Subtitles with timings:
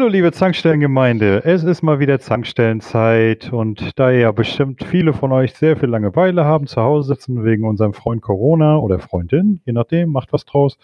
[0.00, 5.52] Hallo liebe Zankstellengemeinde, es ist mal wieder Zankstellenzeit und da ja bestimmt viele von euch
[5.52, 10.08] sehr viel Langeweile haben, zu Hause sitzen wegen unserem Freund Corona oder Freundin, je nachdem,
[10.08, 10.78] macht was draus,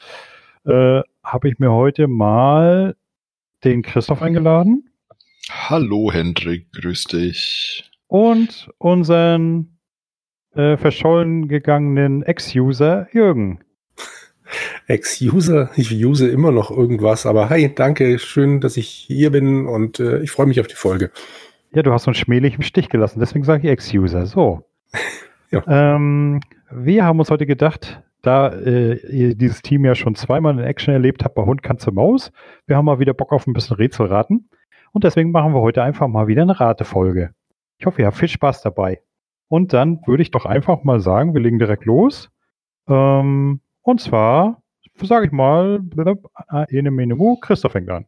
[0.67, 2.95] äh, habe ich mir heute mal
[3.65, 4.91] den Christoph eingeladen.
[5.49, 7.91] Hallo Hendrik, grüß dich.
[8.09, 9.79] Und unseren
[10.55, 13.61] äh, verschollen gegangenen Ex-User Jürgen.
[14.87, 20.01] Ex-User, ich use immer noch irgendwas, aber hi, danke, schön, dass ich hier bin und
[20.01, 21.11] äh, ich freue mich auf die Folge.
[21.75, 24.27] Ja, du hast uns schmählich im Stich gelassen, deswegen sage ich Ex-User.
[24.27, 24.63] So.
[25.51, 25.63] ja.
[25.67, 30.65] ähm, wir haben uns heute gedacht, da äh, ihr dieses Team ja schon zweimal in
[30.65, 32.33] Action erlebt habt bei Hund, Katze, Maus,
[32.67, 34.49] wir haben mal wieder Bock auf ein bisschen Rätselraten
[34.93, 37.31] und deswegen machen wir heute einfach mal wieder eine Ratefolge.
[37.79, 39.03] Ich hoffe, ihr habt viel Spaß dabei.
[39.49, 42.31] Und dann würde ich doch einfach mal sagen, wir legen direkt los.
[42.89, 44.63] Ähm, und zwar,
[45.01, 45.81] sage ich mal,
[46.49, 48.07] eine Menemu, Christoph fängt an.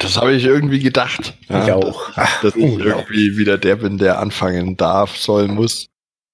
[0.00, 1.36] Das habe ich irgendwie gedacht.
[1.48, 2.12] Ja, ich auch.
[2.14, 5.88] Dass, dass ich irgendwie wieder der bin, der anfangen darf, soll, muss.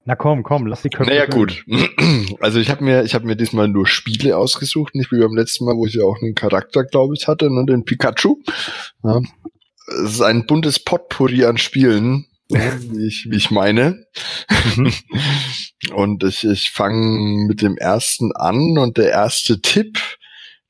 [0.04, 1.10] Na komm, komm, lass die Köpfe.
[1.10, 1.64] Naja, gut.
[2.40, 5.64] Also ich habe mir, ich habe mir diesmal nur Spiele ausgesucht, nicht wie beim letzten
[5.64, 8.38] Mal, wo ich ja auch einen Charakter, glaube ich, hatte, ne, den Pikachu.
[9.04, 9.20] Ja.
[9.86, 14.06] Es ist ein buntes Potpourri an Spielen, ich, wie ich meine.
[14.76, 14.92] Mhm.
[15.94, 19.98] und ich, ich fange mit dem ersten an und der erste Tipp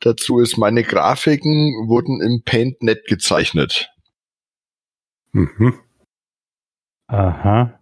[0.00, 3.90] dazu ist, meine Grafiken wurden im PaintNet gezeichnet.
[5.32, 5.78] Mhm.
[7.06, 7.78] Aha.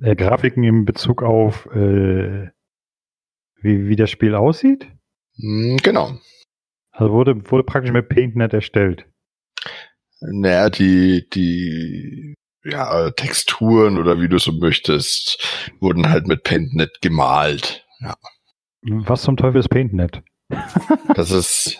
[0.00, 2.50] Äh, Grafiken in Bezug auf äh,
[3.62, 4.88] wie, wie das Spiel aussieht?
[5.36, 6.18] Hm, genau.
[6.90, 9.06] Also wurde, wurde praktisch mit PaintNet erstellt.
[10.20, 12.34] Naja, die, die
[12.64, 15.38] ja, Texturen oder wie du so möchtest,
[15.80, 17.86] wurden halt mit PaintNet gemalt.
[18.00, 18.16] Ja.
[18.82, 20.22] Was zum Teufel ist PaintNet?
[21.14, 21.78] das ist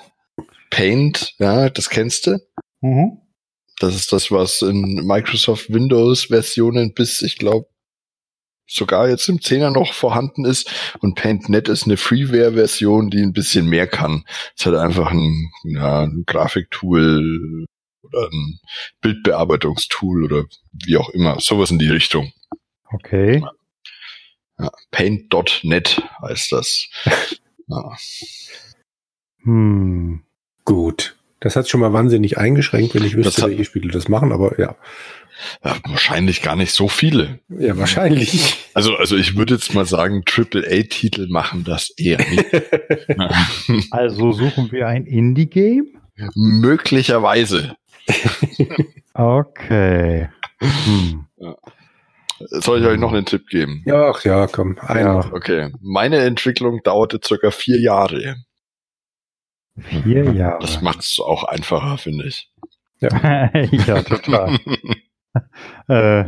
[0.71, 2.39] Paint, ja, das kennst du.
[2.81, 3.19] Mhm.
[3.79, 7.67] Das ist das, was in Microsoft Windows Versionen bis, ich glaube,
[8.67, 10.71] sogar jetzt im 10er noch vorhanden ist.
[11.01, 14.25] Und PaintNet ist eine Freeware-Version, die ein bisschen mehr kann.
[14.57, 17.67] Es hat einfach ein, ja, ein Grafiktool,
[18.13, 18.61] oder ein
[19.01, 21.41] Bildbearbeitungstool oder wie auch immer.
[21.41, 22.33] Sowas in die Richtung.
[22.93, 23.45] Okay.
[24.59, 26.89] Ja, Paint.net heißt das.
[27.69, 27.97] ja.
[29.45, 30.23] Hm.
[30.65, 31.17] Gut.
[31.41, 34.77] Das hat schon mal wahnsinnig eingeschränkt, wenn ich wüsste, welche Spiele das machen, aber ja.
[35.65, 35.77] ja.
[35.85, 37.41] Wahrscheinlich gar nicht so viele.
[37.49, 38.59] Ja, wahrscheinlich.
[38.75, 42.47] Also, also ich würde jetzt mal sagen, AAA-Titel machen das eher nicht.
[43.91, 46.01] also suchen wir ein Indie-Game?
[46.35, 47.75] Möglicherweise.
[49.15, 50.29] okay.
[50.61, 51.27] Hm.
[51.37, 51.57] Ja.
[52.49, 53.83] Soll ich euch noch einen Tipp geben?
[53.87, 55.01] Ja, ach ja, komm, einer.
[55.01, 55.73] Ja, okay.
[55.81, 58.37] Meine Entwicklung dauerte circa vier Jahre.
[59.79, 60.59] Vier Jahre.
[60.61, 62.51] Das macht es auch einfacher, finde ich.
[63.01, 63.51] Ja,
[63.87, 64.59] ja total.
[65.89, 66.21] äh,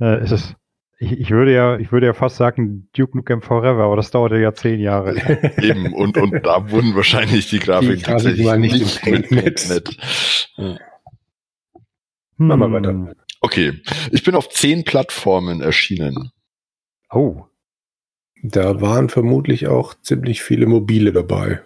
[0.00, 0.54] äh, ist es,
[0.98, 4.38] ich, ich, würde ja, ich würde ja fast sagen Duke Nukem Forever, aber das dauerte
[4.38, 5.16] ja zehn Jahre.
[5.62, 9.96] Eben, und, und da wurden wahrscheinlich die Grafiken tatsächlich nicht, nicht mit Paintnet.
[10.56, 10.76] Ja.
[12.38, 13.14] Machen wir weiter.
[13.40, 16.30] Okay, ich bin auf zehn Plattformen erschienen.
[17.10, 17.44] Oh.
[18.42, 21.60] Da waren vermutlich auch ziemlich viele mobile dabei.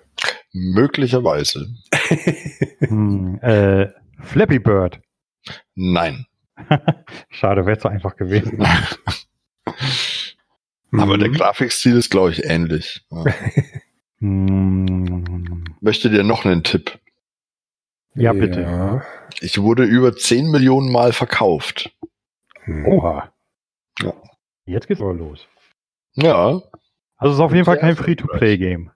[0.52, 1.68] Möglicherweise.
[2.78, 3.88] hm, äh,
[4.20, 5.00] Flappy Bird.
[5.74, 6.26] Nein.
[7.30, 8.62] Schade, wäre es so einfach gewesen.
[10.92, 11.20] Aber mhm.
[11.20, 13.04] der Grafikstil ist, glaube ich, ähnlich.
[13.10, 13.24] Ja.
[14.18, 15.64] Hm.
[15.80, 16.98] Möchte dir noch einen Tipp?
[18.14, 18.62] Ja, bitte.
[18.62, 19.02] Ja.
[19.40, 21.96] Ich wurde über 10 Millionen Mal verkauft.
[22.64, 22.86] Hm.
[22.86, 23.32] Oha.
[24.00, 24.12] Ja.
[24.66, 25.48] Jetzt geht's aber los.
[26.14, 26.60] Ja.
[27.16, 28.90] Also es ist auf jeden Fall kein Free-to-Play-Game.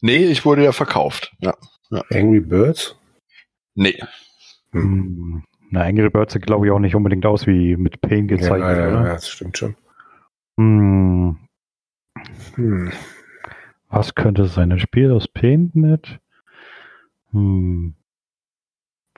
[0.00, 1.34] Nee, ich wurde ja verkauft.
[1.40, 1.54] Ja.
[1.90, 2.02] ja.
[2.10, 2.96] Angry Birds?
[3.74, 3.98] Nee.
[4.72, 5.42] Hm.
[5.70, 8.60] Na, Angry Birds sieht, glaube ich, auch nicht unbedingt aus wie mit Pain gezeichnet.
[8.60, 9.06] Ja, ja, oder?
[9.06, 9.76] ja das stimmt schon.
[10.56, 11.38] Hm.
[12.54, 12.92] Hm.
[13.88, 14.72] Was könnte es sein?
[14.72, 16.20] Ein Spiel aus Paintnet?
[17.32, 17.94] Hm.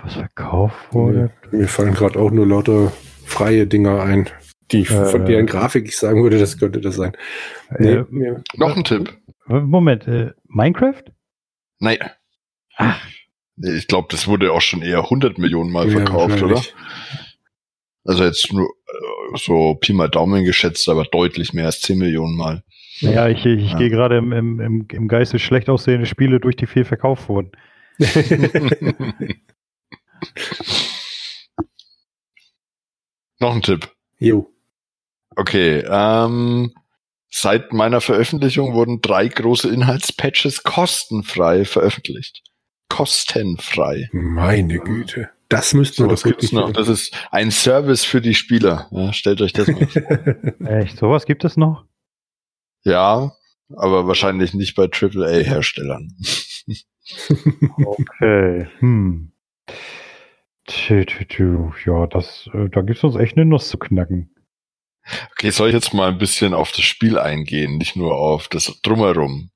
[0.03, 1.31] Was verkauft wurde?
[1.51, 2.93] Mir, fallen gerade auch nur lauter
[3.25, 4.29] freie Dinger ein,
[4.71, 7.13] die äh, von deren Grafik ich sagen würde, das könnte das sein.
[7.79, 9.17] Nee, äh, noch ein Tipp.
[9.47, 11.03] Moment, äh, Minecraft?
[11.81, 11.99] Nein.
[12.77, 13.01] Ach.
[13.61, 16.63] Ich glaube, das wurde auch schon eher 100 Millionen Mal verkauft, ja, oder?
[18.05, 22.37] Also jetzt nur äh, so Pi mal Daumen geschätzt, aber deutlich mehr als 10 Millionen
[22.37, 22.63] Mal.
[23.01, 23.79] Ja, ich, ich ja.
[23.79, 27.51] gehe gerade im, im, im, im Geiste schlecht aussehende Spiele durch, die viel verkauft wurden.
[33.41, 33.91] Noch ein Tipp.
[34.19, 34.51] Jo.
[35.37, 36.75] Okay, ähm,
[37.31, 42.43] seit meiner Veröffentlichung wurden drei große Inhaltspatches kostenfrei veröffentlicht.
[42.89, 44.09] kostenfrei.
[44.13, 45.31] Meine Güte.
[45.49, 46.73] Das müsste so, was gibt's noch.
[46.73, 48.89] Das ist ein Service für die Spieler.
[48.91, 50.03] Ja, stellt euch das mal vor.
[50.67, 51.85] Echt, sowas gibt es noch?
[52.83, 53.33] Ja,
[53.75, 56.15] aber wahrscheinlich nicht bei AAA-Herstellern.
[57.85, 58.69] okay.
[58.81, 59.33] Hm.
[60.69, 61.71] Tü, tü, tü.
[61.87, 64.31] Ja, das, äh, da gibt's uns echt eine Nuss zu knacken.
[65.33, 68.81] Okay, soll ich jetzt mal ein bisschen auf das Spiel eingehen, nicht nur auf das
[68.83, 69.51] Drumherum?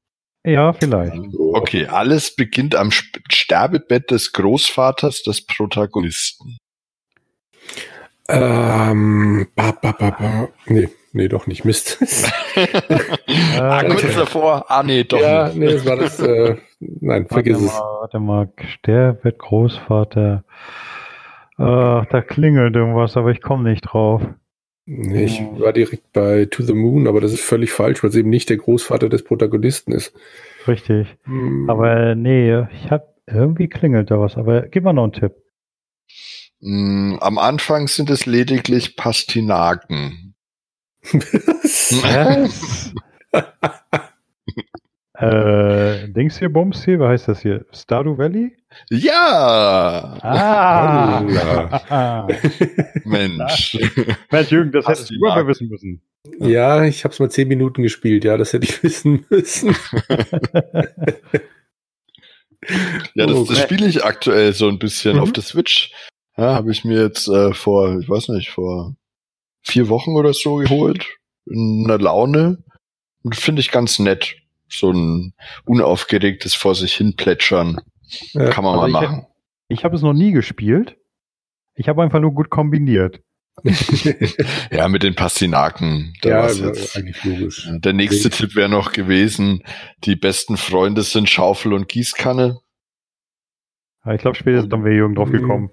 [0.45, 1.15] Ja, vielleicht.
[1.39, 6.57] Okay, alles beginnt am Sterbebett des Großvaters des Protagonisten.
[8.29, 10.49] Ähm, ba, ba, ba, ba.
[10.67, 11.65] Nee, nee, doch nicht.
[11.67, 11.99] Mist.
[13.59, 14.65] ah, kurz davor.
[14.69, 15.57] Ah, nee, doch ja, nicht.
[15.59, 16.19] nee, das war das.
[16.21, 17.73] Äh, nein, vergiss warte es.
[17.73, 20.45] Mal, warte mal, Sterbebett Großvater.
[21.57, 24.23] Ach, da klingelt irgendwas, aber ich komme nicht drauf.
[24.85, 28.17] Nee, ich war direkt bei To the Moon, aber das ist völlig falsch, weil es
[28.17, 30.13] eben nicht der Großvater des Protagonisten ist.
[30.67, 31.07] Richtig.
[31.25, 31.71] Hm.
[31.71, 35.35] Aber nee, ich hab irgendwie klingelt da was, aber gib mal noch einen Tipp.
[36.61, 40.35] Mm, am Anfang sind es lediglich Pastinaken.
[41.03, 42.95] Was?
[45.15, 47.67] äh, Dings hier, Bums hier, wie heißt das hier?
[47.73, 48.57] Stardew Valley?
[48.91, 50.19] Ja!
[50.23, 51.21] Ah!
[53.05, 53.79] Mensch.
[54.31, 56.03] Mensch, Jürgen, das hättest du mal wissen müssen.
[56.39, 59.75] Ja, ich habe es mal zehn Minuten gespielt, ja, das hätte ich wissen müssen.
[63.15, 65.23] ja, das, das spiele ich aktuell so ein bisschen mhm.
[65.23, 65.93] auf der Switch.
[66.37, 68.95] Ja, habe ich mir jetzt äh, vor, ich weiß nicht, vor
[69.63, 71.07] vier Wochen oder so geholt.
[71.47, 72.63] In einer Laune.
[73.23, 74.37] Und finde ich ganz nett.
[74.69, 75.35] So ein
[75.65, 77.81] unaufgeregtes vor sich hin plätschern.
[78.33, 79.27] Ja, Kann man mal ich machen.
[79.69, 80.97] Ich habe es noch nie gespielt.
[81.75, 83.23] Ich habe einfach nur gut kombiniert.
[84.71, 86.15] ja, mit den Pastinaken.
[86.23, 87.69] ja, jetzt, eigentlich logisch.
[87.71, 88.35] Der nächste ich.
[88.35, 89.63] Tipp wäre noch gewesen,
[90.05, 92.61] die besten Freunde sind Schaufel und Gießkanne.
[94.05, 95.71] Ja, ich glaube, spätestens dann wäre Jürgen drauf gekommen.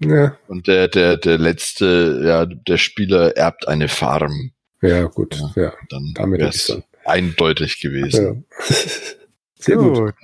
[0.00, 0.36] Ja.
[0.46, 4.52] Und der, der, der letzte, ja, der Spieler erbt eine Farm.
[4.80, 5.36] Ja, gut.
[5.56, 5.72] Ja, ja.
[5.88, 8.46] dann wäre es eindeutig gewesen.
[8.58, 8.64] Ja.
[9.56, 9.94] Sehr gut.
[9.94, 10.14] gut.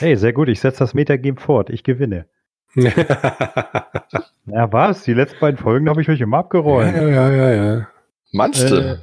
[0.00, 0.48] Hey, sehr gut.
[0.48, 1.70] Ich setze das Metagame fort.
[1.70, 2.26] Ich gewinne.
[2.76, 5.02] ja, was?
[5.02, 6.94] Die letzten beiden Folgen habe ich euch immer abgeräumt.
[6.96, 7.88] Ja, ja, ja, ja.
[8.30, 8.76] Meinst du?
[8.76, 8.98] Äh,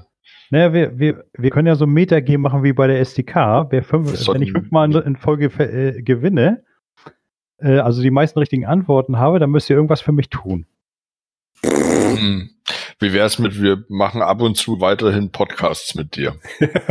[0.52, 3.68] naja, wir, wir, wir können ja so ein Metagame machen wie bei der SDK.
[3.72, 6.64] Wer fünf, wenn ich fünfmal in, in Folge äh, gewinne,
[7.58, 10.66] äh, also die meisten richtigen Antworten habe, dann müsst ihr irgendwas für mich tun.
[11.62, 12.52] Hm.
[13.00, 16.36] Wie wäre es mit, wir machen ab und zu weiterhin Podcasts mit dir.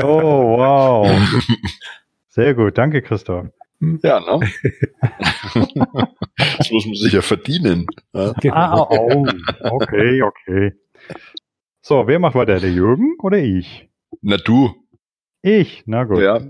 [0.03, 1.11] Oh, wow.
[2.29, 3.47] Sehr gut, danke Christoph.
[4.03, 4.49] Ja, ne?
[6.37, 7.87] das muss man sich ja verdienen.
[8.13, 8.35] Ja?
[8.51, 9.27] Ah, oh,
[9.61, 10.73] okay, okay.
[11.83, 13.89] So, wer macht weiter, der Jürgen oder ich?
[14.23, 14.75] Na du.
[15.43, 16.21] Ich, na gut.
[16.21, 16.41] Ja.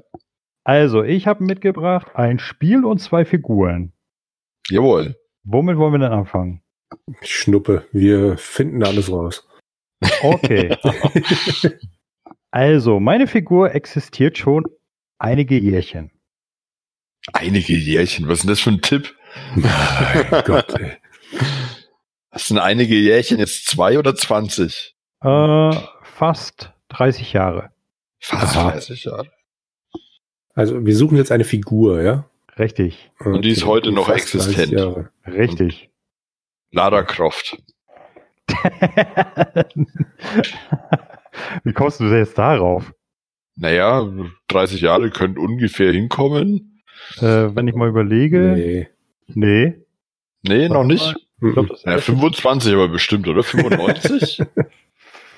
[0.65, 3.93] Also, ich habe mitgebracht ein Spiel und zwei Figuren.
[4.71, 5.17] Jawohl.
[5.43, 6.63] Womit wollen wir denn anfangen?
[7.21, 9.47] Schnuppe, wir finden alles raus.
[10.23, 10.77] Okay.
[12.51, 14.65] also, meine Figur existiert schon
[15.19, 16.11] einige Jährchen.
[17.33, 19.15] Einige Jährchen, was ist denn das für ein Tipp?
[19.55, 20.93] Mein Gott, ey.
[22.31, 24.95] Was sind einige Jährchen jetzt zwei oder zwanzig?
[25.23, 25.71] Äh,
[26.03, 27.71] fast 30 Jahre.
[28.21, 28.73] Fast Aha.
[28.73, 29.31] 30 Jahre.
[30.55, 32.29] Also wir suchen jetzt eine Figur, ja?
[32.59, 33.11] Richtig.
[33.21, 34.73] Und die ist heute noch existent.
[35.27, 35.91] Richtig.
[36.71, 37.59] Lara Croft.
[41.65, 42.93] Wie kommst du jetzt darauf?
[43.57, 44.09] Naja,
[44.49, 46.74] 30 Jahre könnte ungefähr hinkommen.
[47.19, 48.55] Äh, wenn ich mal überlege.
[48.55, 48.89] Nee.
[49.27, 49.75] Nee.
[50.43, 51.15] Nee, noch nicht.
[51.41, 53.43] Ich glaub, ja, 25 aber bestimmt, oder?
[53.43, 54.43] 95?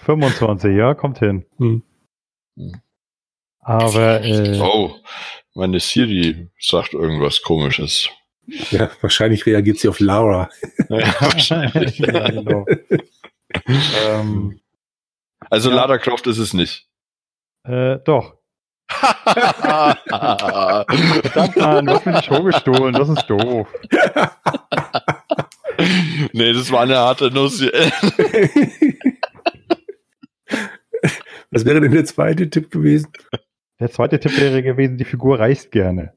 [0.05, 1.45] 25, ja, kommt hin.
[1.59, 1.83] Hm.
[3.61, 4.23] Aber.
[4.23, 4.97] Äh, oh,
[5.55, 8.09] meine Siri sagt irgendwas komisches.
[8.71, 10.49] Ja, wahrscheinlich reagiert sie auf Laura.
[10.89, 11.99] Ja, wahrscheinlich.
[11.99, 12.65] ja, genau.
[14.07, 14.61] ähm,
[15.51, 15.77] also ja.
[15.77, 16.89] Lara Croft ist es nicht.
[17.65, 18.36] Äh, doch.
[21.23, 23.69] Verdammt, Mann, du hast mir die Show gestohlen, das ist doof.
[26.33, 27.61] nee, das war eine harte Nuss.
[31.51, 33.11] Was wäre denn der zweite Tipp gewesen?
[33.81, 36.13] Der zweite Tipp wäre gewesen, die Figur reist gerne.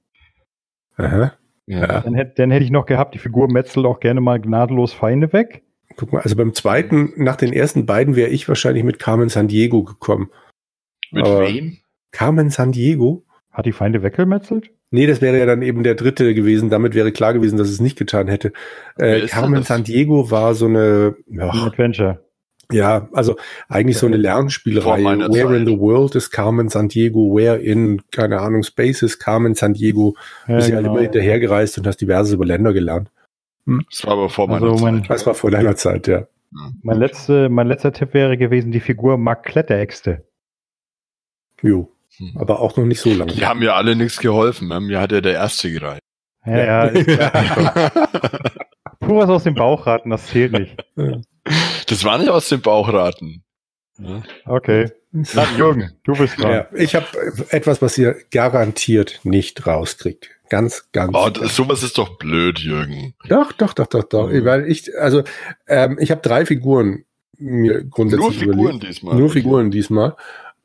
[0.97, 1.33] Aha.
[1.65, 2.01] Ja.
[2.01, 5.33] Dann, hätte, dann hätte ich noch gehabt, die Figur metzelt auch gerne mal gnadenlos Feinde
[5.33, 5.63] weg.
[5.97, 9.47] Guck mal, also beim zweiten, nach den ersten beiden wäre ich wahrscheinlich mit Carmen San
[9.47, 10.31] Diego gekommen.
[11.11, 11.77] Mit Aber wem?
[12.11, 13.23] Carmen San Diego.
[13.51, 14.71] Hat die Feinde weggemetzelt?
[14.91, 16.69] Nee, das wäre ja dann eben der dritte gewesen.
[16.69, 18.53] Damit wäre klar gewesen, dass es nicht getan hätte.
[18.97, 22.23] Äh, Carmen San Diego war so eine ja, Adventure.
[22.71, 23.35] Ja, also
[23.67, 25.03] eigentlich so eine Lernspielreihe.
[25.03, 27.35] Where in the world is Carmen San Diego?
[27.35, 30.15] Where in, keine Ahnung, Space is Carmen San Diego?
[30.47, 30.77] Ja, bist genau.
[30.77, 33.09] halt immer hinterhergereist und hast diverse über Länder gelernt.
[33.65, 33.85] Hm?
[33.89, 35.09] Das war aber vor meiner also mein, Zeit.
[35.09, 36.27] Das war vor deiner Zeit, ja.
[36.81, 40.25] Mein, letzte, mein letzter Tipp wäre gewesen, die Figur Mark Kletteräxte.
[41.61, 41.91] Jo.
[42.17, 42.37] Hm.
[42.37, 43.33] Aber auch noch nicht so lange.
[43.33, 44.67] Die haben ja alle nichts geholfen.
[44.67, 46.01] Mir hat ja der erste gereicht.
[46.45, 47.91] Ja, ja, ist klar.
[48.99, 50.75] Pur was aus dem Bauch raten, das zählt nicht.
[51.87, 53.43] Das war nicht aus dem Bauch raten.
[54.45, 54.91] Okay.
[55.11, 56.51] Na, Jürgen, du bist dran.
[56.51, 57.05] Ja, ich habe
[57.49, 60.29] etwas, was ihr garantiert nicht rauskriegt.
[60.49, 61.11] Ganz, ganz.
[61.15, 63.13] Oh, das, sowas ist doch blöd, Jürgen.
[63.27, 64.29] Doch, doch, doch, doch, doch.
[64.29, 64.45] Mhm.
[64.45, 65.23] Weil ich, also,
[65.67, 67.05] ähm, ich habe drei Figuren
[67.37, 68.83] mir grundsätzlich Nur Figuren überlegt.
[68.83, 69.15] diesmal.
[69.15, 70.15] Nur Figuren diesmal.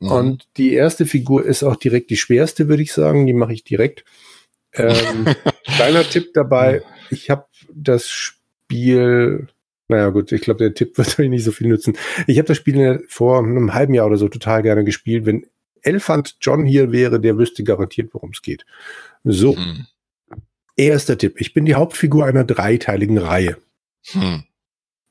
[0.05, 0.11] Mhm.
[0.11, 3.25] Und die erste Figur ist auch direkt die schwerste, würde ich sagen.
[3.25, 4.05] Die mache ich direkt.
[4.73, 5.25] Ähm,
[5.75, 6.83] kleiner Tipp dabei.
[7.09, 9.47] Ich habe das Spiel
[9.87, 11.97] naja, gut, ich glaube, der Tipp wird euch nicht so viel nützen.
[12.27, 15.25] Ich habe das Spiel vor einem halben Jahr oder so total gerne gespielt.
[15.25, 15.45] Wenn
[15.81, 18.65] Elfant John hier wäre, der wüsste garantiert, worum es geht.
[19.23, 19.55] So.
[19.55, 19.85] Hm.
[20.77, 21.39] Erster Tipp.
[21.39, 23.57] Ich bin die Hauptfigur einer dreiteiligen Reihe.
[24.07, 24.43] Hm.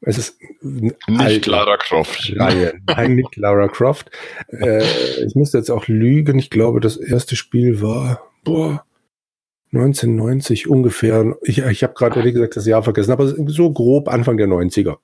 [0.06, 2.32] Es ist nicht Lara Croft.
[2.37, 2.75] Reihe.
[2.87, 4.11] Nein, nicht Lara Croft.
[4.49, 4.82] Äh,
[5.25, 6.38] ich müsste jetzt auch lügen.
[6.38, 8.84] Ich glaube, das erste Spiel war, boah,
[9.73, 11.37] 1990 ungefähr.
[11.42, 14.99] Ich, ich habe gerade ehrlich gesagt das Jahr vergessen, aber so grob Anfang der 90er.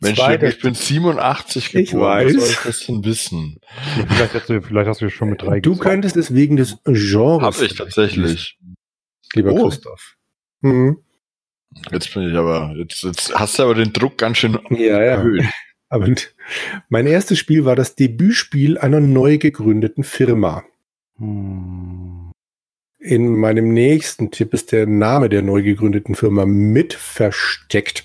[0.00, 1.84] Mensch, Zweite, ich bin 87 geboren.
[1.84, 2.36] Ich weiß.
[2.36, 3.60] Was soll ich das denn wissen?
[4.08, 5.90] vielleicht, hast du, vielleicht hast du schon mit drei Du gesagt.
[5.90, 7.42] könntest es wegen des Genres.
[7.42, 8.58] Hab ich tatsächlich.
[9.34, 9.68] Lieber oh.
[9.68, 10.16] Christoph.
[10.62, 10.98] Mhm.
[11.92, 14.98] Jetzt bin ich aber, jetzt, jetzt hast du aber den Druck ganz schön ja, ja.
[14.98, 15.44] erhöht.
[15.92, 16.06] Aber
[16.88, 20.62] mein erstes Spiel war das Debütspiel einer neu gegründeten Firma.
[21.16, 22.30] Hm.
[23.00, 28.04] In meinem nächsten Tipp ist der Name der neu gegründeten Firma mit versteckt.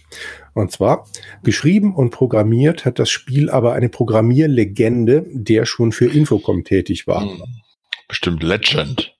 [0.53, 1.07] Und zwar
[1.43, 7.21] geschrieben und programmiert hat das Spiel aber eine Programmierlegende, der schon für Infocom tätig war.
[7.21, 7.43] Hm.
[8.07, 9.15] Bestimmt Legend.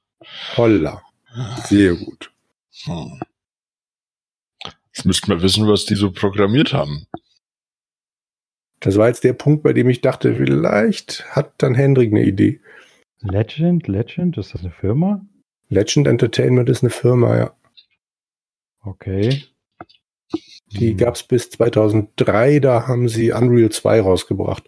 [0.57, 1.03] Holla.
[1.65, 2.31] Sehr gut.
[2.85, 3.19] Hm.
[4.95, 7.05] Jetzt müssten wir wissen, was die so programmiert haben.
[8.79, 12.61] Das war jetzt der Punkt, bei dem ich dachte, vielleicht hat dann Hendrik eine Idee.
[13.19, 15.25] Legend, Legend, ist das eine Firma?
[15.67, 17.55] Legend Entertainment ist eine Firma, ja.
[18.83, 19.43] Okay.
[20.71, 20.97] Die hm.
[20.97, 24.63] gab es bis 2003, da haben sie Unreal 2 rausgebracht.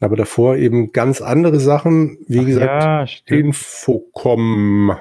[0.00, 4.96] Aber davor eben ganz andere Sachen, wie Ach gesagt, ja, Infocom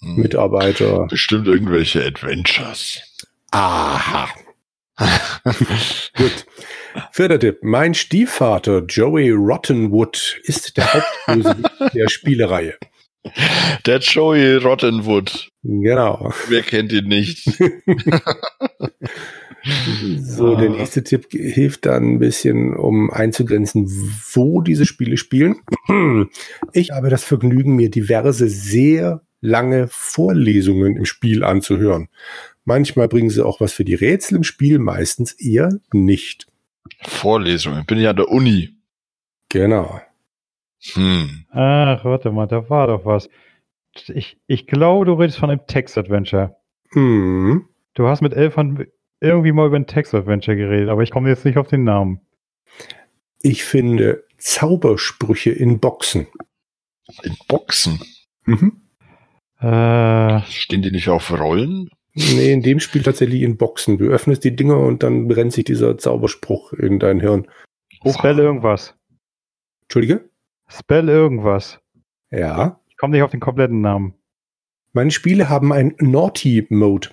[0.00, 0.16] hm.
[0.16, 1.06] Mitarbeiter.
[1.06, 3.09] Bestimmt irgendwelche Adventures.
[3.50, 4.28] Aha.
[6.16, 6.46] Gut.
[7.12, 7.58] Vierter Tipp.
[7.62, 12.74] Mein Stiefvater Joey Rottenwood ist der Hauptbösewicht der Spielereihe.
[13.86, 15.48] Der Joey Rottenwood.
[15.62, 16.32] Genau.
[16.48, 17.44] Wer kennt ihn nicht?
[20.18, 23.86] so, der nächste Tipp hilft dann ein bisschen, um einzugrenzen,
[24.32, 25.56] wo diese Spiele spielen.
[26.72, 32.08] Ich habe das Vergnügen, mir diverse sehr lange Vorlesungen im Spiel anzuhören.
[32.70, 36.46] Manchmal bringen sie auch was für die Rätsel im Spiel, meistens eher nicht.
[37.02, 38.76] Vorlesungen, bin ich an der Uni.
[39.48, 40.00] Genau.
[40.92, 41.46] Hm.
[41.50, 43.28] Ach, warte mal, da war doch was.
[44.06, 46.58] Ich, ich glaube, du redest von einem Text-Adventure.
[46.92, 47.66] Hm.
[47.94, 48.86] Du hast mit Elfern
[49.18, 52.20] irgendwie mal über ein Text-Adventure geredet, aber ich komme jetzt nicht auf den Namen.
[53.42, 56.28] Ich finde Zaubersprüche in Boxen.
[57.24, 58.00] In Boxen?
[58.44, 58.80] Mhm.
[59.58, 61.90] Äh, Stehen die nicht auf Rollen?
[62.14, 63.98] Nee, in dem Spiel tatsächlich in Boxen.
[63.98, 67.46] Du öffnest die Dinger und dann brennt sich dieser Zauberspruch in dein Hirn.
[68.06, 68.94] Spell irgendwas.
[69.82, 70.28] Entschuldige?
[70.66, 71.78] Spell irgendwas.
[72.30, 72.80] Ja.
[72.88, 74.14] Ich komme nicht auf den kompletten Namen.
[74.92, 77.10] Meine Spiele haben ein Naughty Mode.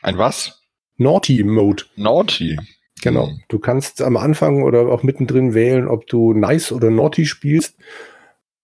[0.00, 0.62] Ein was?
[0.96, 1.84] Naughty Mode.
[1.96, 2.58] Naughty.
[3.02, 3.28] Genau.
[3.28, 3.42] Hm.
[3.48, 7.76] Du kannst am Anfang oder auch mittendrin wählen, ob du Nice oder Naughty spielst.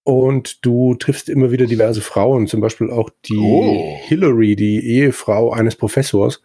[0.08, 3.98] Und du triffst immer wieder diverse Frauen, zum Beispiel auch die oh.
[4.04, 6.40] Hillary, die Ehefrau eines Professors.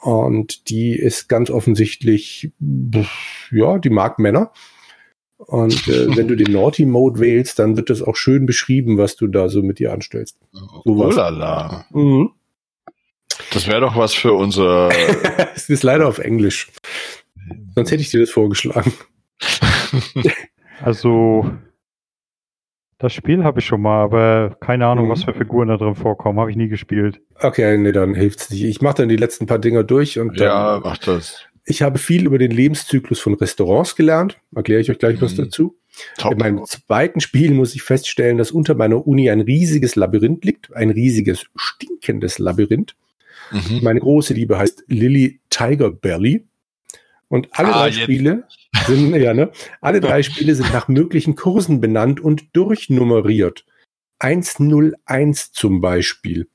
[0.00, 2.52] Und die ist ganz offensichtlich,
[3.50, 4.52] ja, die mag Männer.
[5.36, 9.16] Und äh, wenn du den Naughty Mode wählst, dann wird das auch schön beschrieben, was
[9.16, 10.38] du da so mit dir anstellst.
[10.84, 11.84] So lala.
[11.90, 12.30] Mhm.
[13.52, 14.90] Das wäre doch was für unser.
[15.56, 16.70] es ist leider auf Englisch.
[17.74, 18.92] Sonst hätte ich dir das vorgeschlagen.
[20.80, 21.50] also,
[23.02, 25.10] das Spiel habe ich schon mal, aber keine Ahnung, mhm.
[25.10, 26.38] was für Figuren da drin vorkommen.
[26.38, 27.20] Habe ich nie gespielt.
[27.40, 28.62] Okay, nee, dann hilft's nicht.
[28.64, 30.46] Ich mache dann die letzten paar Dinger durch und dann.
[30.46, 31.40] Ja, mach das.
[31.64, 34.38] Ich habe viel über den Lebenszyklus von Restaurants gelernt.
[34.54, 35.22] Erkläre ich euch gleich mhm.
[35.22, 35.76] was dazu.
[36.16, 36.32] Top.
[36.32, 40.74] In meinem zweiten Spiel muss ich feststellen, dass unter meiner Uni ein riesiges Labyrinth liegt.
[40.74, 42.94] Ein riesiges, stinkendes Labyrinth.
[43.50, 43.80] Mhm.
[43.82, 46.44] Meine große Liebe heißt Lily Tiger Belly.
[47.32, 48.02] Und alle ah, drei jetzt.
[48.02, 48.46] Spiele
[48.86, 49.50] sind, ja, ne?
[49.80, 53.64] Alle drei Spiele sind nach möglichen Kursen benannt und durchnummeriert.
[54.18, 56.46] 101 zum Beispiel.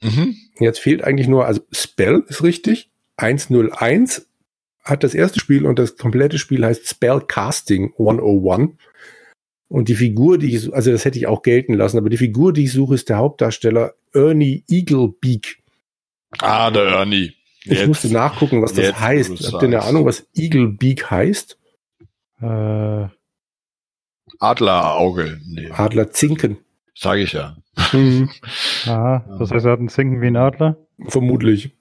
[0.00, 0.36] Mhm.
[0.60, 2.92] Jetzt fehlt eigentlich nur, also Spell ist richtig.
[3.16, 4.28] 101
[4.84, 8.76] hat das erste Spiel und das komplette Spiel heißt Spellcasting 101.
[9.66, 12.52] Und die Figur, die ich, also das hätte ich auch gelten lassen, aber die Figur,
[12.52, 15.64] die ich suche, ist der Hauptdarsteller Ernie Eaglebeak.
[16.38, 17.35] Ah, der Ernie.
[17.66, 19.52] Ich jetzt, musste nachgucken, was das heißt.
[19.52, 21.58] Habt ihr eine Ahnung, was Eaglebeak heißt?
[22.40, 23.06] Äh,
[24.38, 25.40] Adlerauge.
[25.44, 25.70] Nee.
[25.70, 26.58] Adlerzinken.
[26.94, 27.56] Sage ich ja.
[27.92, 28.30] Mhm.
[28.86, 30.76] Aha, das heißt, er hat einen Zinken wie ein Adler?
[31.08, 31.72] Vermutlich.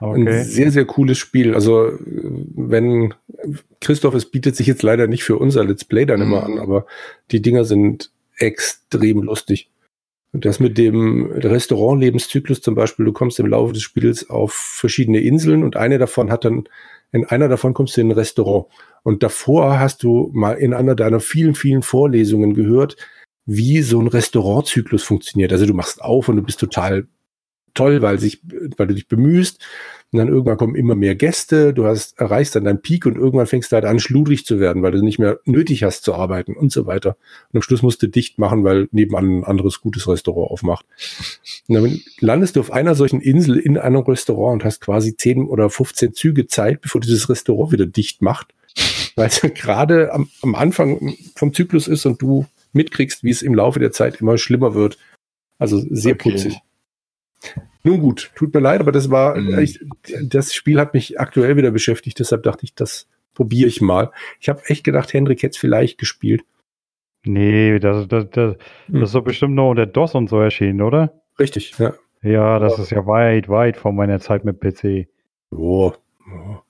[0.00, 0.20] Okay.
[0.20, 1.54] Ein sehr, sehr cooles Spiel.
[1.54, 3.14] Also, wenn
[3.80, 6.54] Christoph, es bietet sich jetzt leider nicht für unser Let's Play dann immer mhm.
[6.54, 6.86] an, aber
[7.30, 9.70] die Dinger sind extrem lustig.
[10.32, 15.20] Und das mit dem Restaurant-Lebenszyklus zum Beispiel, du kommst im Laufe des Spiels auf verschiedene
[15.20, 16.64] Inseln und eine davon hat dann,
[17.12, 18.66] in einer davon kommst du in ein Restaurant.
[19.02, 22.96] Und davor hast du mal in einer deiner vielen, vielen Vorlesungen gehört,
[23.44, 25.52] wie so ein Restaurantzyklus funktioniert.
[25.52, 27.06] Also du machst auf und du bist total
[27.74, 28.40] toll, weil sich,
[28.76, 29.64] weil du dich bemühst.
[30.12, 33.46] Und dann irgendwann kommen immer mehr Gäste, du hast, erreichst dann deinen Peak und irgendwann
[33.46, 36.52] fängst du halt an, schludrig zu werden, weil du nicht mehr nötig hast zu arbeiten
[36.52, 37.16] und so weiter.
[37.50, 40.84] Und am Schluss musst du dicht machen, weil nebenan ein anderes gutes Restaurant aufmacht.
[41.66, 45.46] Und dann landest du auf einer solchen Insel in einem Restaurant und hast quasi 10
[45.46, 48.54] oder 15 Züge Zeit, bevor dieses Restaurant wieder dicht macht.
[49.16, 53.54] Weil es gerade am, am Anfang vom Zyklus ist und du mitkriegst, wie es im
[53.54, 54.98] Laufe der Zeit immer schlimmer wird.
[55.58, 56.30] Also sehr okay.
[56.32, 56.58] putzig.
[57.84, 59.58] Nun gut, tut mir leid, aber das war, mhm.
[59.58, 59.84] ich,
[60.22, 64.10] das Spiel hat mich aktuell wieder beschäftigt, deshalb dachte ich, das probiere ich mal.
[64.40, 66.44] Ich habe echt gedacht, Hendrik hätte es vielleicht gespielt.
[67.24, 68.56] Nee, das, das, das,
[68.86, 69.00] hm.
[69.00, 71.22] das ist doch bestimmt nur unter DOS und so erschienen, oder?
[71.38, 71.94] Richtig, ja.
[72.22, 75.08] Ja, das ist ja weit, weit vor meiner Zeit mit PC.
[75.50, 75.92] Oh,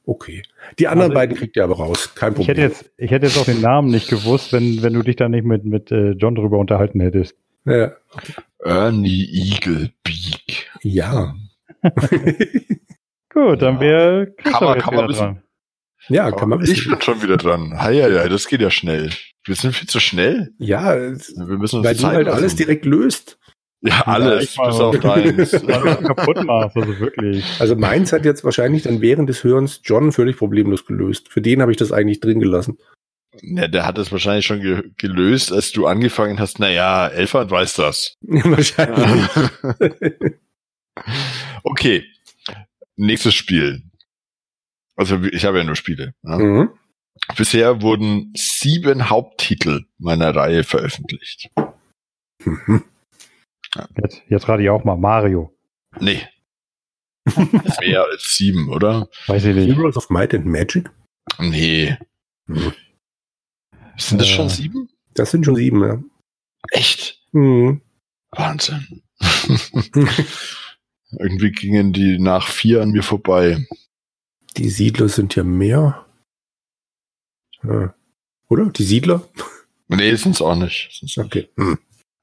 [0.06, 0.42] okay.
[0.78, 2.42] Die anderen also, beiden kriegt ihr aber raus, kein Problem.
[2.42, 5.16] Ich hätte, jetzt, ich hätte jetzt auch den Namen nicht gewusst, wenn, wenn du dich
[5.16, 7.37] da nicht mit, mit äh, John drüber unterhalten hättest.
[7.64, 7.92] Ja.
[8.61, 10.51] Ernie Eagle Beak.
[10.83, 11.35] Ja.
[13.33, 15.42] Gut, dann wäre kann man, kann man dran.
[16.09, 17.81] Ja, kann man Ich bin schon wieder dran.
[17.81, 19.11] Hei, hei, das geht ja schnell.
[19.45, 20.53] Wir sind viel zu schnell.
[20.59, 22.38] Ja, wir müssen uns weil du halt lassen.
[22.38, 23.38] alles direkt löst.
[23.81, 25.51] Ja, alles, bis auf deins.
[25.66, 27.45] kaputt machst, also wirklich.
[27.59, 31.29] Also meins hat jetzt wahrscheinlich dann während des Hörens John völlig problemlos gelöst.
[31.31, 32.79] Für den habe ich das eigentlich drin gelassen.
[33.40, 36.61] Ja, der hat es wahrscheinlich schon ge gelöst, als du angefangen hast.
[36.61, 38.16] Naja, Elfert weiß das.
[38.21, 39.29] wahrscheinlich.
[41.62, 42.05] Okay.
[42.96, 43.83] Nächstes Spiel.
[44.96, 46.14] Also ich habe ja nur Spiele.
[46.22, 46.38] Ne?
[46.38, 46.70] Mhm.
[47.37, 51.50] Bisher wurden sieben Haupttitel meiner Reihe veröffentlicht.
[52.44, 52.85] Mhm.
[54.02, 55.57] Jetzt, jetzt rate ich auch mal Mario.
[56.00, 56.26] Nee.
[57.81, 59.09] Mehr als sieben, oder?
[59.26, 59.76] Weiß ich nicht.
[59.76, 60.90] Heroes of Might and Magic?
[61.38, 61.96] Nee.
[62.46, 62.72] Hm.
[63.96, 64.88] Sind das äh, schon sieben?
[65.14, 66.02] Das sind schon sieben, ja.
[66.70, 67.22] Echt?
[67.33, 67.83] Mhm.
[68.31, 69.02] Wahnsinn.
[71.18, 73.66] Irgendwie gingen die nach vier an mir vorbei.
[74.57, 76.07] Die Siedler sind ja mehr.
[77.62, 77.94] Ja.
[78.48, 78.66] Oder?
[78.70, 79.29] Die Siedler?
[79.88, 80.90] Nee, sind es auch nicht.
[80.92, 81.51] Sind's okay.
[81.57, 81.79] Hm.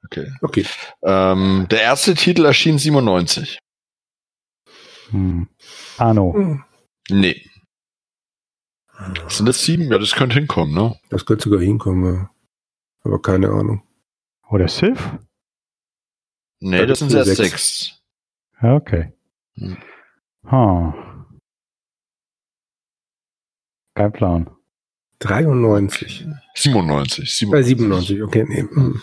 [0.05, 0.31] Okay.
[0.41, 0.65] Okay.
[1.03, 3.59] Ähm, der erste Titel erschien 97.
[5.11, 5.47] Hm.
[5.97, 6.33] Arno.
[6.33, 6.63] Hm.
[7.09, 7.45] Nee.
[9.27, 9.91] Sind das sieben?
[9.91, 10.99] Ja, das könnte hinkommen, ne?
[11.09, 12.29] Das könnte sogar hinkommen, ja.
[13.03, 13.83] Aber keine Ahnung.
[14.49, 14.99] Oder Sith?
[16.59, 17.79] Nee, das, das sind erst sechs.
[17.79, 17.98] sechs.
[18.61, 19.13] Ja, okay.
[19.55, 19.77] Hm.
[20.49, 20.93] Huh.
[23.95, 24.49] Kein Plan.
[25.19, 26.25] 93.
[26.55, 27.35] 97.
[27.35, 28.45] 97, Bei 97 okay.
[28.47, 28.61] Nee.
[28.61, 29.01] Hm.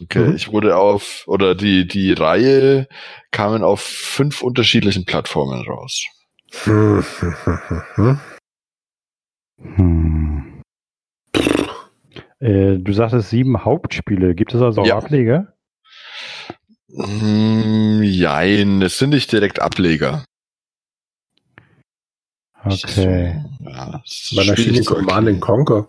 [0.00, 0.36] Okay, mhm.
[0.36, 2.86] ich wurde auf, oder die, die Reihe
[3.32, 6.06] kamen auf fünf unterschiedlichen Plattformen raus.
[9.58, 10.62] Hm.
[12.40, 14.34] Äh, du sagtest sieben Hauptspiele.
[14.34, 14.96] Gibt es also auch ja.
[14.96, 15.57] Ableger?
[16.88, 20.24] Mm, jein, es sind nicht direkt Ableger.
[22.64, 23.44] Okay.
[23.60, 25.88] So, ja, Wann erschien Command Conquer?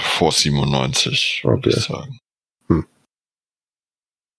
[0.00, 1.52] Vor 97, okay.
[1.52, 2.18] würde ich sagen.
[2.68, 2.86] Hm.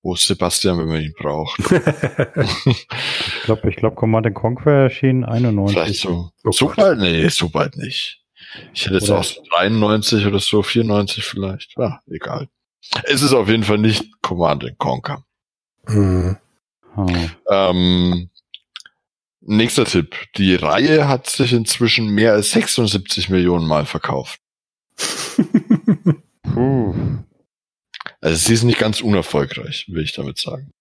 [0.01, 1.60] Wo ist Sebastian, wenn man ihn braucht?
[2.65, 2.88] ich
[3.43, 5.75] glaube, ich glaub, Command Conquer erschien 91.
[5.75, 6.31] Vielleicht so.
[6.43, 6.99] Oh so bald?
[6.99, 8.21] Nee, so bald nicht.
[8.73, 11.75] Ich hätte jetzt oder auch so 93 oder so, 94 vielleicht.
[11.77, 12.47] Ja, egal.
[13.03, 15.25] Es ist auf jeden Fall nicht Command Conquer.
[15.87, 16.37] Mhm.
[16.95, 17.31] Hm.
[17.49, 18.29] Ähm,
[19.41, 20.15] nächster Tipp.
[20.37, 24.39] Die Reihe hat sich inzwischen mehr als 76 Millionen Mal verkauft.
[26.43, 26.95] Puh.
[28.21, 30.71] Also sie ist nicht ganz unerfolgreich, will ich damit sagen.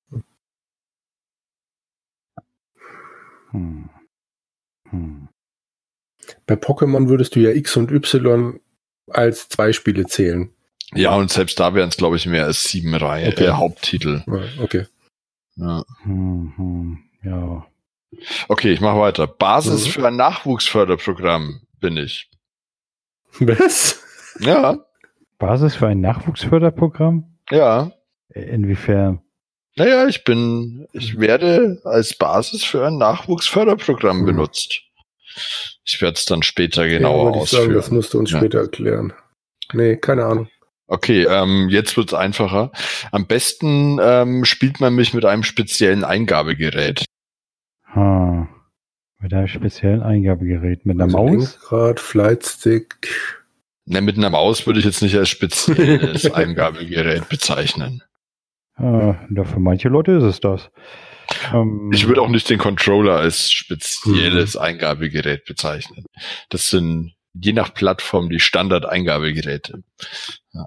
[3.50, 3.90] Hm.
[4.90, 5.28] Hm.
[6.46, 8.60] bei Pokémon würdest du ja X und Y
[9.08, 10.53] als zwei Spiele zählen.
[10.92, 13.46] Ja, und selbst da wären es, glaube ich, mehr als sieben Reihe, okay.
[13.46, 14.22] äh, Haupttitel.
[14.60, 14.86] Okay.
[15.56, 15.84] Ja.
[16.04, 17.66] Mhm, ja.
[18.48, 19.26] Okay, ich mache weiter.
[19.26, 19.90] Basis mhm.
[19.90, 22.30] für ein Nachwuchsförderprogramm bin ich.
[23.40, 24.02] Was?
[24.40, 24.78] Ja.
[25.38, 27.36] Basis für ein Nachwuchsförderprogramm?
[27.50, 27.92] Ja.
[28.28, 29.20] Inwiefern?
[29.76, 34.26] Naja, ich bin, ich werde als Basis für ein Nachwuchsförderprogramm mhm.
[34.26, 34.82] benutzt.
[35.84, 37.62] Ich werde es dann später genauer ja, ausführen.
[37.62, 38.38] Sagen, das musst du uns ja.
[38.38, 39.12] später erklären.
[39.72, 40.48] Nee, keine Ahnung.
[40.86, 42.70] Okay, ähm, jetzt wird's einfacher.
[43.10, 47.04] Am besten ähm, spielt man mich mit einem speziellen Eingabegerät.
[47.94, 48.48] Ha.
[49.18, 50.84] Mit einem speziellen Eingabegerät.
[50.84, 51.58] Mit einer also Maus?
[51.58, 52.96] Lenkrad, Flightstick.
[53.86, 58.02] Ne, mit einer Maus würde ich jetzt nicht als spezielles Eingabegerät bezeichnen.
[58.76, 60.70] Ah, ja, für manche Leute ist es das.
[61.52, 64.60] Ähm, ich würde auch nicht den Controller als spezielles mhm.
[64.60, 66.04] Eingabegerät bezeichnen.
[66.48, 69.82] Das sind je nach Plattform die Standard-Eingabegeräte.
[70.52, 70.66] Ja.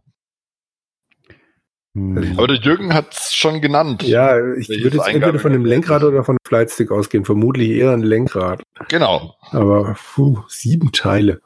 [1.93, 2.35] Hm.
[2.37, 4.03] Aber der Jürgen hat es schon genannt.
[4.03, 7.25] Ja, ich würde jetzt entweder von dem Lenkrad oder von dem Flightstick ausgehen.
[7.25, 8.61] Vermutlich eher ein Lenkrad.
[8.89, 9.35] Genau.
[9.49, 11.41] Aber puh, sieben Teile.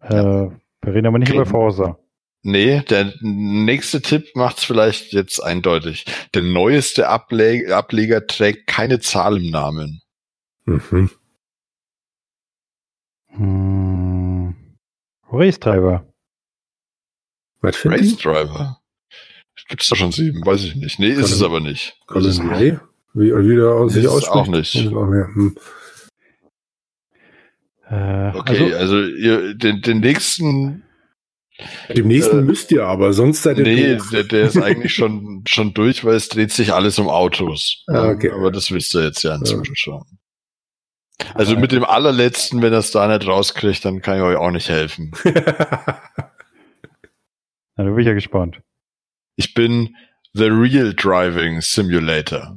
[0.00, 1.38] Äh, wir reden aber nicht okay.
[1.38, 1.98] über Forza.
[2.42, 6.04] Nee, der nächste Tipp macht's vielleicht jetzt eindeutig.
[6.34, 10.02] Der neueste Ableg Ableger trägt keine Zahl im Namen.
[10.66, 11.10] Mhm.
[13.28, 13.83] Hm.
[15.34, 16.06] Race Driver.
[17.60, 18.80] Was für Race Driver.
[19.68, 20.44] Gibt's da schon sieben?
[20.44, 20.98] Weiß ich nicht.
[20.98, 21.98] Nee, ist es aber nicht.
[22.06, 22.78] Colin Ray?
[23.14, 24.36] Wie wieder aus sich ausspricht?
[24.36, 24.74] auch nicht.
[24.74, 25.56] Hm.
[27.88, 30.82] Äh, okay, also, also ihr, den, den nächsten
[31.94, 35.44] dem nächsten äh, müsst ihr aber, sonst seid ihr Nee, der, der, ist eigentlich schon,
[35.46, 37.84] schon durch, weil es dreht sich alles um Autos.
[37.86, 38.30] Ah, okay.
[38.30, 39.76] Aber das wisst ihr jetzt ja inzwischen ja.
[39.76, 40.02] schon.
[41.34, 44.50] Also mit dem allerletzten, wenn er es da nicht rauskriegt, dann kann ich euch auch
[44.50, 45.12] nicht helfen.
[45.24, 45.32] Na,
[47.76, 48.60] da bin ich ja gespannt.
[49.36, 49.96] Ich bin
[50.32, 52.56] The Real Driving Simulator.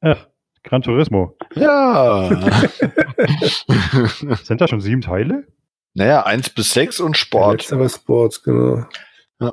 [0.00, 0.26] Ach,
[0.62, 1.36] Gran Turismo.
[1.54, 2.28] Ja.
[4.42, 5.46] Sind da schon sieben Teile?
[5.94, 7.62] Naja, eins bis sechs und Sport.
[7.62, 8.86] Jetzt aber Sports, genau.
[9.40, 9.52] Ja.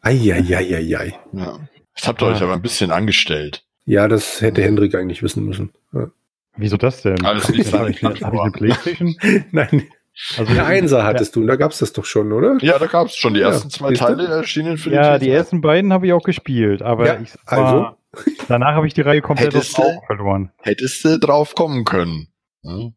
[0.00, 1.18] Eieieiei.
[1.32, 1.58] Ja.
[1.94, 2.30] Das habt ihr ah.
[2.30, 3.66] euch aber ein bisschen angestellt.
[3.86, 5.70] Ja, das hätte Hendrik eigentlich wissen müssen.
[5.92, 6.10] Ja.
[6.56, 7.24] Wieso das denn?
[7.24, 9.16] Alles nicht Habe ich, hab ich eine Playstation?
[9.52, 9.88] Nein.
[10.36, 11.42] Also eine Einser hattest ja.
[11.42, 12.56] du, da gab's das doch schon, oder?
[12.62, 13.34] Ja, da gab's schon.
[13.34, 16.22] Die ja, ersten zwei Teile erschienen für die Ja, die ersten beiden habe ich auch
[16.22, 18.32] gespielt, aber ja, ich war, also?
[18.48, 20.50] danach habe ich die Reihe komplett hättest aus verloren.
[20.62, 22.28] Hättest du drauf kommen können.
[22.62, 22.90] Ja.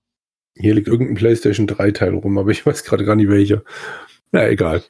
[0.55, 3.63] Hier liegt irgendein PlayStation 3 Teil rum, aber ich weiß gerade gar nicht welcher.
[4.31, 4.83] Na, egal.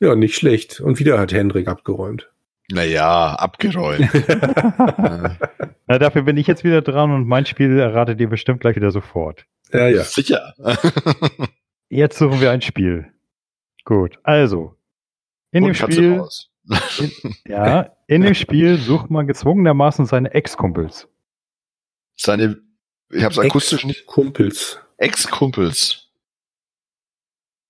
[0.00, 0.80] Ja, nicht schlecht.
[0.80, 2.28] Und wieder hat Hendrik abgeräumt.
[2.70, 4.08] Naja, abgeräumt.
[5.86, 8.90] Na, dafür bin ich jetzt wieder dran und mein Spiel erratet ihr bestimmt gleich wieder
[8.90, 9.46] sofort.
[9.72, 10.04] Ja, ja.
[10.04, 10.54] Sicher.
[11.88, 13.12] jetzt suchen wir ein Spiel.
[13.84, 14.76] Gut, also.
[15.50, 16.24] In und dem Spiel.
[16.98, 21.08] In, ja, in dem Spiel sucht man gezwungenermaßen seine Ex-Kumpels.
[22.16, 22.62] Seine
[23.12, 24.06] ich habe es akustisch nicht.
[24.06, 24.78] Kumpels.
[24.96, 26.08] Ex-Kumpels.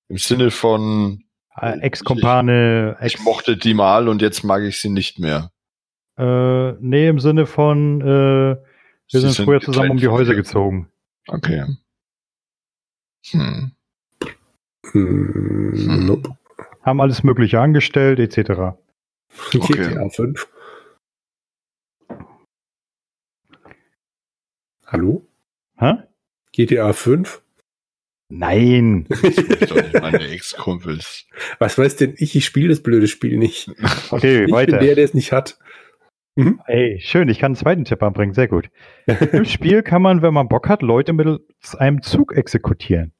[0.09, 1.25] Im Sinne von
[1.57, 2.97] äh, Ex-Kumpane.
[3.01, 5.51] Ich, ich, mochte die mal und jetzt mag ich sie nicht mehr.
[6.19, 8.65] Äh, nee, im Sinne von äh, wir
[9.09, 10.91] sie sind, sind früher zusammen um die Häuser gezogen.
[11.29, 11.65] Okay.
[13.31, 13.73] Hm.
[14.93, 16.07] Hm.
[16.07, 16.37] Nope.
[16.83, 18.77] Haben alles Mögliche angestellt, etc.
[19.55, 19.89] Okay.
[19.89, 20.49] GTA 5.
[24.87, 25.27] Hallo?
[25.79, 25.95] Hä?
[26.53, 27.43] GTA 5?
[28.35, 29.07] Nein.
[30.01, 31.27] meine Ex-Kumpels.
[31.59, 32.35] Was weiß denn ich?
[32.35, 33.71] Ich spiele das blöde Spiel nicht.
[34.11, 34.79] Okay, ich weiter.
[34.79, 35.59] bin der, der es nicht hat.
[36.37, 36.59] Mhm.
[36.67, 38.71] Ey, schön, ich kann einen zweiten Tipp anbringen, sehr gut.
[39.07, 43.13] Im Spiel kann man, wenn man Bock hat, Leute mittels einem Zug exekutieren.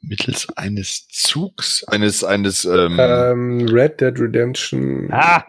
[0.00, 1.84] Mittels eines Zugs?
[1.84, 5.08] Eines, eines, ähm, ähm Red Dead Redemption.
[5.12, 5.44] Ah!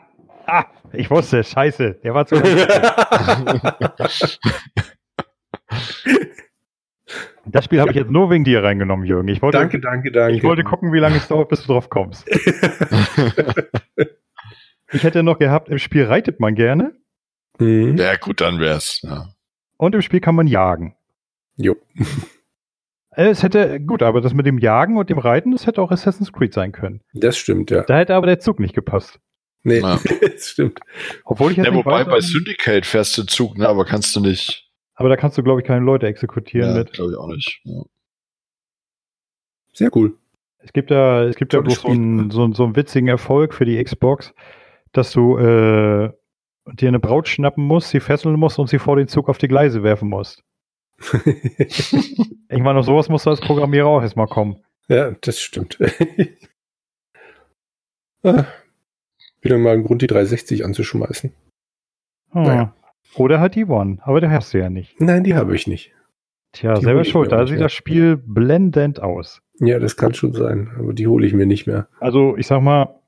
[0.45, 0.65] Ah!
[0.93, 2.35] Ich wusste, scheiße, der war zu.
[7.51, 9.27] Das Spiel habe ich jetzt nur wegen dir reingenommen, Jürgen.
[9.27, 10.35] Ich wollte, danke, danke, danke.
[10.35, 12.27] Ich wollte gucken, wie lange es dauert, bis du drauf kommst.
[14.91, 16.93] ich hätte noch gehabt, im Spiel reitet man gerne.
[17.59, 17.97] Mhm.
[17.97, 19.01] Ja, gut, dann wär's.
[19.03, 19.29] Ja.
[19.77, 20.95] Und im Spiel kann man jagen.
[21.55, 21.75] Jo.
[23.19, 26.31] Es hätte, gut, aber das mit dem Jagen und dem Reiten, das hätte auch Assassin's
[26.31, 27.01] Creed sein können.
[27.15, 27.81] Das stimmt, ja.
[27.81, 29.19] Da hätte aber der Zug nicht gepasst.
[29.63, 29.99] Nee, ja.
[30.21, 30.79] das stimmt.
[31.25, 34.66] Obwohl ich jetzt ja, wobei bei Syndicate fährst du Zug, ne, aber kannst du nicht.
[34.97, 36.91] Aber da kannst du, glaube ich, keine Leute exekutieren ja, mit.
[36.91, 37.61] glaube ich auch nicht.
[37.63, 37.83] Ja.
[39.73, 40.17] Sehr cool.
[40.57, 43.63] Es gibt ja, es gibt ja bloß so einen, so, so einen witzigen Erfolg für
[43.63, 44.33] die Xbox,
[44.91, 46.11] dass du äh,
[46.73, 49.47] dir eine Braut schnappen musst, sie fesseln musst und sie vor den Zug auf die
[49.47, 50.43] Gleise werfen musst.
[51.25, 51.93] ich
[52.49, 54.63] meine, auf sowas musst du als Programmierer auch erstmal kommen.
[54.87, 55.77] Ja, das stimmt.
[58.23, 58.45] ah,
[59.41, 61.31] wieder mal ein Grund, die 360 anzuschmeißen.
[62.31, 62.43] Hm.
[62.43, 62.73] Naja.
[63.15, 64.99] Oder halt die One, aber die hast du ja nicht.
[64.99, 65.91] Nein, die habe ich nicht.
[66.51, 67.31] Tja, die selber schuld.
[67.31, 67.65] Da sieht mehr.
[67.65, 69.41] das Spiel blendend aus.
[69.59, 71.87] Ja, das kann schon sein, aber die hole ich mir nicht mehr.
[71.99, 72.99] Also, ich sag mal,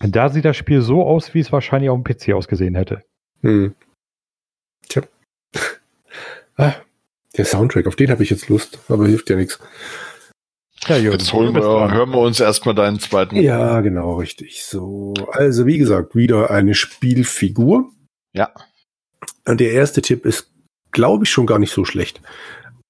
[0.00, 3.02] da sieht das Spiel so aus, wie es wahrscheinlich auf dem PC ausgesehen hätte.
[3.42, 3.74] Hm.
[4.88, 5.02] Tja.
[6.56, 6.74] ah,
[7.36, 9.58] der Soundtrack, auf den habe ich jetzt Lust, aber hilft ja nichts.
[10.86, 13.36] Ja, Jürgen, jetzt holen wir, hören wir uns erstmal deinen zweiten.
[13.36, 14.64] Ja, genau, richtig.
[14.64, 17.90] So, also wie gesagt, wieder eine Spielfigur.
[18.34, 18.50] Ja.
[19.46, 20.50] Der erste Tipp ist,
[20.90, 22.20] glaube ich, schon gar nicht so schlecht.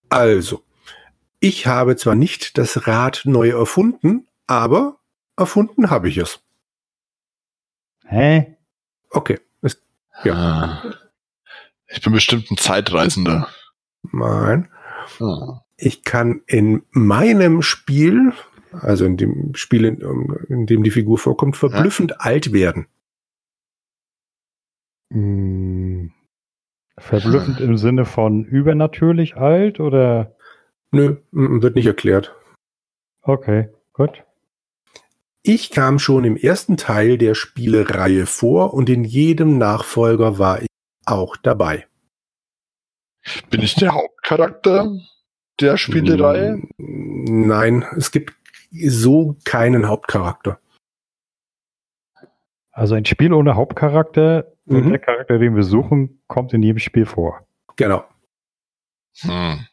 [0.09, 0.63] Also,
[1.41, 4.99] ich habe zwar nicht das Rad neu erfunden, aber
[5.37, 6.41] erfunden habe ich es.
[8.07, 8.57] Hä?
[9.11, 9.41] Okay.
[9.61, 9.83] Ist,
[10.25, 10.35] ja.
[10.35, 10.95] Ah.
[11.89, 13.49] Ich bin bestimmt ein Zeitreisender.
[14.11, 14.71] Nein.
[15.21, 15.61] Ah.
[15.77, 18.33] Ich kann in meinem Spiel,
[18.73, 20.01] also in dem Spiel, in,
[20.49, 22.17] in dem die Figur vorkommt, verblüffend ja.
[22.21, 22.87] alt werden.
[25.13, 26.14] Hm.
[26.99, 30.37] Verblüffend im Sinne von übernatürlich alt oder?
[30.93, 32.35] Nö, wird nicht erklärt.
[33.23, 34.23] Okay, gut.
[35.43, 40.69] Ich kam schon im ersten Teil der Spielereihe vor und in jedem Nachfolger war ich
[41.05, 41.87] auch dabei.
[43.51, 44.91] Bin ich der Hauptcharakter
[45.61, 46.63] der Spielereihe?
[46.79, 48.35] Nein, es gibt
[48.71, 50.61] so keinen Hauptcharakter.
[52.71, 54.77] Also ein Spiel ohne Hauptcharakter mhm.
[54.77, 57.47] und der Charakter, den wir suchen, kommt in jedem Spiel vor.
[57.77, 58.05] Genau.
[59.21, 59.67] Hm.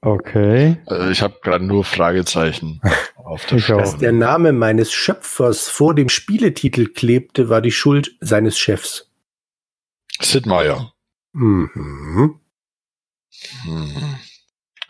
[0.00, 0.76] Okay.
[0.86, 2.80] Also ich habe gerade nur Fragezeichen
[3.16, 8.58] auf der Dass der Name meines Schöpfers vor dem Spieletitel klebte, war die Schuld seines
[8.58, 9.10] Chefs.
[10.20, 10.92] Sid Meier.
[11.32, 12.38] Mhm.
[13.64, 14.16] Hm.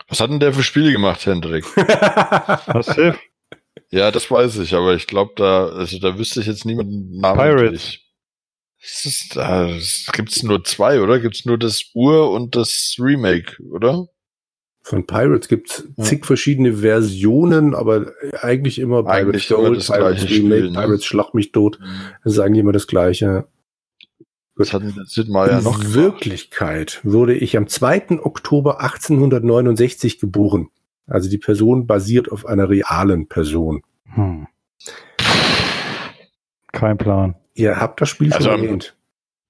[0.07, 1.65] Was hat denn der für Spiele gemacht, Hendrik?
[1.77, 2.95] Was?
[3.89, 7.39] Ja, das weiß ich, aber ich glaube, da, also da wüsste ich jetzt niemanden Namen.
[7.39, 7.99] Pirates.
[8.85, 9.67] Es ist, da
[10.13, 11.19] gibt's nur zwei, oder?
[11.19, 14.07] Gibt's nur das Ur und das Remake, oder?
[14.83, 16.03] Von Pirates gibt's ja.
[16.03, 20.79] zig verschiedene Versionen, aber eigentlich immer Pirates Gold, Pirates Remake, Spiel, ne?
[20.79, 21.79] Pirates Schlag mich tot.
[21.79, 21.85] Mhm.
[22.23, 23.47] Das ist eigentlich immer das Gleiche.
[24.55, 25.81] Das hat Sid Meier noch.
[25.81, 28.21] In Wirklichkeit wurde ich am 2.
[28.23, 30.69] Oktober 1869 geboren.
[31.07, 33.81] Also die Person basiert auf einer realen Person.
[34.13, 34.47] Hm.
[36.71, 37.35] Kein Plan.
[37.55, 38.95] Ihr habt das Spiel also, schon erwähnt.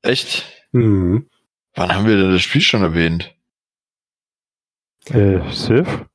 [0.03, 0.45] Echt?
[0.71, 1.27] Mhm.
[1.73, 3.35] Wann haben wir denn das Spiel schon erwähnt?
[5.09, 6.05] Äh, Civ?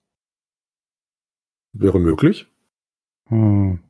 [1.72, 2.46] Wäre möglich.
[3.28, 3.80] Hm.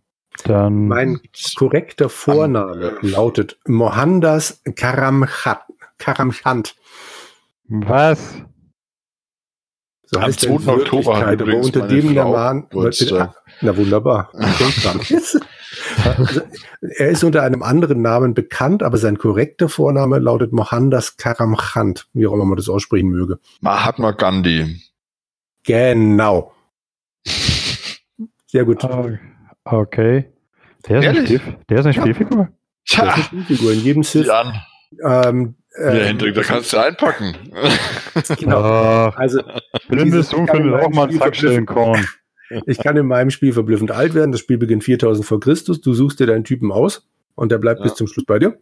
[0.44, 1.20] Dann mein
[1.56, 5.64] korrekter Vorname lautet Mohandas Karamchat.
[5.98, 6.76] Karamchand.
[7.68, 8.42] Was?
[10.04, 10.72] So Am heißt 2.
[10.72, 12.66] Oktober hat aber unter dem Namen.
[13.60, 14.32] Na wunderbar.
[16.98, 22.26] er ist unter einem anderen Namen bekannt, aber sein korrekter Vorname lautet Mohandas Karamchand, wie
[22.26, 23.38] auch immer man das aussprechen möge.
[23.60, 24.80] Mahatma Gandhi.
[25.64, 26.52] Genau.
[28.46, 28.82] Sehr gut.
[29.64, 30.32] Okay.
[30.88, 32.00] Der ist, ein, Spiel, der ist eine ja.
[32.00, 32.48] Spielfigur?
[32.86, 33.04] Tja.
[33.04, 33.72] Der ist eine Spielfigur.
[33.72, 34.28] In jedem Sith.
[35.04, 37.36] Ähm, ja, ähm, Hendrik, da kannst du einpacken.
[38.38, 39.10] genau.
[39.10, 39.42] Also,
[39.88, 42.06] Blindes Du findet auch mal einen Zackstellenkorn.
[42.66, 44.32] Ich kann in meinem Spiel verblüffend alt werden.
[44.32, 45.80] Das Spiel beginnt 4000 vor Christus.
[45.80, 47.84] Du suchst dir deinen Typen aus und der bleibt ja.
[47.84, 48.58] bis zum Schluss bei dir.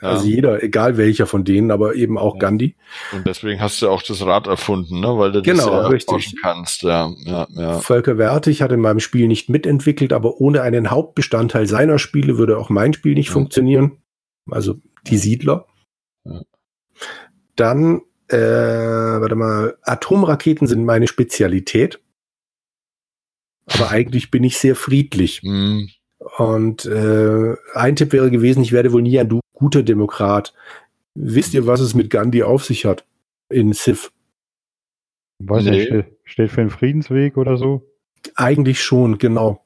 [0.00, 0.10] Ja.
[0.10, 2.40] Also jeder, egal welcher von denen, aber eben auch ja.
[2.40, 2.74] Gandhi.
[3.12, 5.08] Und deswegen hast du auch das Rad erfunden, ne?
[5.18, 6.36] weil du genau, das ja richtig.
[6.40, 6.82] kannst.
[6.82, 7.78] Ja, ja, ja.
[7.80, 12.56] Volker Wertig hat in meinem Spiel nicht mitentwickelt, aber ohne einen Hauptbestandteil seiner Spiele würde
[12.56, 13.98] auch mein Spiel nicht funktionieren.
[14.50, 15.66] Also die Siedler.
[17.56, 22.00] Dann, äh, warte mal, Atomraketen sind meine Spezialität.
[23.74, 25.42] Aber eigentlich bin ich sehr friedlich.
[25.42, 25.90] Mhm.
[26.36, 30.52] Und äh, ein Tipp wäre gewesen, ich werde wohl nie ein guter Demokrat.
[31.14, 33.04] Wisst ihr, was es mit Gandhi auf sich hat
[33.48, 34.12] in Civ?
[35.38, 35.90] Weiß nee.
[35.90, 37.82] nicht, steht für den Friedensweg oder so?
[38.34, 39.64] Eigentlich schon, genau.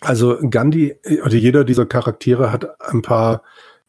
[0.00, 3.42] Also Gandhi, oder jeder dieser Charaktere hat ein paar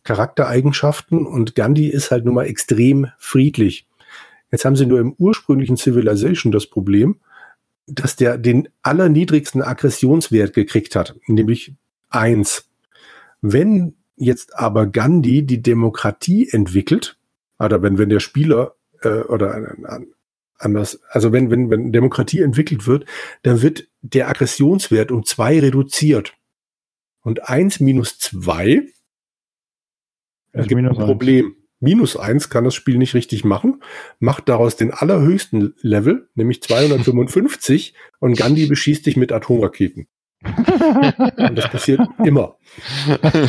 [0.03, 3.87] Charaktereigenschaften und Gandhi ist halt nun mal extrem friedlich.
[4.51, 7.19] Jetzt haben sie nur im ursprünglichen Civilization das Problem,
[7.87, 11.75] dass der den allerniedrigsten Aggressionswert gekriegt hat, nämlich
[12.09, 12.69] eins.
[13.41, 17.17] Wenn jetzt aber Gandhi die Demokratie entwickelt,
[17.59, 19.77] oder wenn, wenn der Spieler äh, oder
[20.57, 23.05] anders, also wenn, wenn, wenn Demokratie entwickelt wird,
[23.43, 26.33] dann wird der Aggressionswert um zwei reduziert.
[27.23, 28.87] Und eins minus zwei
[30.53, 31.55] es gibt ein Problem.
[31.81, 33.83] Minus eins kann das Spiel nicht richtig machen,
[34.19, 40.07] macht daraus den allerhöchsten Level, nämlich 255 und Gandhi beschießt dich mit Atomraketen.
[40.43, 42.57] und das passiert immer.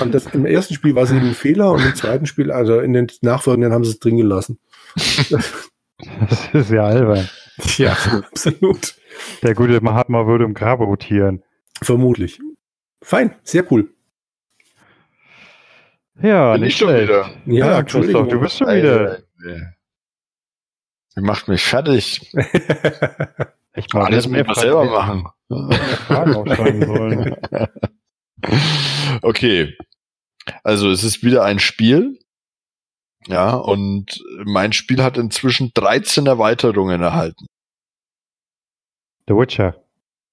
[0.02, 2.80] Und das, im ersten Spiel war es eben ein Fehler und im zweiten Spiel, also
[2.80, 4.58] in den nachfolgenden haben sie es drin gelassen.
[6.52, 7.28] Das ist ja albern.
[7.76, 8.96] Ja, absolut.
[9.42, 11.42] Der gute Mahatma würde im Grabe rotieren.
[11.80, 12.40] Vermutlich.
[13.02, 13.90] Fein, sehr cool.
[16.22, 17.30] Ja, Bin nicht ich schon wieder.
[17.46, 17.82] Ja, Ja.
[17.82, 19.18] Christoph, du bist schon wieder.
[19.44, 22.32] Ihr macht mich fertig.
[23.74, 25.28] Ich mal Alles muss ich selber machen.
[25.48, 27.36] mehr Fragen aufschreiben sollen.
[29.22, 29.74] Okay.
[30.62, 32.18] Also es ist wieder ein Spiel.
[33.28, 37.46] Ja, und mein Spiel hat inzwischen 13 Erweiterungen erhalten.
[39.28, 39.82] The Witcher.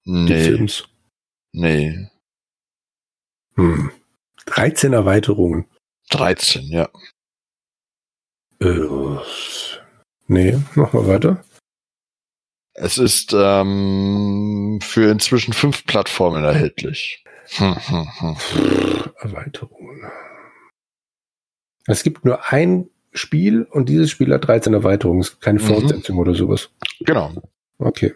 [0.04, 0.84] Die Nee, Films.
[1.52, 2.08] nee.
[3.54, 3.90] Hm.
[4.46, 5.66] 13 Erweiterungen.
[6.10, 6.88] 13, ja.
[8.60, 9.18] Äh,
[10.26, 11.44] nee, mach mal weiter.
[12.74, 17.24] Es ist ähm, für inzwischen fünf Plattformen erhältlich.
[17.56, 18.36] Hm, hm, hm.
[19.18, 20.10] Erweiterungen.
[21.86, 25.20] Es gibt nur ein Spiel und dieses Spiel hat 13 Erweiterungen.
[25.20, 25.64] Es gibt keine Mhm.
[25.64, 26.70] Fortsetzung oder sowas.
[27.00, 27.32] Genau.
[27.78, 28.14] Okay.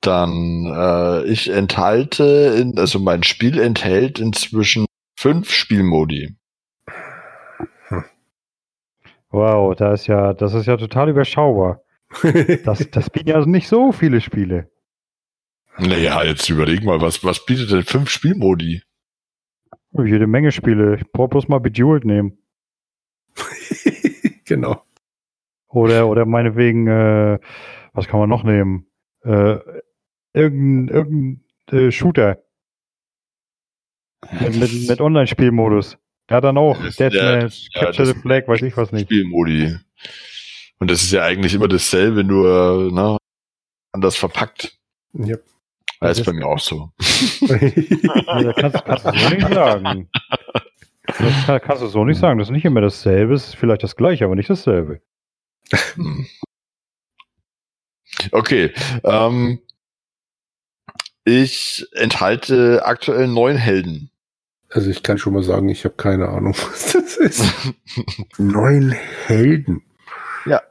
[0.00, 4.86] Dann äh, ich enthalte, in, also mein Spiel enthält inzwischen
[5.22, 6.36] fünf Spielmodi.
[9.30, 11.82] Wow, da ist ja, das ist ja total überschaubar.
[12.64, 14.70] Das, das bieten ja also nicht so viele Spiele.
[15.78, 18.82] Naja, jetzt überleg mal, was, was bietet denn fünf Spielmodi?
[19.92, 20.96] Oh, Jede Menge Spiele.
[20.96, 22.38] Ich brauche bloß mal Bejeweled nehmen.
[24.44, 24.82] genau.
[25.68, 27.38] Oder, oder meinetwegen, äh,
[27.94, 28.86] was kann man noch nehmen?
[29.24, 29.58] Äh,
[30.34, 32.42] irgendein, irgendein äh, Shooter.
[34.30, 35.98] Mit, mit, Online-Spielmodus.
[36.30, 36.76] Ja, dann auch.
[36.78, 39.04] Deathmatch, ja, Capture das- the Flag, weiß ich was nicht.
[39.04, 39.76] Spielmodi.
[40.78, 43.16] Und das ist ja eigentlich immer dasselbe, nur ne,
[43.92, 44.76] anders verpackt.
[45.12, 45.36] Ja.
[46.00, 46.90] Das ist bei mir auch so.
[47.40, 50.08] Ja, kannst, kannst du so nicht sagen.
[51.06, 52.38] Das kann, kannst du so nicht sagen.
[52.38, 53.34] Das ist nicht immer dasselbe.
[53.34, 55.00] Es ist vielleicht das gleiche, aber nicht dasselbe.
[55.94, 56.26] Hm.
[58.30, 58.72] Okay.
[59.04, 59.60] Ähm,
[61.24, 64.10] ich enthalte aktuell neun Helden.
[64.72, 67.74] Also ich kann schon mal sagen, ich habe keine Ahnung, was das ist.
[68.38, 68.92] Neun
[69.26, 69.82] Helden.
[70.46, 70.62] Ja.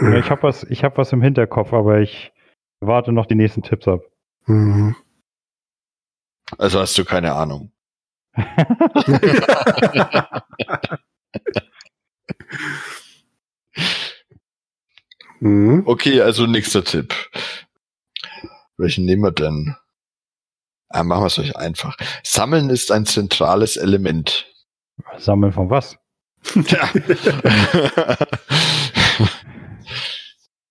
[0.00, 2.32] Ja, ich habe was, ich hab was im Hinterkopf, aber ich
[2.80, 4.00] warte noch die nächsten Tipps ab.
[4.46, 4.96] Mhm.
[6.58, 7.70] Also hast du keine Ahnung.
[15.40, 15.82] Mhm.
[15.86, 17.14] Okay, also nächster Tipp.
[18.76, 19.76] Welchen nehmen wir denn?
[20.90, 21.96] Ah, machen wir es euch einfach.
[22.24, 24.46] Sammeln ist ein zentrales Element.
[25.18, 25.96] Sammeln von was?
[26.54, 26.90] Ja.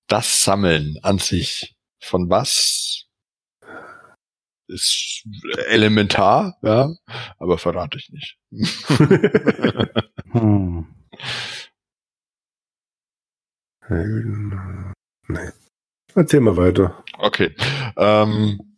[0.10, 3.06] Das Sammeln an sich von was
[4.68, 5.24] ist
[5.68, 6.90] elementar, ja,
[7.38, 8.40] aber verrate ich nicht.
[10.32, 10.88] Hm.
[15.28, 15.50] Nee.
[16.16, 17.04] Erzähl mal weiter.
[17.18, 17.56] Okay.
[17.98, 18.69] Ähm,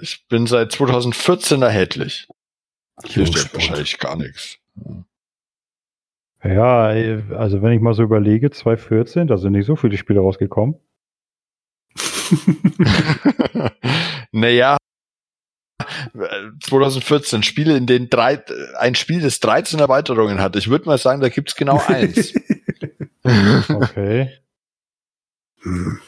[0.00, 2.28] ich bin seit 2014 erhältlich.
[3.04, 3.54] Dir Jungspund.
[3.54, 4.58] wahrscheinlich gar nichts.
[6.42, 6.86] Ja,
[7.36, 10.76] also wenn ich mal so überlege, 2014, da sind nicht so viele Spiele rausgekommen.
[14.32, 14.76] naja,
[16.62, 18.42] 2014 Spiele, in denen drei,
[18.78, 20.56] ein Spiel, das 13 Erweiterungen hat.
[20.56, 22.34] Ich würde mal sagen, da gibt's genau eins.
[23.68, 24.30] Okay.
[25.62, 25.98] Hm.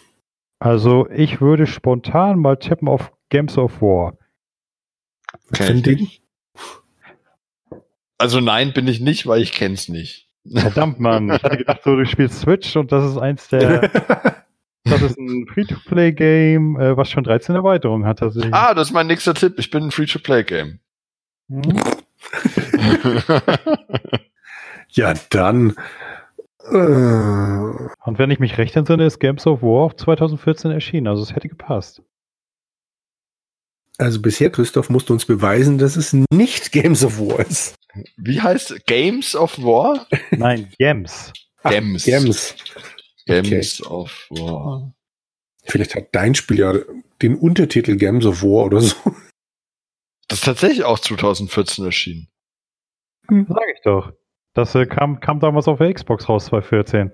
[0.59, 4.17] Also ich würde spontan mal tippen auf Games of War.
[5.59, 6.09] Ein Ding?
[8.19, 10.29] Also nein, bin ich nicht, weil ich kenn's nicht.
[10.53, 11.31] Verdammt, Mann.
[11.31, 13.89] Ich hatte gedacht, so, du spielst Switch und das ist eins der,
[14.85, 18.23] das ist ein Free-to-Play-Game, äh, was schon 13 Erweiterungen hat.
[18.23, 19.55] Also, Ah, das ist mein nächster Tipp.
[19.59, 20.81] Ich bin ein Free-to-Play-Game.
[21.49, 21.81] Hm?
[24.91, 25.75] ja, dann.
[26.71, 31.07] Äh, Und wenn ich mich recht entsinne, ist Games of War auch 2014 erschienen.
[31.07, 32.03] Also es hätte gepasst.
[33.99, 37.75] also bisher, Christoph, musst du uns beweisen, dass es nicht Games of War ist.
[38.17, 40.07] Wie heißt Games of War?
[40.31, 41.33] Nein, Gems.
[41.63, 42.05] Ach, Gems.
[42.05, 42.55] Gems.
[43.27, 44.93] Games of War.
[45.65, 46.75] Vielleicht hat dein Spiel ja
[47.21, 48.95] den Untertitel Games of War oder so.
[50.29, 52.29] Das ist tatsächlich auch 2014 erschienen.
[53.29, 54.13] Sag ich doch.
[54.55, 57.13] Das äh, kam, kam damals auf der Xbox raus, 2014.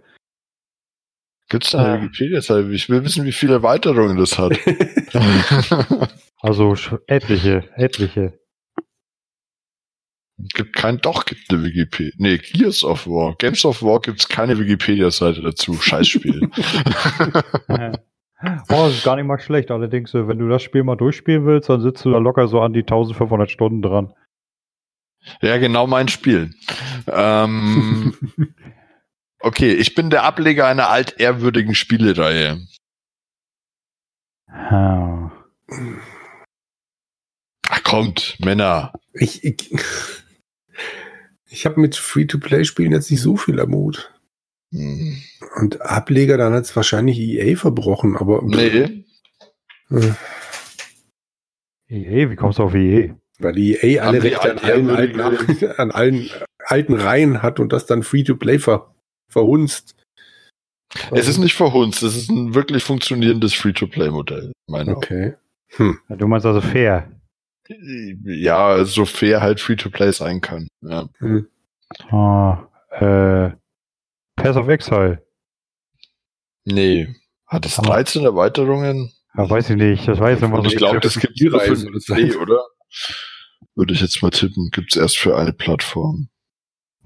[1.51, 2.03] Gibt's da eine Ah.
[2.03, 2.73] Wikipedia-Seite?
[2.73, 4.59] Ich will wissen, wie viele Erweiterungen das hat.
[6.41, 6.75] Also
[7.07, 8.39] etliche, etliche.
[10.37, 12.13] Gibt kein, doch, gibt eine Wikipedia.
[12.19, 13.35] Nee, Gears of War.
[13.39, 15.73] Games of War gibt's keine Wikipedia-Seite dazu.
[15.73, 16.51] Scheißspiel.
[17.69, 17.93] oh,
[18.69, 19.71] das ist gar nicht mal schlecht.
[19.71, 22.61] Allerdings, äh, wenn du das Spiel mal durchspielen willst, dann sitzt du da locker so
[22.61, 24.13] an die 1500 Stunden dran.
[25.41, 26.55] Ja, genau mein Spiel.
[27.07, 28.15] Ähm,
[29.41, 32.67] okay, ich bin der Ableger einer altehrwürdigen Spielereihe.
[37.69, 38.93] Ach, kommt, Männer.
[39.13, 39.75] Ich, ich,
[41.47, 44.13] ich habe mit Free-to-Play-Spielen jetzt nicht so viel am Mut.
[44.73, 45.23] Hm.
[45.57, 48.43] Und Ableger, dann hat es wahrscheinlich EA verbrochen, aber.
[48.43, 49.05] Nee.
[49.91, 50.15] Äh.
[51.89, 53.15] EA, wie kommst du auf EA?
[53.39, 55.21] Weil die EA alle Rechte an allen, alten,
[55.77, 56.31] an allen
[56.67, 58.95] alten Reihen hat und das dann Free-to-Play ver,
[59.29, 59.97] verhunzt.
[61.11, 65.35] Es ist nicht verhunzt, es ist ein wirklich funktionierendes Free-to-Play-Modell, meine Okay.
[65.71, 65.99] Hm.
[66.09, 67.11] Du meinst also fair?
[68.25, 70.69] Ja, so fair halt Free-to-Play sein kann.
[70.83, 71.09] Ja.
[71.19, 71.49] Hm.
[72.13, 72.57] Oh,
[72.91, 73.51] äh,
[74.37, 75.23] Pass of Exile.
[76.65, 77.09] Nee.
[77.47, 79.13] Hat es 13 Erweiterungen?
[79.37, 80.07] Ja, weiß ich nicht.
[80.07, 80.69] Das weiß ich immer so.
[80.69, 82.65] Ich glaube, das gibt es nee, oder?
[83.75, 84.71] Würde ich jetzt mal tippen.
[84.71, 86.29] Gibt es erst für eine Plattform.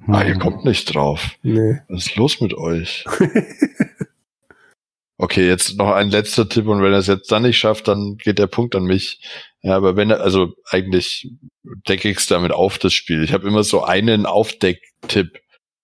[0.05, 0.15] Hm.
[0.15, 1.37] Ah, ihr kommt nicht drauf.
[1.43, 1.79] Nee.
[1.89, 3.05] Was ist los mit euch?
[5.17, 8.17] okay, jetzt noch ein letzter Tipp und wenn er es jetzt dann nicht schafft, dann
[8.17, 9.21] geht der Punkt an mich.
[9.63, 11.31] Ja, aber wenn er, also eigentlich
[11.89, 13.25] decke ich es damit auf, das Spiel.
[13.25, 15.41] Ich habe immer so einen Aufdeck-Tipp.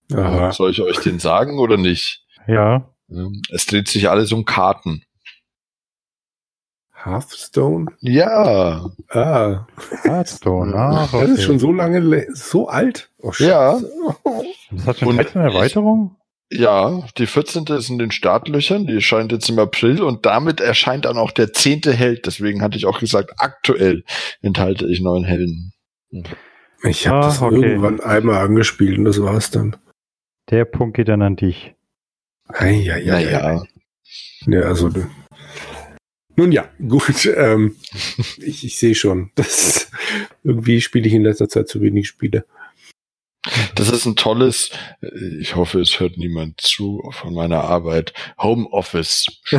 [0.08, 2.24] Soll ich euch den sagen oder nicht?
[2.46, 2.88] Ja.
[3.50, 5.02] Es dreht sich alles um Karten.
[7.04, 7.86] Hearthstone?
[8.00, 8.90] Ja.
[9.10, 9.66] Ah.
[10.02, 11.20] Hearthstone, ah, okay.
[11.20, 13.10] Das ist schon so lange, so alt.
[13.18, 13.78] Oh, ja.
[14.70, 16.16] Das hat schon eine Erweiterung?
[16.50, 17.64] Ja, die 14.
[17.66, 21.52] ist in den Startlöchern, die erscheint jetzt im April und damit erscheint dann auch der
[21.52, 21.82] 10.
[21.82, 22.26] Held.
[22.26, 24.04] Deswegen hatte ich auch gesagt, aktuell
[24.40, 25.72] enthalte ich neun Helden.
[26.84, 27.56] Ich habe ah, das okay.
[27.56, 29.76] irgendwann einmal angespielt und das war's dann.
[30.50, 31.74] Der Punkt geht dann an dich.
[32.48, 33.00] Eieiei.
[33.04, 33.62] Naja.
[34.46, 34.90] Ja, also
[36.36, 37.26] nun ja, gut.
[37.26, 37.76] Ähm,
[38.38, 39.30] ich, ich sehe schon.
[39.44, 39.90] Das,
[40.42, 42.44] irgendwie spiele ich in letzter Zeit zu wenig Spiele.
[43.74, 44.70] Das ist ein tolles,
[45.38, 49.26] ich hoffe, es hört niemand zu von meiner Arbeit, Homeoffice.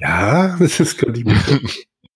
[0.00, 1.60] ja, das ist mehr.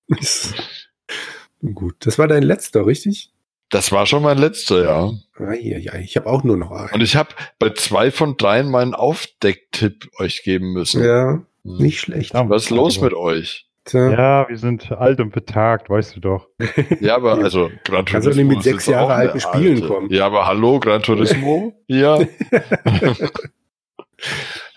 [1.75, 3.33] Gut, das war dein letzter, richtig?
[3.71, 5.13] Das war schon mein letzter, ja.
[5.59, 6.93] Ja, ich habe auch nur noch einen.
[6.93, 11.05] Und ich habe bei zwei von dreien meinen Aufdecktipp euch geben müssen.
[11.05, 11.77] Ja, hm.
[11.79, 12.33] nicht schlecht.
[12.35, 13.67] Was ist los mit euch?
[13.87, 14.11] Tja.
[14.11, 16.49] Ja, wir sind alt und betagt, weißt du doch.
[17.01, 18.35] Ja, aber also Gran Turismo.
[18.35, 19.87] Nicht mit sechs Jahre alten Spielen alte.
[19.87, 20.13] kommen?
[20.13, 21.73] Ja, aber hallo, Gran Turismo?
[21.87, 22.19] ja.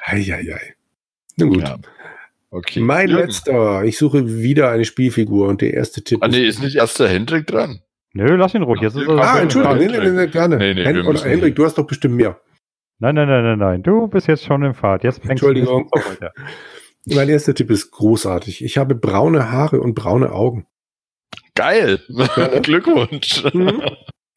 [0.06, 0.76] Eieiei.
[1.38, 1.64] Nun gut.
[1.64, 1.78] Ja.
[2.52, 2.82] Okay.
[2.82, 3.28] Mein Jürgen.
[3.28, 3.84] letzter.
[3.84, 6.20] Ich suche wieder eine Spielfigur und der erste Tipp.
[6.22, 7.82] Ah, nee, ist nicht erst der Hendrik dran?
[8.14, 8.82] Nö, lass ihn ruhig.
[8.82, 10.58] Jetzt ist ah, Entschuldigung, nee, nee, nee, gerne.
[10.58, 12.40] Nee, nee, Hen oder Hendrik, du hast doch bestimmt mehr.
[13.00, 13.84] Nein, nein, nein, nein, nein.
[13.84, 15.04] Du bist jetzt schon im Fahrt.
[15.04, 15.90] Jetzt Entschuldigung.
[17.06, 18.64] mein erster Tipp ist großartig.
[18.64, 20.68] Ich habe braune Haare und braune Augen.
[21.56, 22.00] Geil.
[22.10, 22.28] Ne?
[22.64, 23.44] Glückwunsch.
[23.54, 23.82] Mhm.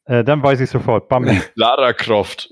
[0.05, 1.09] Äh, dann weiß ich sofort.
[1.09, 1.41] Bambi.
[1.55, 2.49] Lara Croft.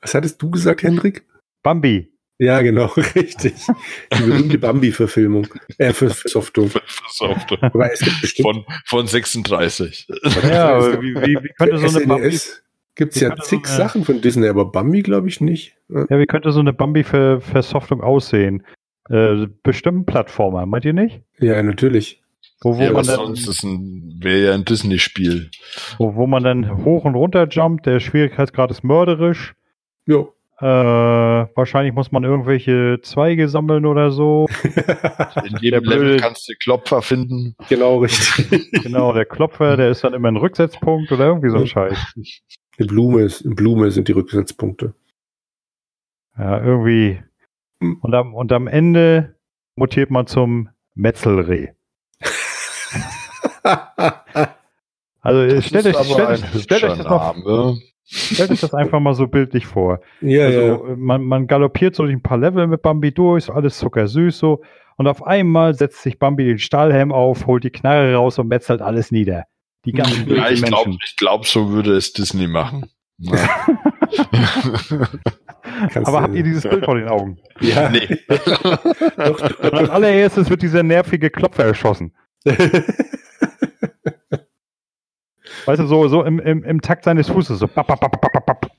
[0.00, 1.26] Was hattest du gesagt, Hendrik?
[1.62, 2.15] Bambi.
[2.38, 3.54] Ja, genau, richtig.
[4.12, 5.48] Die berühmte Bambi-Verfilmung.
[5.78, 6.70] Äh, Versoftung.
[6.70, 7.58] Versoftung.
[7.60, 8.46] Aber es gibt bestimmt.
[8.46, 10.06] Von, von 36.
[10.48, 12.38] Ja, aber wie, wie, wie könnte so eine Bambi.
[12.94, 15.76] Gibt es ja zig so eine, Sachen von Disney, aber Bambi glaube ich nicht.
[15.88, 18.64] Ja, wie könnte so eine Bambi-Versoftung aussehen?
[19.10, 21.22] Äh, bestimmt Plattformer, meint ihr nicht?
[21.38, 22.22] Ja, natürlich.
[22.62, 25.50] Wo, wo ja, man dann, sonst wäre ja ein Disney-Spiel.
[25.98, 29.54] Wo, wo man dann hoch und runter jumpt, der Schwierigkeitsgrad ist mörderisch.
[30.06, 30.32] Jo.
[30.58, 34.46] Äh, wahrscheinlich muss man irgendwelche Zweige sammeln oder so.
[35.44, 37.54] In jedem Level kannst du Klopfer finden.
[37.68, 38.70] Genau, richtig.
[38.82, 41.98] genau, der Klopfer, der ist dann immer ein Rücksetzpunkt oder irgendwie so ein Scheiß.
[42.78, 44.92] Eine Blume, ist, eine Blume sind die Rücksetzpunkte.
[46.36, 47.22] Ja, irgendwie.
[47.80, 49.34] Und am, und am Ende
[49.76, 51.68] mutiert man zum Metzelreh.
[55.22, 59.66] also stellt euch, stellt, stellt euch das mal, Stellt euch das einfach mal so bildlich
[59.66, 60.00] vor.
[60.20, 60.96] Ja, also, ja.
[60.96, 64.62] Man, man galoppiert so durch ein paar Level mit Bambi durch, alles zuckersüß so.
[64.96, 68.80] Und auf einmal setzt sich Bambi den Stahlhelm auf, holt die Knarre raus und metzelt
[68.80, 69.44] alles nieder.
[69.84, 72.90] Die ganzen ja, ich glaube, glaub, so würde es Disney machen.
[76.04, 77.38] Aber habt ihr dieses Bild vor den Augen?
[77.60, 77.90] Ja.
[77.90, 78.18] Nee.
[78.28, 79.72] doch, doch.
[79.72, 82.14] Als allererstes wird dieser nervige Klopfer erschossen.
[85.66, 87.66] Weißt du, so, so im, im, im Takt seines Fußes, so.
[87.66, 88.70] Bap, bap, bap, bap, bap.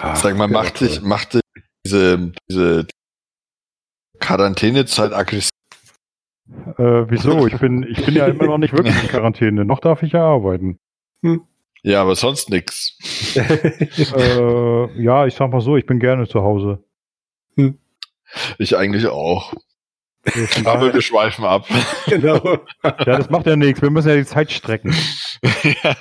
[0.00, 1.40] Ach, Sag mal, macht sich, macht
[1.84, 2.86] diese, diese
[4.20, 5.50] Quarantänezeit aggressiv?
[6.76, 7.46] Äh, wieso?
[7.46, 9.64] Ich bin, ich bin ja immer noch nicht wirklich in Quarantäne.
[9.64, 10.78] Noch darf ich ja arbeiten.
[11.22, 11.42] Hm.
[11.82, 12.98] Ja, aber sonst nix.
[13.36, 16.84] äh, ja, ich sag mal so, ich bin gerne zu Hause.
[17.56, 17.78] Hm.
[18.58, 19.54] Ich eigentlich auch.
[20.64, 21.66] Aber wir schweifen ab.
[22.06, 22.58] Genau.
[22.82, 23.80] Ja, das macht ja nichts.
[23.80, 24.94] Wir müssen ja die Zeit strecken.
[25.42, 25.96] ja.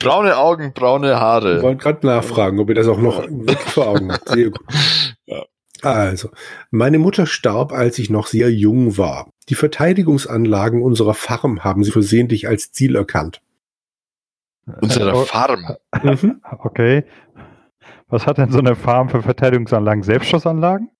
[0.00, 1.58] Braune Augen, braune Haare.
[1.58, 4.28] Ich wollte gerade nachfragen, ob ihr das auch noch wirklich vor Augen habt.
[4.28, 4.60] Sehr gut.
[5.28, 5.42] Ja.
[5.82, 6.30] Also,
[6.70, 9.28] meine Mutter starb, als ich noch sehr jung war.
[9.48, 13.42] Die Verteidigungsanlagen unserer Farm haben sie versehentlich als Ziel erkannt.
[14.80, 15.24] Unsere oh.
[15.24, 15.76] Farm?
[16.02, 16.40] Mhm.
[16.60, 17.04] Okay.
[18.08, 20.02] Was hat denn so eine Farm für Verteidigungsanlagen?
[20.02, 20.90] Selbstschussanlagen?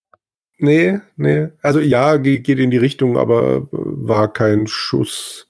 [0.59, 1.49] Nee, nee.
[1.63, 5.49] Also ja, geht in die Richtung, aber war kein Schuss.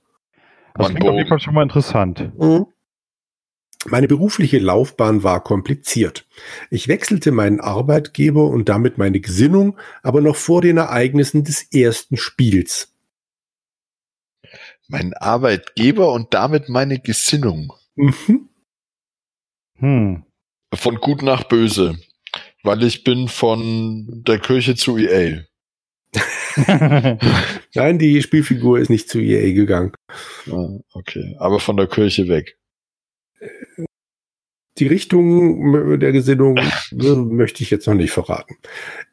[0.74, 2.32] Das klingt auf jeden Fall schon mal interessant.
[2.36, 2.66] Mhm.
[3.88, 6.26] Meine berufliche Laufbahn war kompliziert.
[6.70, 12.16] Ich wechselte meinen Arbeitgeber und damit meine Gesinnung, aber noch vor den Ereignissen des ersten
[12.16, 12.92] Spiels.
[14.88, 17.72] Mein Arbeitgeber und damit meine Gesinnung.
[17.94, 18.48] Mhm.
[19.78, 20.24] Hm.
[20.74, 21.98] Von gut nach böse.
[22.66, 25.44] Weil ich bin von der Kirche zu EA.
[27.74, 29.92] Nein, die Spielfigur ist nicht zu EA gegangen.
[30.50, 32.58] Ah, okay, aber von der Kirche weg.
[34.78, 36.58] Die Richtung der Gesinnung
[37.36, 38.56] möchte ich jetzt noch nicht verraten.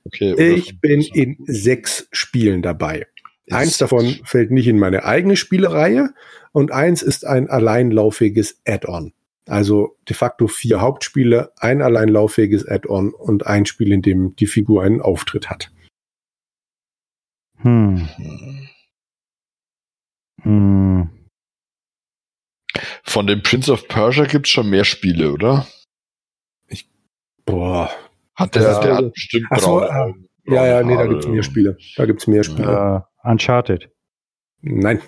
[0.06, 3.06] Okay, ich bin in sechs Spielen dabei.
[3.45, 6.10] Ist eins davon fällt nicht in meine eigene Spielereihe
[6.54, 9.14] und eins ist ein alleinlaufiges Add-on.
[9.46, 14.84] Also de facto vier Hauptspiele, ein alleinlaufiges Add-on und ein Spiel, in dem die Figur
[14.84, 15.72] einen Auftritt hat.
[17.58, 18.08] Hm.
[20.41, 21.10] Hm.
[23.04, 25.68] Von dem Prince of Persia gibt's schon mehr Spiele, oder?
[26.68, 26.89] Ich,
[27.46, 27.89] boah.
[28.36, 30.16] Hat der, der hat bestimmt so, braune,
[30.46, 31.78] äh, Ja, ja, nee, da gibt's mehr Spiele.
[31.96, 33.06] Da gibt's mehr Spiele.
[33.24, 33.89] Uh, Uncharted.
[34.62, 35.02] Nein.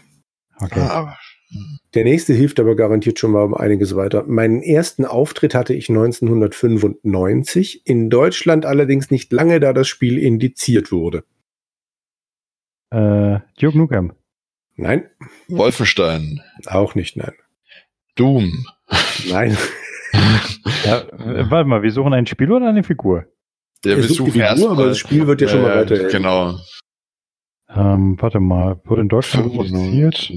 [0.60, 0.80] Okay.
[0.80, 1.18] Ah,
[1.94, 4.24] der nächste hilft aber garantiert schon mal um einiges weiter.
[4.28, 10.92] Meinen ersten Auftritt hatte ich 1995, in Deutschland allerdings nicht lange, da das Spiel indiziert
[10.92, 11.24] wurde.
[12.92, 14.14] Äh, Duke Nukem.
[14.76, 15.10] Nein.
[15.48, 16.42] Wolfenstein.
[16.66, 17.34] Auch nicht, nein.
[18.16, 18.66] Doom.
[19.30, 19.58] Nein.
[20.86, 23.26] ja, äh, warte mal, wir suchen ein Spiel oder eine Figur?
[23.84, 26.08] Ja, wir suchen Figur, erst aber das Spiel wird ja schon mal weiter.
[26.10, 26.60] Genau.
[27.70, 30.32] Ähm, warte mal, wurde in Deutschland indiziert?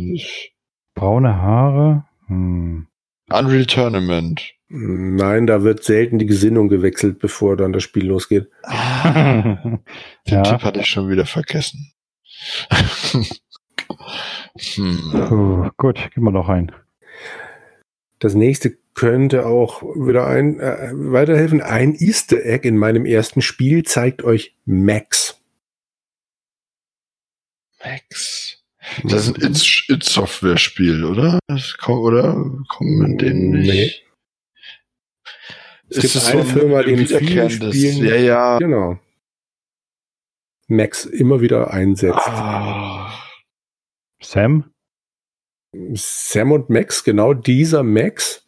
[0.98, 2.04] Braune Haare?
[2.26, 2.88] Hm.
[3.30, 4.54] Unreal Tournament.
[4.68, 8.50] Nein, da wird selten die Gesinnung gewechselt, bevor dann das Spiel losgeht.
[8.64, 9.80] Ah, den
[10.26, 10.42] ja.
[10.42, 11.92] Tipp hatte ich schon wieder vergessen.
[14.74, 14.98] hm.
[15.28, 16.72] Puh, gut, gib mal noch ein.
[18.18, 21.62] Das nächste könnte auch wieder ein äh, weiterhelfen.
[21.62, 25.40] Ein Easter Egg in meinem ersten Spiel zeigt euch Max.
[27.82, 28.37] Max.
[29.04, 31.38] Das ist ein It-Software-Spiel, oder?
[31.86, 32.32] Oder
[32.68, 33.70] kommen wir denen nicht?
[33.70, 33.92] Nee.
[35.90, 38.58] Es ist gibt eine so Firma, die in vielen Spielen, ja, ja.
[38.58, 38.98] Genau.
[40.66, 42.26] Max immer wieder einsetzt.
[42.26, 43.10] Ah.
[44.22, 44.70] Sam?
[45.94, 48.46] Sam und Max, genau dieser Max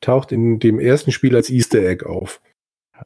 [0.00, 2.40] taucht in dem ersten Spiel als Easter Egg auf.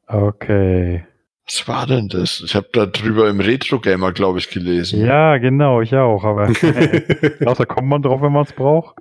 [0.06, 1.06] Okay.
[1.50, 2.42] Was war denn das?
[2.46, 5.04] Ich habe da drüber im Retro Gamer, glaube ich, gelesen.
[5.04, 6.46] Ja, genau, ich auch, aber
[7.44, 8.96] außer kommt man drauf, wenn man es braucht.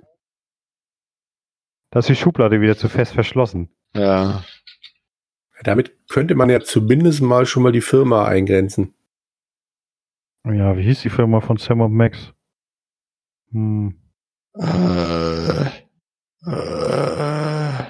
[1.92, 3.70] Da ist die Schublade wieder zu fest verschlossen.
[3.94, 4.42] Ja.
[5.62, 8.94] Damit könnte man ja zumindest mal schon mal die Firma eingrenzen.
[10.44, 12.32] Ja, wie hieß die Firma von Sam und Max?
[13.52, 13.94] Hm.
[14.54, 15.66] Äh,
[16.46, 17.84] äh,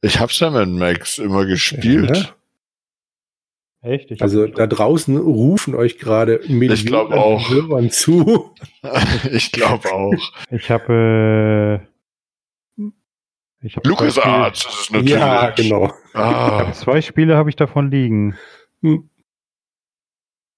[0.00, 2.16] ich habe Sam und Max immer gespielt.
[2.16, 2.39] Ja.
[3.82, 4.10] Echt?
[4.10, 7.48] Ich also da draußen rufen euch gerade Millionen auch.
[7.48, 8.52] Hörern zu.
[9.32, 10.12] ich glaube auch.
[10.50, 11.80] Ich habe
[12.78, 12.90] äh,
[13.62, 15.12] ich hab Lucas Arts ist es natürlich.
[15.12, 15.92] Ja, genau.
[16.12, 16.72] Ah.
[16.72, 18.36] zwei Spiele habe ich davon liegen.
[18.82, 19.08] Hm.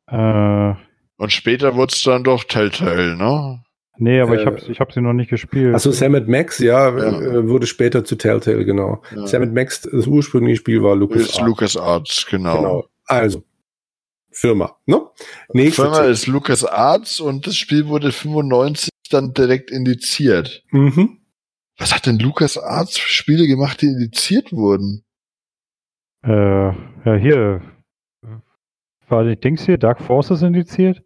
[0.08, 0.74] Äh,
[1.16, 3.62] Und später wurde es dann doch Telltale, ne?
[3.98, 5.74] Nee, aber äh, ich habe ich hab sie noch nicht gespielt.
[5.74, 7.20] Achso, Sam Max, ja, ja.
[7.20, 9.02] Äh, wurde später zu Telltale, genau.
[9.14, 9.26] Ja.
[9.26, 11.40] Sam Max, das ursprüngliche Spiel war Lucas Arts.
[11.40, 12.56] Lucas Arts, genau.
[12.56, 12.84] genau.
[13.20, 13.44] Also,
[14.30, 14.76] Firma.
[14.86, 15.06] Ne?
[15.52, 16.10] Nächste Firma Zeit.
[16.10, 20.64] ist Lucas Arts und das Spiel wurde 95 dann direkt indiziert.
[20.70, 21.20] Mhm.
[21.78, 25.04] Was hat denn Lucas Arts für Spiele gemacht, die indiziert wurden?
[26.24, 27.62] Äh, ja, hier.
[29.08, 31.02] War die Dings hier, Dark Forces indiziert?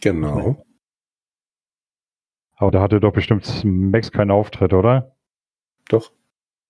[0.00, 0.64] Genau.
[2.54, 5.16] Aber da hatte doch bestimmt Max keinen Auftritt, oder?
[5.88, 6.12] Doch.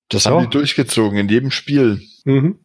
[0.09, 0.32] Das doch.
[0.32, 2.01] haben die durchgezogen in jedem Spiel.
[2.24, 2.64] Mhm.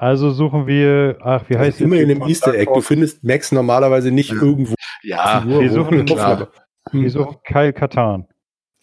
[0.00, 2.70] Also suchen wir, ach, wie heißt Immer in dem Easter Egg.
[2.72, 4.40] Du findest Max normalerweise nicht ja.
[4.40, 4.74] irgendwo.
[5.02, 6.48] Ja, Figur, wir suchen, klar.
[6.92, 8.28] wir suchen Kyle Katan.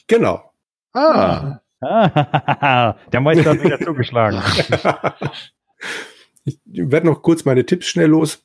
[0.08, 0.52] Genau.
[0.92, 1.62] Ah.
[1.80, 4.42] ah der Meister hat wieder zugeschlagen.
[6.44, 8.44] ich werde noch kurz meine Tipps schnell los.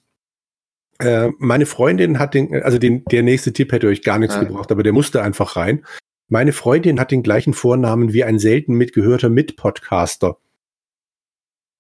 [1.01, 4.45] Äh, meine Freundin hat den, also den, der nächste Tipp hätte euch gar nichts ja.
[4.45, 5.85] gebracht, aber der musste einfach rein.
[6.29, 10.37] Meine Freundin hat den gleichen Vornamen wie ein selten mitgehörter Mitpodcaster.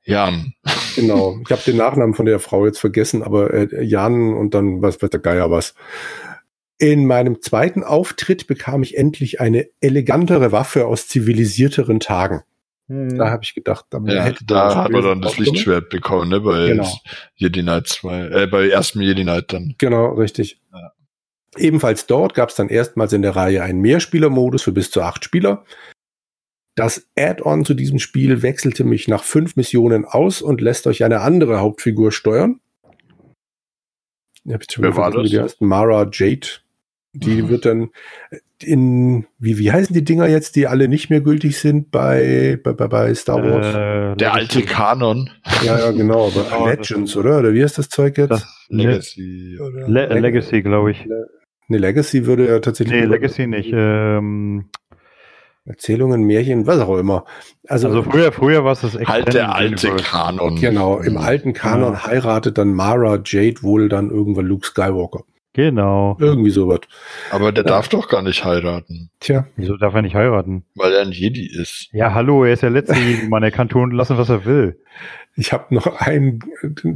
[0.04, 0.54] Jan.
[0.96, 1.38] Genau.
[1.44, 5.00] Ich habe den Nachnamen von der Frau jetzt vergessen, aber äh, Jan und dann was
[5.02, 5.74] weiß der Geier was.
[6.78, 12.42] In meinem zweiten Auftritt bekam ich endlich eine elegantere Waffe aus zivilisierteren Tagen.
[12.88, 13.18] Hm.
[13.18, 16.40] Da habe ich gedacht, damit ja, hätte da hat man dann das Lichtschwert bekommen, ne?
[16.40, 16.88] Bei genau.
[17.36, 19.74] Jedi Knight 2, äh, bei ersten Jedi Knight dann.
[19.78, 20.60] Genau, richtig.
[20.72, 20.92] Ja.
[21.56, 25.24] Ebenfalls dort gab es dann erstmals in der Reihe einen Mehrspielermodus für bis zu acht
[25.24, 25.64] Spieler.
[26.80, 31.20] Das Add-on zu diesem Spiel wechselte mich nach fünf Missionen aus und lässt euch eine
[31.20, 32.58] andere Hauptfigur steuern.
[34.50, 35.28] Hab Wer war das?
[35.28, 36.48] Die heißt Mara Jade.
[37.12, 37.48] Die mhm.
[37.50, 37.90] wird dann
[38.62, 42.72] in, wie, wie heißen die Dinger jetzt, die alle nicht mehr gültig sind bei, bei,
[42.72, 44.14] bei Star Wars?
[44.14, 45.28] Äh, der alte Kanon.
[45.62, 46.28] Ja, ja, genau.
[46.28, 47.40] Aber Legends, oder?
[47.40, 48.30] Oder wie ist das Zeug jetzt?
[48.30, 49.58] Das Legacy.
[49.60, 49.86] Oder?
[49.86, 51.04] Le Legacy, glaube ich.
[51.04, 51.28] Le
[51.68, 53.00] Ne, Legacy würde ja tatsächlich.
[53.00, 53.70] Nee, Legacy nicht.
[53.72, 54.70] Ähm,
[55.70, 57.24] Erzählungen, Märchen, was auch immer.
[57.68, 60.56] Also, also früher, früher war es das Halt der alte Kanon.
[60.56, 62.06] Genau, im alten Kanon ja.
[62.06, 65.22] heiratet dann Mara Jade wohl dann irgendwann Luke Skywalker.
[65.52, 66.16] Genau.
[66.20, 66.80] Irgendwie sowas.
[67.30, 67.70] Aber der ja.
[67.70, 69.10] darf doch gar nicht heiraten.
[69.18, 69.46] Tja.
[69.56, 70.64] Wieso darf er nicht heiraten?
[70.76, 71.88] Weil er ein Jedi ist.
[71.92, 73.42] Ja, hallo, er ist der letzte Jedi, Mann.
[73.42, 74.80] Er kann tun lassen, was er will.
[75.36, 76.40] Ich habe noch einen.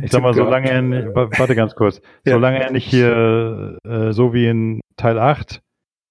[0.02, 2.34] Ich sag mal, solange er, nicht, warte ganz kurz, ja.
[2.34, 5.62] solange er nicht hier äh, so wie in Teil 8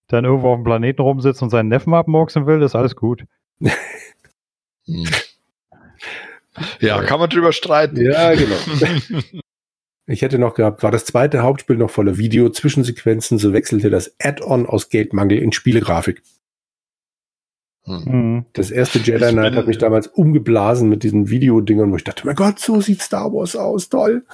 [0.07, 3.25] dann irgendwo auf dem Planeten rumsitzt und seinen Neffen abmurksen will, ist alles gut.
[6.79, 7.99] Ja, kann man drüber streiten.
[7.99, 8.55] Ja, genau.
[10.05, 14.65] Ich hätte noch gehabt, war das zweite Hauptspiel noch voller Video-Zwischensequenzen, so wechselte das Add-on
[14.65, 16.21] aus Geldmangel in Spielegrafik.
[17.85, 18.03] Hm.
[18.05, 18.45] Mhm.
[18.53, 22.35] Das erste Jedi Knight hat mich damals umgeblasen mit diesen Videodingern, wo ich dachte, mein
[22.35, 24.25] Gott, so sieht Star Wars aus, toll.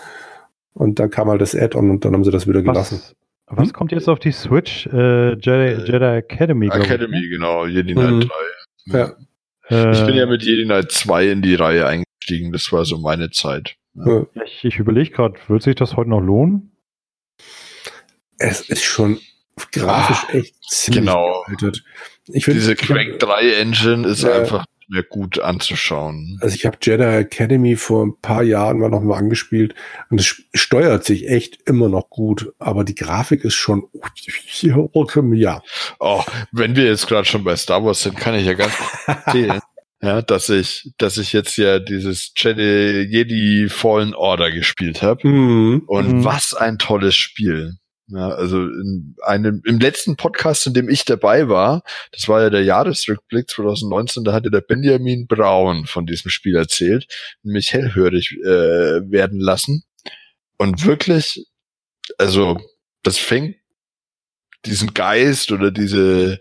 [0.73, 3.01] Und dann kam halt das Add-on und dann haben sie das wieder gelassen.
[3.01, 3.15] Was,
[3.49, 3.73] was hm?
[3.73, 4.87] kommt jetzt auf die Switch?
[4.87, 6.67] Äh, Jedi, Jedi Academy.
[6.67, 7.29] Academy, ich, ne?
[7.29, 8.29] genau, Jedi Knight mhm.
[8.85, 8.99] 3.
[8.99, 9.13] Ja.
[9.69, 12.97] Äh, ich bin ja mit Jedi Knight 2 in die Reihe eingestiegen, das war so
[12.97, 13.75] meine Zeit.
[13.93, 14.25] Ja.
[14.45, 16.71] Ich, ich überlege gerade, wird sich das heute noch lohnen?
[18.37, 19.19] Es ist schon
[19.71, 21.43] grafisch ah, echt ziemlich genau.
[21.47, 21.83] Gealtert.
[22.27, 26.37] Ich find, Diese Crank 3 Engine ist ja, einfach mehr gut anzuschauen.
[26.41, 29.75] Also ich habe Jedi Academy vor ein paar Jahren mal noch mal angespielt
[30.09, 33.87] und es steuert sich echt immer noch gut, aber die Grafik ist schon
[35.33, 35.61] ja.
[35.99, 38.73] Oh, wenn wir jetzt gerade schon bei Star Wars sind, kann ich ja ganz
[39.05, 39.59] erzählen.
[40.01, 45.27] ja, dass ich, dass ich jetzt ja dieses Jedi, Jedi Fallen Order gespielt habe.
[45.27, 45.83] Mhm.
[45.87, 46.23] Und mhm.
[46.25, 47.77] was ein tolles Spiel.
[48.11, 52.49] Ja, also in einem, im letzten Podcast, in dem ich dabei war, das war ja
[52.49, 57.07] der Jahresrückblick 2019, da hatte der Benjamin Braun von diesem Spiel erzählt
[57.43, 59.83] mich hellhörig äh, werden lassen.
[60.57, 61.45] Und wirklich,
[62.17, 62.59] also
[63.03, 63.57] das fängt
[64.65, 66.39] diesen Geist oder diese,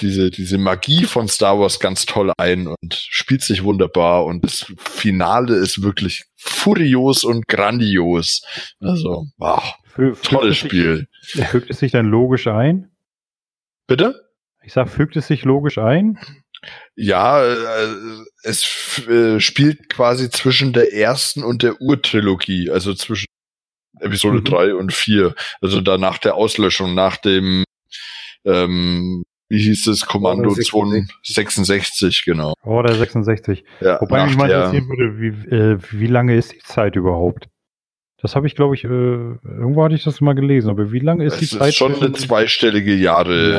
[0.00, 4.66] diese, diese Magie von Star Wars ganz toll ein und spielt sich wunderbar und das
[4.78, 8.42] Finale ist wirklich furios und grandios.
[8.80, 9.62] Also, wow.
[9.94, 11.06] Fü Tolles Spiel.
[11.20, 12.90] Sich, fügt es sich dann logisch ein?
[13.86, 14.28] Bitte?
[14.64, 16.18] Ich sag, fügt es sich logisch ein?
[16.94, 17.88] Ja, äh,
[18.44, 23.26] es äh, spielt quasi zwischen der ersten und der Urtrilogie, also zwischen
[24.00, 24.44] Episode mhm.
[24.44, 25.34] 3 und 4.
[25.60, 27.64] Also da nach der Auslöschung, nach dem
[28.44, 32.54] ähm, wie hieß es, Kommando 266, genau.
[32.62, 33.64] Order 66.
[33.80, 37.48] Ja, Wobei mich mal interessieren würde, wie, äh, wie lange ist die Zeit überhaupt?
[38.22, 41.24] Das habe ich, glaube ich, äh, irgendwo hatte ich das mal gelesen, aber wie lange
[41.24, 41.70] ist es die Zeit?
[41.70, 43.52] Ist schon eine zweistellige Jahre.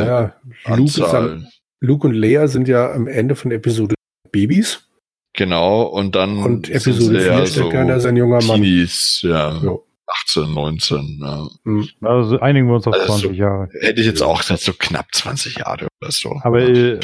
[0.66, 1.46] Ja, Luke, am,
[1.82, 3.96] Luke, und Leia sind ja am Ende von Episode
[4.32, 4.88] Babys.
[5.34, 8.62] Genau, und dann und Episode 4 steckt so keiner sein junger Mann.
[8.62, 9.60] Teenies, ja.
[9.62, 9.86] Jo.
[10.28, 11.48] 18, 19, ja.
[11.66, 11.90] Hm.
[12.02, 13.70] Also einigen wir uns auf also 20 so, Jahre.
[13.82, 16.40] Hätte ich jetzt auch gesagt, so knapp 20 Jahre oder so.
[16.44, 17.00] Aber äh,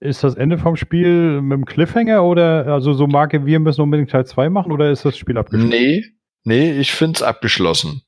[0.00, 4.10] ist das Ende vom Spiel mit dem Cliffhanger oder also so Marke, wir müssen unbedingt
[4.10, 5.70] Teil 2 machen oder ist das Spiel abgeschlossen?
[5.70, 6.04] Nee,
[6.44, 8.02] nee, ich finde es abgeschlossen.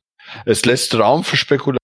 [0.47, 1.78] Es lässt Raum für Spekulation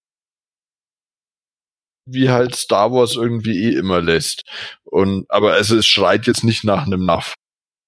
[2.12, 4.42] wie halt Star Wars irgendwie eh immer lässt.
[4.84, 7.36] Und aber also es schreit jetzt nicht nach einem Nachfolger.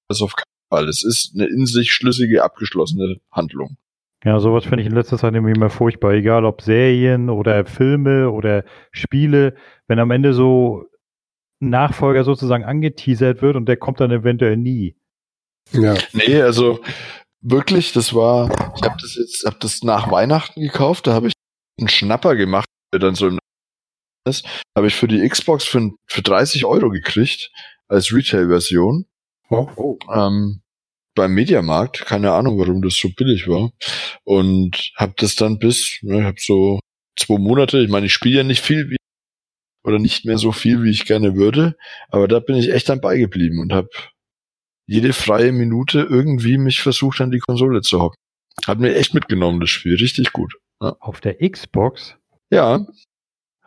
[0.09, 0.89] Das auf keinen Fall.
[0.89, 3.77] Es ist eine in sich schlüssige, abgeschlossene Handlung.
[4.25, 6.13] Ja, sowas finde ich in letzter Zeit irgendwie immer furchtbar.
[6.13, 9.57] Egal ob Serien oder Filme oder Spiele,
[9.89, 10.85] wenn am Ende so
[11.61, 14.97] ein Nachfolger sozusagen angeteasert wird und der kommt dann eventuell nie.
[15.73, 15.95] Ja.
[16.13, 16.81] Nee, also
[17.43, 21.33] wirklich, das war, ich habe das jetzt, habe das nach Weihnachten gekauft, da habe ich
[21.79, 23.39] einen Schnapper gemacht, der dann so im
[24.25, 27.51] ist, habe ich für die Xbox für, für 30 Euro gekriegt
[27.89, 29.07] als Retail-Version.
[29.51, 29.69] Oh.
[29.77, 29.99] oh.
[30.15, 30.63] Ähm,
[31.15, 33.73] beim Mediamarkt, keine Ahnung, warum das so billig war.
[34.25, 36.79] Und habe das dann bis, ne, habe so
[37.19, 38.97] zwei Monate, ich meine, ich spiele ja nicht viel wie,
[39.85, 41.77] oder nicht mehr so viel, wie ich gerne würde,
[42.09, 43.89] aber da bin ich echt dann beigeblieben und habe
[44.87, 48.17] jede freie Minute irgendwie mich versucht, an die Konsole zu hocken.
[48.67, 49.95] Hat mir echt mitgenommen, das Spiel.
[49.95, 50.55] Richtig gut.
[50.81, 50.97] Ja.
[51.01, 52.17] Auf der Xbox?
[52.51, 52.87] Ja.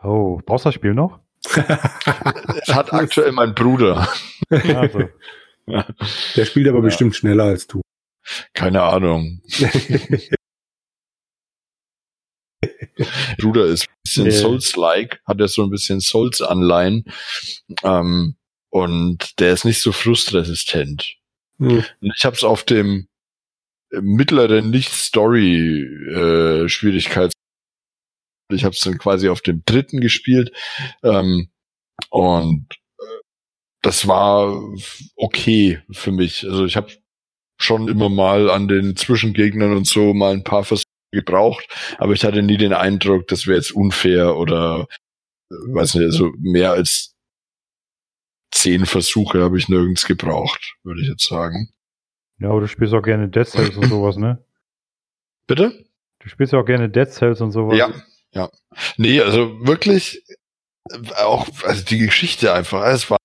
[0.03, 1.19] Oh, brauchst du das Spiel noch?
[1.45, 4.07] es hat aktuell mein Bruder.
[4.49, 5.09] Also.
[5.67, 6.83] Der spielt aber ja.
[6.83, 7.81] bestimmt schneller als du.
[8.53, 9.41] Keine Ahnung.
[13.39, 17.05] Bruder ist ein bisschen Souls-like, hat ja so ein bisschen Souls-Anleihen.
[17.83, 18.35] Ähm,
[18.75, 21.15] und der ist nicht so frustresistent.
[21.59, 21.85] Hm.
[22.01, 23.07] Ich habe es auf dem
[23.89, 27.33] mittleren Nicht-Story-Schwierigkeits.
[27.33, 30.51] Äh, ich habe es dann quasi auf dem dritten gespielt.
[31.03, 31.47] Ähm,
[32.09, 32.67] und
[33.81, 34.61] das war
[35.15, 36.43] okay für mich.
[36.43, 36.91] Also ich habe
[37.57, 41.65] schon immer mal an den Zwischengegnern und so mal ein paar Versuche gebraucht,
[41.97, 44.89] aber ich hatte nie den Eindruck, das wäre jetzt unfair oder
[45.49, 47.14] weiß nicht, also mehr als
[48.51, 51.69] zehn Versuche habe ich nirgends gebraucht, würde ich jetzt sagen.
[52.39, 54.43] Ja, aber du spielst auch gerne Dead Cells und sowas, ne?
[55.47, 55.85] Bitte?
[56.19, 57.77] Du spielst ja auch gerne Dead Cells und sowas.
[57.77, 57.93] Ja,
[58.31, 58.49] ja.
[58.97, 60.23] Nee, also wirklich
[61.17, 63.17] auch, also die Geschichte einfach, es war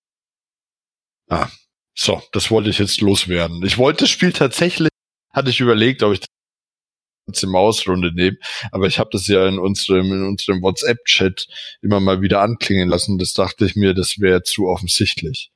[1.30, 1.48] Ah,
[1.94, 3.64] so, das wollte ich jetzt loswerden.
[3.64, 4.88] Ich wollte das Spiel tatsächlich,
[5.32, 6.28] hatte ich überlegt, ob ich das
[7.42, 8.36] in Mausrunde nehme,
[8.72, 11.46] aber ich habe das ja in unserem, in unserem WhatsApp-Chat
[11.82, 13.18] immer mal wieder anklingen lassen.
[13.18, 15.50] Das dachte ich mir, das wäre zu offensichtlich.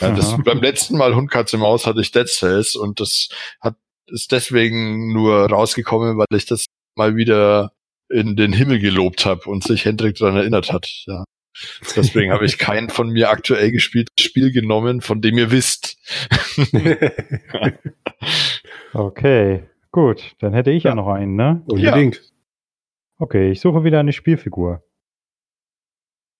[0.00, 3.28] Ja, das, beim letzten Mal Hundkatze Maus hatte ich Dead Cells und das
[3.60, 3.76] hat
[4.12, 6.66] ist deswegen nur rausgekommen, weil ich das
[6.96, 7.72] mal wieder
[8.08, 10.88] in den Himmel gelobt habe und sich Hendrik daran erinnert hat.
[11.06, 11.24] Ja.
[11.96, 15.96] Deswegen habe ich kein von mir aktuell gespieltes Spiel genommen, von dem ihr wisst.
[18.92, 20.34] okay, gut.
[20.38, 21.62] Dann hätte ich ja, ja noch einen, ne?
[21.66, 22.16] Unbedingt.
[22.16, 22.22] Ja.
[23.18, 24.82] Okay, ich suche wieder eine Spielfigur.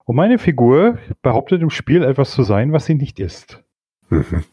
[0.04, 3.62] Und meine Figur behauptet im Spiel etwas zu sein, was sie nicht ist.
[4.08, 4.44] Mhm.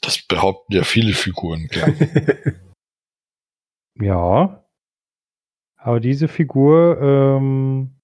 [0.00, 1.88] Das behaupten ja viele Figuren, klar.
[4.00, 4.64] ja.
[5.76, 8.00] Aber diese Figur ähm,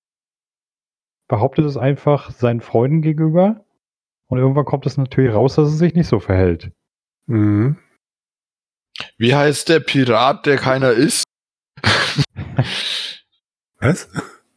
[1.28, 3.64] behauptet es einfach seinen Freunden gegenüber.
[4.26, 6.72] Und irgendwann kommt es natürlich raus, dass es sich nicht so verhält.
[7.26, 7.78] Mhm.
[9.18, 11.24] Wie heißt der Pirat, der keiner ist?
[13.78, 14.08] Was?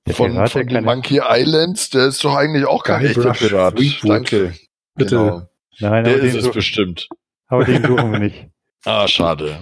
[0.05, 3.79] Der von, Pirat, von den Monkey Islands, der ist doch eigentlich auch kein echter Pirat.
[4.03, 4.53] Danke.
[4.95, 5.15] Bitte.
[5.15, 5.49] Genau.
[5.79, 7.07] Nein, der ist es bestimmt.
[7.47, 8.47] Aber den suchen wir nicht.
[8.85, 9.61] Ah, schade.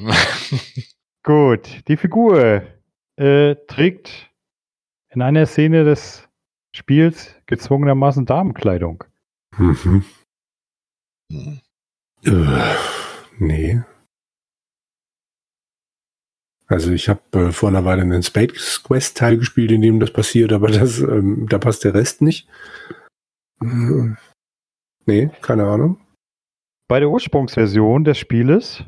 [1.23, 2.63] Gut, die Figur
[3.17, 4.31] äh, trägt
[5.09, 6.27] in einer Szene des
[6.75, 9.03] Spiels gezwungenermaßen Damenkleidung.
[9.55, 10.05] Mhm.
[11.29, 12.75] Äh,
[13.37, 13.83] nee.
[16.71, 20.11] Also ich habe äh, vor einer Weile einen Space Quest Teil gespielt, in dem das
[20.11, 22.47] passiert, aber das, ähm, da passt der Rest nicht.
[23.59, 24.17] Hm.
[25.05, 25.99] Nee, keine Ahnung.
[26.87, 28.85] Bei der Ursprungsversion des Spieles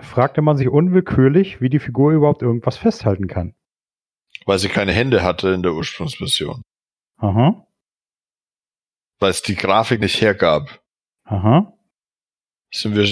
[0.00, 3.54] fragte man sich unwillkürlich, wie die Figur überhaupt irgendwas festhalten kann.
[4.46, 6.62] Weil sie keine Hände hatte in der Ursprungsversion.
[7.18, 7.66] Aha.
[9.20, 10.82] Weil es die Grafik nicht hergab.
[11.24, 11.76] Aha.
[12.72, 13.06] Sind wir,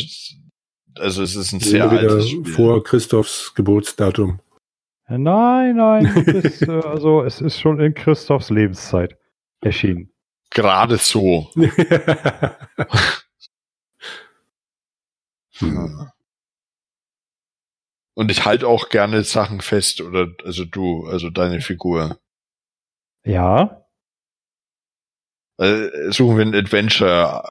[0.99, 2.45] also es ist ein sehr altes Spiel.
[2.45, 4.41] Vor Christophs Geburtsdatum.
[5.09, 9.17] Nein, nein, ist, äh, also es ist schon in Christophs Lebenszeit
[9.61, 10.13] erschienen.
[10.51, 11.51] Gerade so.
[18.15, 22.21] Und ich halte auch gerne Sachen fest, oder also du, also deine Figur.
[23.25, 23.85] Ja.
[25.59, 27.49] Äh, suchen wir ein Adventure.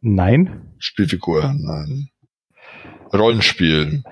[0.00, 0.74] Nein.
[0.78, 2.10] Spielfigur, nein.
[3.14, 4.02] Rollenspiel.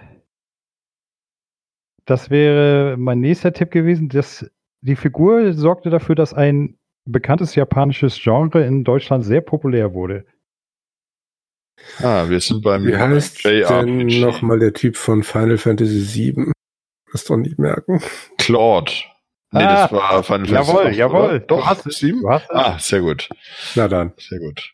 [2.04, 4.08] Das wäre mein nächster Tipp gewesen.
[4.08, 4.50] Dass
[4.80, 10.24] die Figur sorgte dafür, dass ein bekanntes japanisches Genre in Deutschland sehr populär wurde.
[11.98, 16.52] Ah, wir sind beim Wie heißt denn nochmal der Typ von Final Fantasy VII?
[17.12, 18.00] Das doch nicht merken.
[18.38, 18.92] Claude.
[19.52, 20.54] Nee, ah, das war Final Fantasy.
[20.54, 21.40] Jawohl, jawohl.
[21.40, 21.98] Doch, hast es.
[21.98, 22.24] sieben?
[22.26, 23.28] Ah, sehr gut.
[23.74, 24.12] Na dann.
[24.16, 24.72] Sehr gut.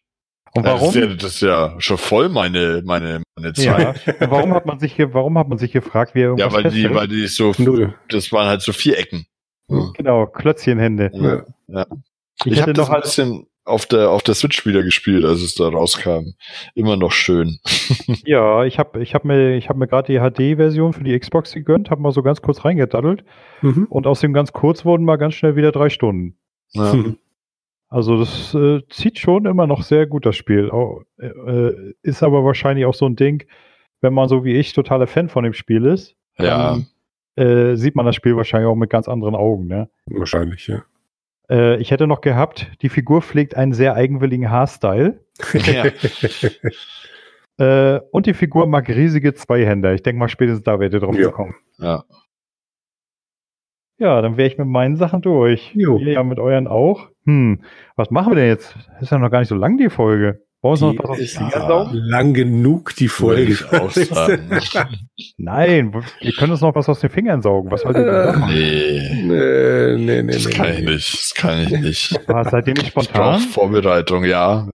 [0.55, 0.92] Und warum?
[0.92, 4.01] Das ist, ja, das ist ja schon voll meine, meine, meine Zeit.
[4.20, 4.30] Ja.
[4.30, 6.70] warum hat man sich hier, warum hat man sich gefragt, wie er irgendwas Ja, weil
[6.70, 7.53] die, weil die so,
[8.09, 9.26] das waren halt so Vierecken.
[9.68, 11.11] Genau, Klötzchenhände.
[11.12, 11.42] Ja.
[11.66, 11.86] ja.
[12.44, 15.55] Ich, ich habe das ein bisschen auf der, auf der Switch wieder gespielt, als es
[15.55, 16.32] da rauskam.
[16.74, 17.59] Immer noch schön.
[18.24, 21.53] ja, ich habe ich hab mir, ich hab mir gerade die HD-Version für die Xbox
[21.53, 23.24] gegönnt, habe mal so ganz kurz reingedaddelt.
[23.61, 23.86] Mhm.
[23.90, 26.38] Und aus dem ganz kurz wurden mal ganz schnell wieder drei Stunden.
[26.72, 26.94] Ja.
[27.89, 30.70] Also das äh, zieht schon immer noch sehr gut, das Spiel.
[30.70, 33.45] Oh, äh, ist aber wahrscheinlich auch so ein Ding,
[34.01, 36.76] wenn man so wie ich totaler Fan von dem Spiel ist, ja.
[37.36, 39.66] dann, äh, sieht man das Spiel wahrscheinlich auch mit ganz anderen Augen.
[39.66, 39.89] Ne?
[40.07, 40.84] Wahrscheinlich, ja.
[41.51, 45.24] Äh, ich hätte noch gehabt, die Figur pflegt einen sehr eigenwilligen Haarstyle.
[45.55, 45.84] Ja.
[47.97, 49.95] äh, und die Figur mag riesige Zweihänder.
[49.95, 51.30] Ich denke mal, spätestens da werdet ihr drauf ja.
[51.30, 51.55] kommen.
[51.78, 52.05] Ja.
[54.01, 55.72] Ja, dann wäre ich mit meinen Sachen durch.
[55.74, 55.99] Jo.
[55.99, 57.09] Ihr ja mit euren auch.
[57.29, 57.61] Hm,
[57.95, 58.74] was machen wir denn jetzt?
[59.03, 60.41] ist ja noch gar nicht so lang, die Folge.
[60.62, 63.55] Brauchen wir noch was ist ja lang genug, die Folge.
[65.37, 67.70] Nein, wir können uns noch was aus den Fingern saugen.
[67.70, 68.49] Was haltet ihr davon?
[68.49, 69.24] Nee.
[69.24, 70.33] Nee, nee, nee.
[70.33, 70.79] Das nee, kann nee.
[70.79, 71.12] ich nicht.
[71.12, 72.20] Das kann ich nicht.
[72.29, 73.41] Was, seid ihr nicht spontan?
[73.41, 74.66] Vorbereitung, ja.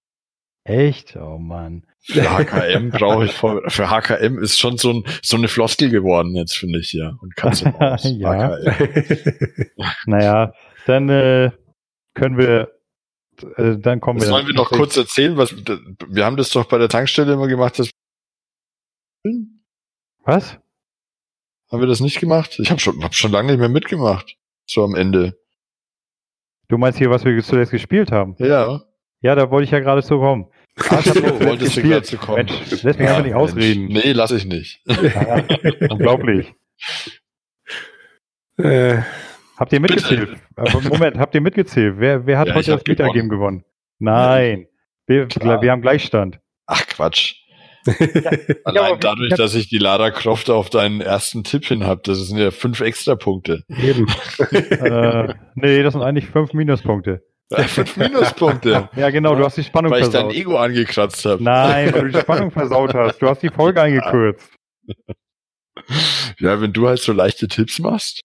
[0.62, 1.16] Echt?
[1.16, 1.82] Oh Mann.
[2.02, 6.36] Für HKM brauche ich vor, für HKM ist schon so, ein, so eine Floskel geworden
[6.36, 7.14] jetzt, finde ich, ja.
[7.20, 7.72] Und kannst du
[8.04, 8.56] ja.
[10.06, 10.52] naja,
[10.86, 11.50] dann äh,
[12.14, 12.72] können wir
[13.56, 14.32] äh, dann kommen das wir.
[14.32, 17.78] Sollen wir noch kurz erzählen, was wir haben das doch bei der Tankstelle immer gemacht,
[17.78, 17.90] dass
[20.24, 20.58] Was?
[21.70, 22.58] Haben wir das nicht gemacht?
[22.58, 24.36] Ich habe schon, hab schon lange nicht mehr mitgemacht.
[24.66, 25.38] So am Ende.
[26.68, 28.36] Du meinst hier, was wir zuletzt gespielt haben?
[28.38, 28.82] Ja.
[29.20, 30.46] Ja, da wollte ich ja gerade zu kommen.
[30.76, 32.46] Ach so, wolltest du gerade zu kommen.
[32.46, 33.86] Mensch, lässt mich ja, einfach nicht ausreden.
[33.86, 34.82] Nee, lass ich nicht.
[35.90, 36.52] unglaublich.
[38.58, 39.02] Äh,
[39.56, 40.36] habt ihr mitgezählt?
[40.90, 41.96] Moment, habt ihr mitgezählt?
[41.98, 43.64] Wer, wer hat ja, heute das Metagame gewonnen?
[43.98, 44.66] Nein.
[45.06, 46.40] Wir, wir haben Gleichstand.
[46.66, 47.34] Ach Quatsch.
[48.64, 52.00] Allein ja, dadurch, ich dass ich die Lara Croft auf deinen ersten Tipp hin habe,
[52.02, 53.62] das sind ja fünf extra Punkte.
[53.68, 54.06] Eben.
[54.50, 57.22] äh, nee, das sind eigentlich fünf Minuspunkte.
[57.50, 58.88] fünf Minuspunkte.
[58.96, 60.24] Ja, genau, du hast die Spannung weil versaut.
[60.24, 61.44] Weil ich dein Ego angekratzt habe.
[61.44, 63.18] Nein, weil du die Spannung versaut hast.
[63.20, 64.50] Du hast die Folge eingekürzt.
[66.38, 68.22] Ja, wenn du halt so leichte Tipps machst.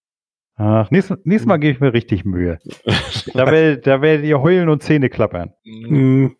[0.61, 2.59] Ach, nächstes, nächstes Mal gebe ich mir richtig Mühe.
[3.33, 5.53] da, werdet, da werdet ihr heulen und Zähne klappern.
[5.63, 6.35] Mhm.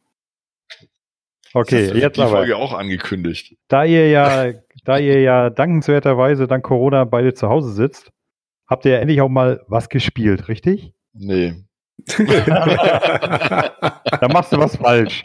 [1.53, 2.31] Okay, das jetzt die aber.
[2.31, 3.55] Folge auch angekündigt.
[3.69, 4.51] Da ihr ja,
[4.83, 8.11] da ihr ja dankenswerterweise dank Corona beide zu Hause sitzt,
[8.67, 10.91] habt ihr ja endlich auch mal was gespielt, richtig?
[11.13, 11.53] Nee.
[12.17, 15.23] da machst du was falsch.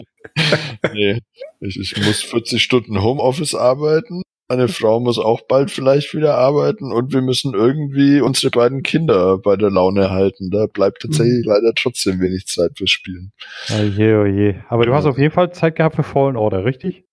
[0.93, 1.19] Nee.
[1.59, 4.23] Ich, ich muss 40 Stunden Homeoffice arbeiten.
[4.49, 9.39] Meine Frau muss auch bald vielleicht wieder arbeiten und wir müssen irgendwie unsere beiden Kinder
[9.39, 10.51] bei der Laune halten.
[10.51, 11.53] Da bleibt tatsächlich mhm.
[11.53, 13.33] leider trotzdem wenig Zeit fürs Spielen.
[13.71, 14.65] Oje, oje.
[14.69, 14.99] Aber du ja.
[14.99, 17.05] hast auf jeden Fall Zeit gehabt für Fallen Order, richtig?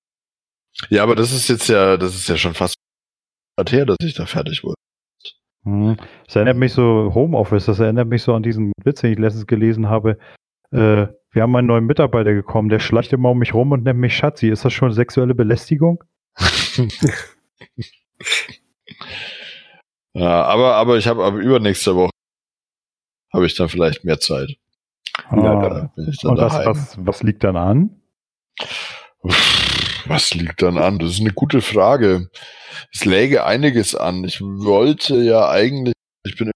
[0.89, 2.75] Ja, aber das ist jetzt ja, das ist ja schon fast
[3.69, 4.75] her, dass ich da fertig wurde.
[5.63, 5.97] Hm.
[6.25, 9.47] Das erinnert mich so, Homeoffice, das erinnert mich so an diesen Witz, den ich letztens
[9.47, 10.17] gelesen habe.
[10.71, 13.99] Äh, wir haben einen neuen Mitarbeiter gekommen, der schleicht immer um mich rum und nennt
[13.99, 14.49] mich Schatzi.
[14.49, 16.03] Ist das schon sexuelle Belästigung?
[20.13, 22.11] ja, aber, aber ich habe übernächste Woche
[23.33, 24.57] habe ich dann vielleicht mehr Zeit.
[25.31, 25.89] Ja,
[26.23, 28.01] und das, was, was liegt dann an?
[30.05, 30.99] Was liegt dann an?
[30.99, 32.29] Das ist eine gute Frage.
[32.93, 34.23] Es läge einiges an.
[34.23, 35.93] Ich wollte ja eigentlich,
[36.25, 36.51] ich bin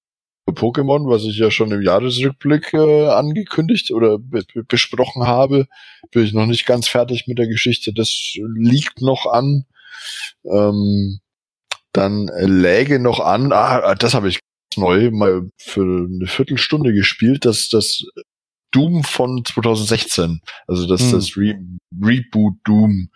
[0.55, 5.67] Pokémon, was ich ja schon im Jahresrückblick äh, angekündigt oder be besprochen habe,
[6.11, 7.93] bin ich noch nicht ganz fertig mit der Geschichte.
[7.93, 9.65] Das liegt noch an.
[10.43, 11.19] Ähm,
[11.93, 14.39] dann läge noch an, ah, das habe ich
[14.75, 18.03] neu mal für eine Viertelstunde gespielt, dass das
[18.71, 21.11] Doom von 2016, also das hm.
[21.11, 21.55] das Re
[22.01, 23.09] Reboot Doom.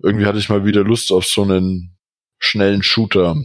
[0.00, 1.96] Irgendwie hatte ich mal wieder Lust auf so einen
[2.38, 3.42] schnellen Shooter.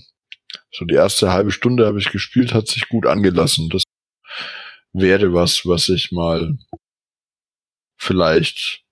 [0.74, 3.70] So die erste halbe Stunde habe ich gespielt, hat sich gut angelassen.
[3.70, 3.84] Das
[4.94, 6.58] wäre was, was ich mal
[7.98, 8.84] vielleicht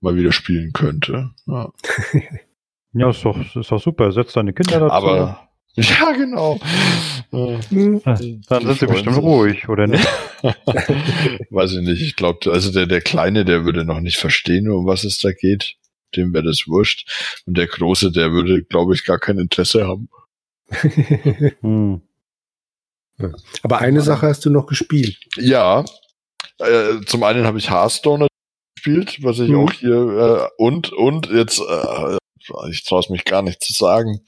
[0.00, 1.30] mal wieder spielen könnte.
[1.46, 1.72] Ja.
[2.96, 4.12] Ja, ist doch, ist doch super.
[4.12, 4.92] Setz deine Kinder dazu.
[4.92, 6.60] Aber, ja, genau.
[7.32, 9.24] Dann sind sie bestimmt sich.
[9.24, 10.06] ruhig, oder nicht?
[11.50, 12.02] Weiß ich nicht.
[12.02, 15.32] Ich glaube, also der, der Kleine, der würde noch nicht verstehen, um was es da
[15.32, 15.74] geht.
[16.14, 17.42] Dem wäre das wurscht.
[17.46, 20.08] Und der Große, der würde, glaube ich, gar kein Interesse haben.
[21.60, 22.02] Hm.
[23.62, 25.18] Aber eine Sache hast du noch gespielt.
[25.36, 25.84] Ja.
[26.58, 28.26] Äh, zum einen habe ich Hearthstone
[28.76, 29.56] gespielt, was ich mhm.
[29.56, 32.18] auch hier äh, und und jetzt äh,
[32.68, 34.20] ich traue es mich gar nicht zu sagen,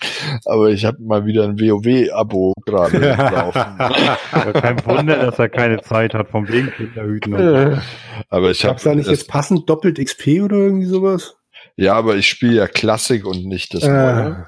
[0.46, 4.52] aber ich habe mal wieder ein WoW-Abo gerade laufen.
[4.54, 7.78] Kein Wunder, dass er keine Zeit hat vom wegen Kinderhüten.
[8.30, 11.36] aber ich habe da nicht jetzt passend doppelt XP oder irgendwie sowas?
[11.76, 13.88] Ja, aber ich spiele ja Klassik und nicht das äh.
[13.88, 14.46] Neue.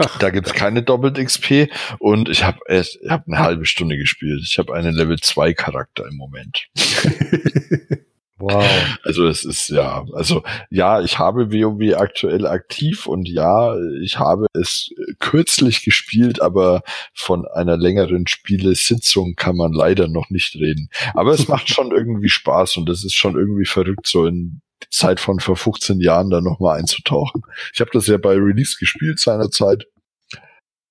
[0.00, 0.18] Ach.
[0.18, 1.68] Da gibt's keine doppelt XP
[1.98, 4.42] und ich habe ich hab eine halbe Stunde gespielt.
[4.44, 6.68] Ich habe einen Level 2 Charakter im Moment.
[8.40, 8.64] Wow.
[9.02, 14.46] Also es ist ja, also ja, ich habe WoW aktuell aktiv und ja, ich habe
[14.52, 16.82] es kürzlich gespielt, aber
[17.12, 20.88] von einer längeren Spielesitzung kann man leider noch nicht reden.
[21.14, 24.90] Aber es macht schon irgendwie Spaß und es ist schon irgendwie verrückt, so in die
[24.90, 27.42] Zeit von vor 15 Jahren da nochmal einzutauchen.
[27.72, 29.86] Ich habe das ja bei Release gespielt seinerzeit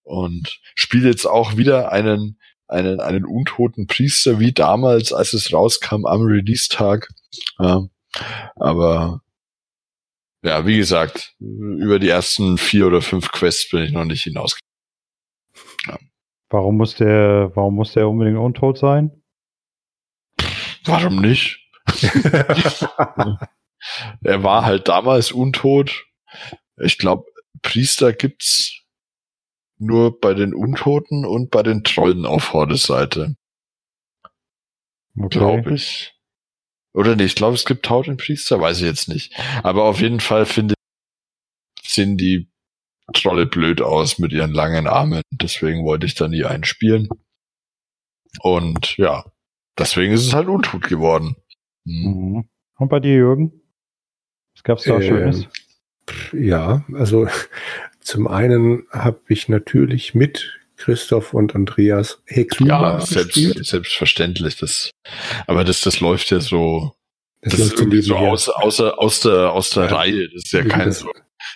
[0.04, 6.06] und spiele jetzt auch wieder einen einen, einen untoten Priester wie damals, als es rauskam
[6.06, 7.08] am Release-Tag.
[7.60, 7.88] Ja,
[8.56, 9.22] aber
[10.44, 14.58] ja, wie gesagt, über die ersten vier oder fünf Quests bin ich noch nicht hinaus.
[15.88, 15.98] Ja.
[16.50, 19.24] Warum muss der, warum muss der unbedingt untot sein?
[20.86, 21.60] Warum nicht?
[24.24, 26.06] er war halt damals untot.
[26.78, 27.26] Ich glaube,
[27.62, 28.84] Priester gibt's
[29.78, 33.36] nur bei den Untoten und bei den Trollen auf Hordes Seite.
[35.16, 35.40] Okay.
[35.40, 36.14] Glaube ich.
[36.94, 39.34] Oder nicht, ich glaube, es gibt Priester, weiß ich jetzt nicht.
[39.64, 40.74] Aber auf jeden Fall finde
[41.84, 42.50] ich, sehen die
[43.14, 45.22] Trolle blöd aus mit ihren langen Armen.
[45.32, 47.08] Deswegen wollte ich da nie einspielen.
[48.42, 49.26] Und ja,
[49.78, 51.36] deswegen ist es halt untot geworden.
[51.86, 52.04] Hm.
[52.04, 52.50] Mhm.
[52.78, 53.62] Und bei dir, Jürgen?
[54.68, 55.48] Was gab's da äh, Schönes?
[56.34, 57.28] Ja, also
[58.02, 64.58] zum einen habe ich natürlich mit Christoph und Andreas Hexuma ja, selbst, selbstverständlich.
[64.58, 64.92] Das,
[65.48, 66.94] aber das, das läuft ja so,
[67.42, 70.30] das, das ist irgendwie so aus, außer, aus der, aus der ja, Reihe.
[70.30, 71.10] Das ist ja kein so,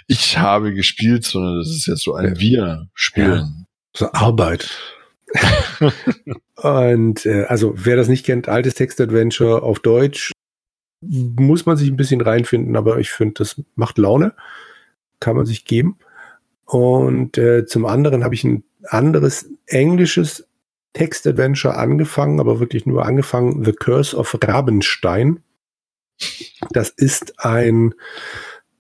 [0.08, 3.28] ich habe gespielt, sondern das ist ja so ein Wir spielen.
[3.28, 4.70] Ja, so Arbeit.
[6.56, 10.32] und äh, also wer das nicht kennt, altes Text-Adventure auf Deutsch,
[11.02, 14.34] muss man sich ein bisschen reinfinden, aber ich finde, das macht Laune.
[15.20, 15.98] Kann man sich geben.
[16.66, 20.48] Und äh, zum anderen habe ich ein anderes englisches
[20.94, 25.42] Text-Adventure angefangen, aber wirklich nur angefangen, The Curse of Rabenstein.
[26.70, 27.94] Das ist ein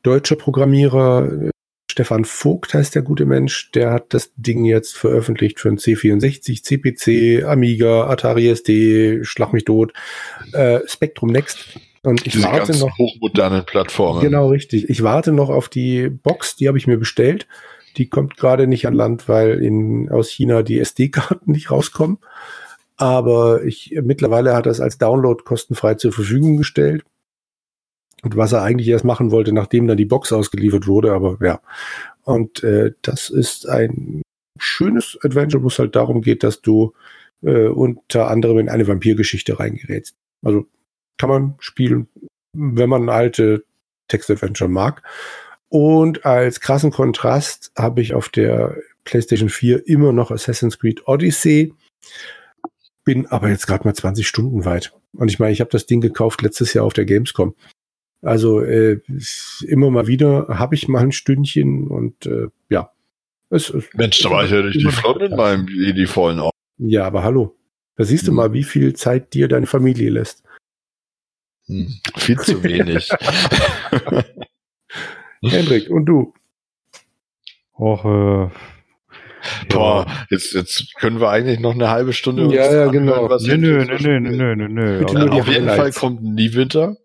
[0.03, 1.51] deutscher Programmierer,
[1.91, 6.63] Stefan Vogt heißt der gute Mensch, der hat das Ding jetzt veröffentlicht für ein C64,
[6.63, 9.93] CPC, Amiga, Atari SD, Schlag mich tot,
[10.53, 11.80] äh, Spectrum Next.
[12.04, 12.97] Und ich Diese warte noch.
[12.97, 14.22] hochmodernen Plattformen.
[14.22, 14.89] Genau, richtig.
[14.89, 17.47] Ich warte noch auf die Box, die habe ich mir bestellt.
[17.97, 22.18] Die kommt gerade nicht an Land, weil in, aus China die SD-Karten nicht rauskommen.
[22.97, 27.04] Aber ich, mittlerweile hat er es als Download kostenfrei zur Verfügung gestellt.
[28.24, 31.62] Und was er eigentlich erst machen wollte, nachdem dann die Box ausgeliefert wurde, aber ja.
[32.24, 34.22] Und äh, das ist ein
[34.60, 36.93] schönes Adventure, wo es halt darum geht, dass du
[37.41, 40.16] äh, unter anderem in eine Vampirgeschichte reingerätst.
[40.43, 40.68] Also
[41.22, 42.07] kann man spielen,
[42.57, 43.63] wenn man alte
[44.07, 45.03] Text-Adventure mag.
[45.69, 51.76] Und als krassen Kontrast habe ich auf der PlayStation 4 immer noch Assassin's Creed Odyssey.
[53.05, 54.93] Bin aber jetzt gerade mal 20 Stunden weit.
[55.13, 57.53] Und ich meine, ich habe das Ding gekauft letztes Jahr auf der Gamescom.
[58.24, 58.99] Also äh,
[59.67, 62.91] immer mal wieder habe ich mal ein Stündchen und äh, ja.
[63.51, 66.57] Es, es, Mensch, da war ich ja richtig flott in meinem die vollen Augen.
[66.80, 67.55] Ja, aber hallo.
[67.95, 68.38] Da siehst du hm.
[68.38, 70.43] mal, wie viel Zeit dir deine Familie lässt.
[71.72, 73.09] Hm, viel zu wenig.
[75.41, 76.34] Hendrik, und du?
[77.74, 78.49] Och, äh,
[79.69, 80.26] Boah, ja.
[80.30, 83.28] jetzt, jetzt können wir eigentlich noch eine halbe Stunde ja, ja, genau.
[83.30, 85.05] was nö, nö, nö, nö, nö, nö, nö.
[85.32, 86.97] Auf jeden Fall kommt nie Winter.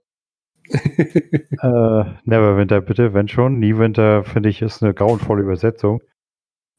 [0.69, 3.59] äh, Neverwinter, bitte, wenn schon.
[3.61, 6.03] Nie Winter, finde ich, ist eine grauenvolle Übersetzung.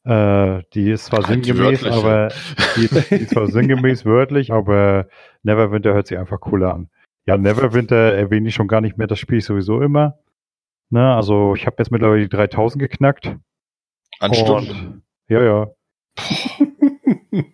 [0.04, 2.28] Äh, die ist zwar halt sinngemäß, aber
[2.76, 5.08] die ist, die ist zwar sinngemäß wörtlich, aber
[5.42, 6.90] Neverwinter hört sich einfach cooler an.
[7.28, 10.18] Ja, Neverwinter erwähne ich schon gar nicht mehr, das spiele ich sowieso immer.
[10.88, 13.36] Ne, also ich habe jetzt mittlerweile die 3000 geknackt.
[14.18, 15.02] An Stunden?
[15.28, 15.66] Ja, ja.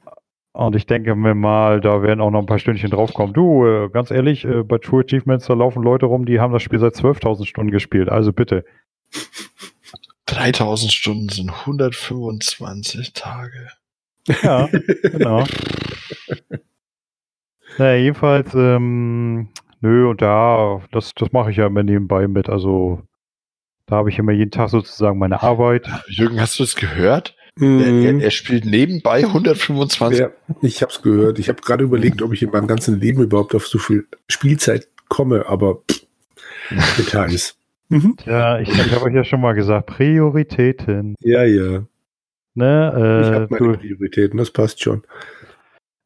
[0.53, 3.35] Und ich denke mir mal, da werden auch noch ein paar Stündchen draufkommen.
[3.35, 6.62] Du, äh, ganz ehrlich, äh, bei True Achievements, da laufen Leute rum, die haben das
[6.62, 8.09] Spiel seit 12.000 Stunden gespielt.
[8.09, 8.64] Also bitte.
[10.27, 13.70] 3000 Stunden sind 125 Tage.
[14.41, 14.68] Ja,
[15.03, 15.43] genau.
[17.79, 19.49] naja, jedenfalls, ähm,
[19.85, 22.49] nö, und da, das, das mache ich ja immer nebenbei mit.
[22.49, 23.03] Also
[23.87, 25.87] da habe ich immer jeden Tag sozusagen meine Arbeit.
[26.09, 27.37] Jürgen, hast du es gehört?
[27.57, 27.80] Mhm.
[27.80, 30.18] Er, er, er, spielt nebenbei 125.
[30.18, 30.30] Ja,
[30.62, 31.39] ich habe es gehört.
[31.39, 34.89] Ich habe gerade überlegt, ob ich in meinem ganzen Leben überhaupt auf so viel Spielzeit
[35.09, 36.05] komme, aber pff,
[36.99, 37.57] Details.
[37.91, 38.16] Mhm.
[38.24, 41.14] Ja, ich, ich habe euch ja schon mal gesagt, Prioritäten.
[41.20, 41.85] Ja, ja.
[42.55, 45.03] Ne, äh, ich habe meine du, Prioritäten, das passt schon.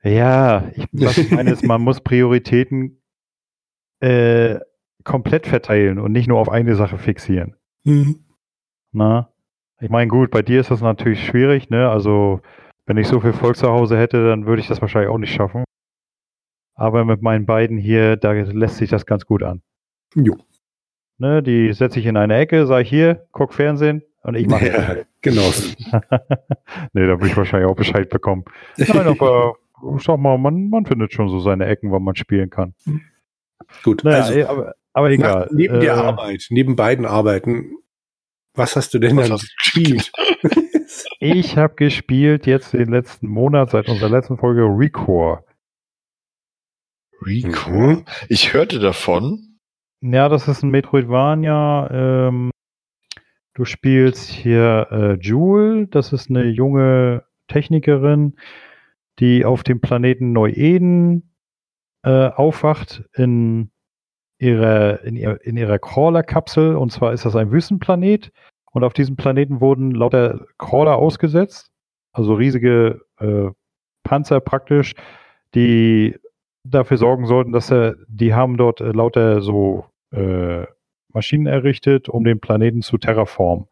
[0.02, 2.98] Ja, ich, was ich meine ist, man muss Prioritäten
[4.01, 4.59] äh,
[5.05, 7.57] komplett verteilen und nicht nur auf eine Sache fixieren.
[7.84, 8.24] Mhm.
[8.92, 9.30] Na?
[9.80, 11.88] Ich meine, gut, bei dir ist das natürlich schwierig, ne?
[11.88, 12.40] Also,
[12.86, 15.32] wenn ich so viel Volk zu Hause hätte, dann würde ich das wahrscheinlich auch nicht
[15.32, 15.64] schaffen.
[16.74, 19.62] Aber mit meinen beiden hier, da lässt sich das ganz gut an.
[20.14, 20.36] Jo.
[21.18, 24.68] Ne, die setze ich in eine Ecke, sage ich hier, guck Fernsehen und ich mache.
[24.68, 25.42] Ja, genau.
[26.92, 28.44] nee, da würde ich wahrscheinlich auch Bescheid bekommen.
[28.76, 29.57] Nein, aber
[29.99, 32.74] schau mal, man, man findet schon so seine Ecken, wo man spielen kann.
[33.82, 35.40] Gut, naja, also, aber, aber egal.
[35.40, 37.78] Nach, neben äh, der Arbeit, neben beiden Arbeiten,
[38.54, 40.12] was hast du denn dann gespielt?
[41.20, 45.44] ich habe gespielt jetzt den letzten Monat, seit unserer letzten Folge, Recore.
[47.22, 47.96] Recore?
[47.96, 48.04] Mhm.
[48.28, 49.58] Ich hörte davon.
[50.00, 51.90] Ja, das ist ein Metroidvania.
[51.90, 52.50] Ähm,
[53.54, 58.36] du spielst hier äh, Jewel, das ist eine junge Technikerin,
[59.18, 61.27] die auf dem Planeten Neu-Eden
[62.03, 63.70] äh, aufwacht in
[64.38, 66.76] ihrer, in, ihr, in ihrer Crawler-Kapsel.
[66.76, 68.32] Und zwar ist das ein Wüstenplanet.
[68.72, 71.70] Und auf diesem Planeten wurden lauter Crawler ausgesetzt,
[72.12, 73.51] also riesige äh,
[74.05, 74.94] Panzer praktisch,
[75.55, 76.16] die
[76.64, 80.66] dafür sorgen sollten, dass er, die haben dort äh, lauter so äh,
[81.12, 83.66] Maschinen errichtet, um den Planeten zu terraformen.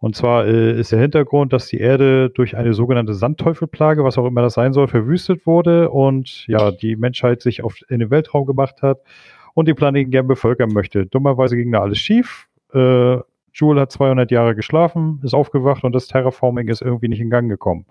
[0.00, 4.26] Und zwar äh, ist der Hintergrund, dass die Erde durch eine sogenannte Sandteufelplage, was auch
[4.26, 8.46] immer das sein soll, verwüstet wurde und ja, die Menschheit sich auf, in den Weltraum
[8.46, 9.00] gemacht hat
[9.52, 11.04] und den Planeten gern bevölkern möchte.
[11.04, 12.48] Dummerweise ging da alles schief.
[12.72, 13.18] Äh,
[13.52, 17.50] Jewel hat 200 Jahre geschlafen, ist aufgewacht und das Terraforming ist irgendwie nicht in Gang
[17.50, 17.84] gekommen.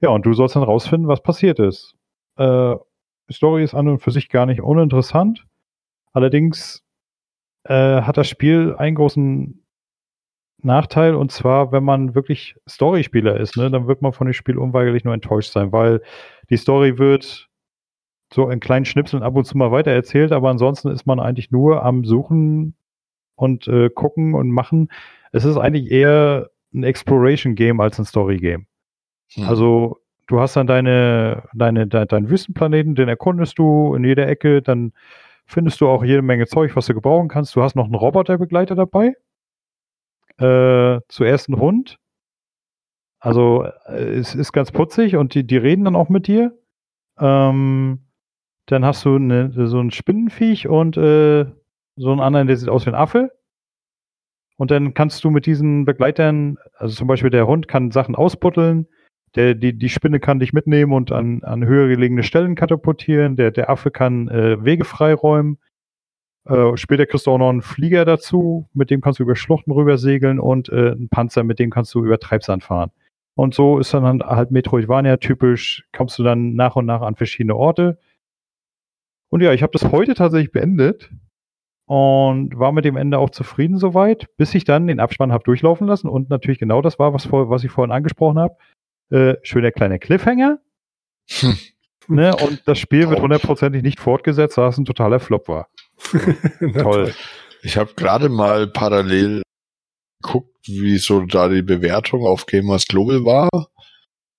[0.00, 1.94] Ja, und du sollst dann rausfinden, was passiert ist.
[2.38, 2.74] Äh,
[3.30, 5.46] Story ist an und für sich gar nicht uninteressant.
[6.12, 6.82] Allerdings
[7.64, 9.59] äh, hat das Spiel einen großen
[10.64, 14.58] Nachteil und zwar, wenn man wirklich Storyspieler ist, ne, dann wird man von dem Spiel
[14.58, 16.02] unweigerlich nur enttäuscht sein, weil
[16.50, 17.48] die Story wird
[18.32, 21.84] so in kleinen Schnipseln ab und zu mal weitererzählt, aber ansonsten ist man eigentlich nur
[21.84, 22.74] am Suchen
[23.34, 24.88] und äh, gucken und machen.
[25.32, 28.66] Es ist eigentlich eher ein Exploration Game als ein Story Game.
[29.34, 29.44] Hm.
[29.44, 29.98] Also
[30.28, 34.92] du hast dann deine, deine, de, deinen Wüstenplaneten, den erkundest du in jeder Ecke, dann
[35.46, 37.56] findest du auch jede Menge Zeug, was du gebrauchen kannst.
[37.56, 39.14] Du hast noch einen Roboterbegleiter dabei.
[40.40, 41.98] Äh, zuerst ein Hund.
[43.20, 46.58] Also äh, es ist ganz putzig und die, die reden dann auch mit dir.
[47.18, 48.06] Ähm,
[48.66, 51.44] dann hast du eine, so ein Spinnenviech und äh,
[51.96, 53.30] so einen anderen, der sieht aus wie ein Affe.
[54.56, 58.86] Und dann kannst du mit diesen Begleitern, also zum Beispiel der Hund kann Sachen ausbutteln,
[59.34, 63.36] der, die, die Spinne kann dich mitnehmen und an, an höher gelegene Stellen katapultieren.
[63.36, 65.58] Der, der Affe kann äh, Wege freiräumen.
[66.50, 69.70] Äh, später kriegst du auch noch einen Flieger dazu, mit dem kannst du über Schluchten
[69.70, 72.90] rüber segeln und äh, einen Panzer, mit dem kannst du über Treibsand fahren.
[73.36, 77.54] Und so ist dann halt Metroidvania typisch, kommst du dann nach und nach an verschiedene
[77.54, 77.98] Orte.
[79.30, 81.10] Und ja, ich habe das heute tatsächlich beendet
[81.86, 85.86] und war mit dem Ende auch zufrieden soweit, bis ich dann den Abspann habe durchlaufen
[85.86, 88.56] lassen und natürlich genau das war, was, vor, was ich vorhin angesprochen habe.
[89.10, 90.58] Äh, schöner kleiner Cliffhanger.
[91.28, 91.56] Hm.
[92.08, 95.68] Ne, und das Spiel wird hundertprozentig nicht fortgesetzt, da es ein totaler Flop war.
[96.74, 97.14] Toll.
[97.62, 99.42] Ich habe gerade mal parallel
[100.22, 103.48] geguckt, wie so da die Bewertung auf Gamers Global war.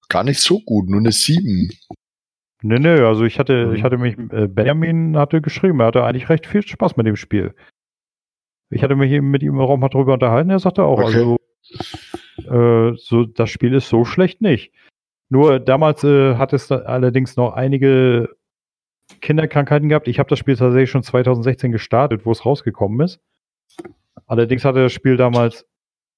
[0.10, 1.72] Gar nicht so gut, nur eine 7.
[2.64, 3.76] Nee, nee, also ich hatte, mhm.
[3.76, 7.16] ich hatte mich, äh, Benjamin hatte geschrieben, er hatte eigentlich recht viel Spaß mit dem
[7.16, 7.56] Spiel.
[8.70, 11.06] Ich hatte mich eben mit ihm auch mal drüber unterhalten, er sagte auch, okay.
[11.06, 11.38] also
[12.38, 14.72] äh, so, das Spiel ist so schlecht nicht.
[15.30, 18.36] Nur damals äh, hat es allerdings noch einige
[19.20, 20.08] Kinderkrankheiten gehabt.
[20.08, 23.20] Ich habe das Spiel tatsächlich schon 2016 gestartet, wo es rausgekommen ist.
[24.28, 25.66] Allerdings hatte das Spiel damals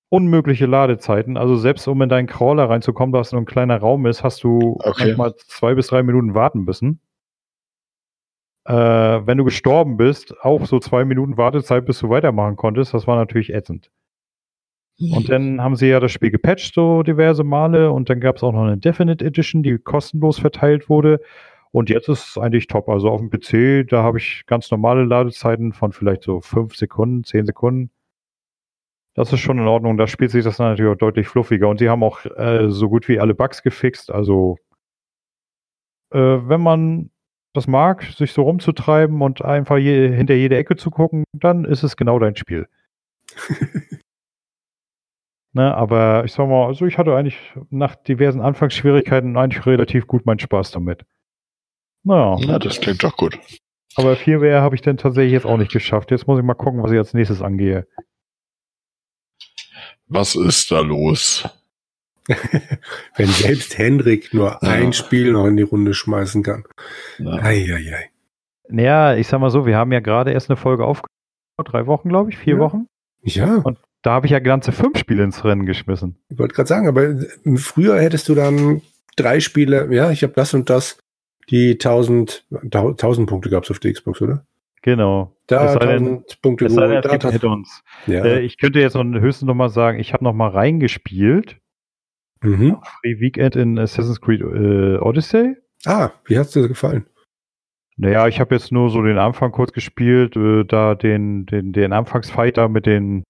[0.09, 1.37] unmögliche Ladezeiten.
[1.37, 4.77] Also selbst um in deinen Crawler reinzukommen, was nur ein kleiner Raum ist, hast du
[4.83, 5.07] okay.
[5.07, 6.99] manchmal zwei bis drei Minuten warten müssen.
[8.65, 12.93] Äh, wenn du gestorben bist, auch so zwei Minuten Wartezeit, bis du weitermachen konntest.
[12.93, 13.89] Das war natürlich ätzend.
[14.99, 17.91] Und dann haben sie ja das Spiel gepatcht, so diverse Male.
[17.91, 21.19] Und dann gab es auch noch eine Definite Edition, die kostenlos verteilt wurde.
[21.73, 22.87] Und jetzt ist es eigentlich top.
[22.87, 27.23] Also auf dem PC, da habe ich ganz normale Ladezeiten von vielleicht so fünf Sekunden,
[27.23, 27.89] zehn Sekunden.
[29.15, 29.97] Das ist schon in Ordnung.
[29.97, 31.67] Da spielt sich das dann natürlich auch deutlich fluffiger.
[31.67, 34.11] Und sie haben auch äh, so gut wie alle Bugs gefixt.
[34.11, 34.57] Also
[36.11, 37.09] äh, wenn man
[37.53, 41.81] das mag, sich so rumzutreiben und einfach je, hinter jede Ecke zu gucken, dann ist
[41.81, 42.67] es genau dein Spiel.
[45.55, 47.37] Ne, aber ich sag mal, also ich hatte eigentlich
[47.69, 51.05] nach diversen Anfangsschwierigkeiten eigentlich relativ gut meinen Spaß damit.
[52.03, 52.37] Naja.
[52.45, 53.39] Na, das klingt doch gut.
[53.95, 56.11] Aber viel mehr habe ich dann tatsächlich jetzt auch nicht geschafft.
[56.11, 57.87] Jetzt muss ich mal gucken, was ich als nächstes angehe.
[60.07, 61.47] Was ist da los?
[63.15, 64.69] Wenn selbst Hendrik nur ja.
[64.69, 66.63] ein Spiel noch in die Runde schmeißen kann.
[67.19, 67.33] Ja.
[67.33, 68.09] Eieiei.
[68.69, 71.09] Naja, ich sag mal so, wir haben ja gerade erst eine Folge aufgenommen,
[71.65, 72.59] drei Wochen, glaube ich, vier ja.
[72.59, 72.87] Wochen.
[73.23, 73.57] Ja.
[73.57, 76.17] Und da habe ich ja ganze fünf Spiele ins Rennen geschmissen.
[76.29, 77.15] Ich wollte gerade sagen, aber
[77.57, 78.81] früher hättest du dann
[79.15, 80.97] drei Spiele, ja, ich habe das und das
[81.49, 84.45] Die 1000, 1000 Punkte gab es auf der Xbox, oder?
[84.81, 85.35] Genau.
[85.47, 87.83] Da es 1000 Punkte es sei denn, es uns.
[88.07, 88.23] Ja.
[88.23, 91.57] Äh, ich könnte jetzt noch höchstens noch mal sagen, ich habe noch mal reingespielt.
[92.41, 92.77] Mhm.
[93.01, 95.55] Free Weekend in Assassin's Creed äh, Odyssey.
[95.85, 97.05] Ah, wie hat es dir gefallen?
[97.95, 101.93] Naja, ich habe jetzt nur so den Anfang kurz gespielt, äh, da den, den, den
[101.93, 103.23] Anfangsfighter mit den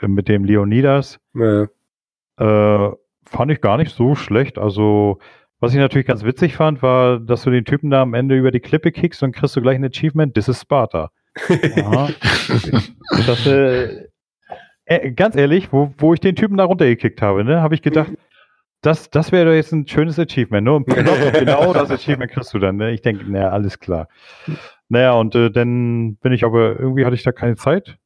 [0.00, 1.18] äh, mit dem Leonidas.
[1.34, 1.68] Ja.
[2.38, 2.92] Äh,
[3.24, 4.58] fand ich gar nicht so schlecht.
[4.58, 5.18] Also,
[5.60, 8.50] was ich natürlich ganz witzig fand, war, dass du den Typen da am Ende über
[8.50, 11.10] die Klippe kickst und kriegst du gleich ein Achievement, this is Sparta.
[13.26, 14.08] das, äh,
[14.84, 18.12] äh, ganz ehrlich, wo, wo ich den Typen da runtergekickt habe, ne, habe ich gedacht,
[18.82, 20.64] das, das wäre doch jetzt ein schönes Achievement.
[20.64, 20.72] Ne?
[20.72, 22.76] Und genau, genau das Achievement kriegst du dann.
[22.76, 22.92] Ne?
[22.92, 24.08] Ich denke, naja, alles klar.
[24.88, 27.98] Naja, und äh, dann bin ich aber, irgendwie hatte ich da keine Zeit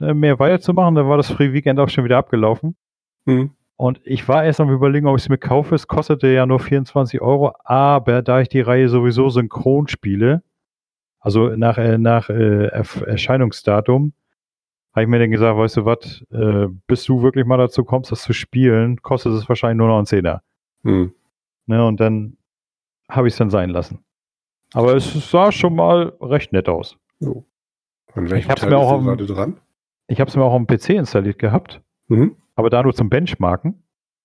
[0.00, 0.94] äh, mehr weiterzumachen.
[0.94, 2.76] Da war das Free Weekend auch schon wieder abgelaufen.
[3.24, 3.52] Mhm.
[3.80, 5.74] Und ich war erst am überlegen, ob ich es mir kaufe.
[5.74, 10.42] Es kostete ja nur 24 Euro, aber da ich die Reihe sowieso synchron spiele,
[11.18, 14.12] also nach, äh, nach äh, Erscheinungsdatum,
[14.92, 18.12] habe ich mir dann gesagt, weißt du was, äh, bis du wirklich mal dazu kommst,
[18.12, 20.42] das zu spielen, kostet es wahrscheinlich nur noch einen Zehner.
[20.82, 21.14] Hm.
[21.64, 22.36] Ne, und dann
[23.08, 24.04] habe ich es dann sein lassen.
[24.74, 26.98] Aber es sah schon mal recht nett aus.
[27.22, 27.44] Oh.
[28.14, 29.56] Und welchen ich Teil mir auch am, dran?
[30.06, 32.36] Ich habe es mir auch am PC installiert gehabt, mhm.
[32.54, 33.82] Aber da nur zum Benchmarken,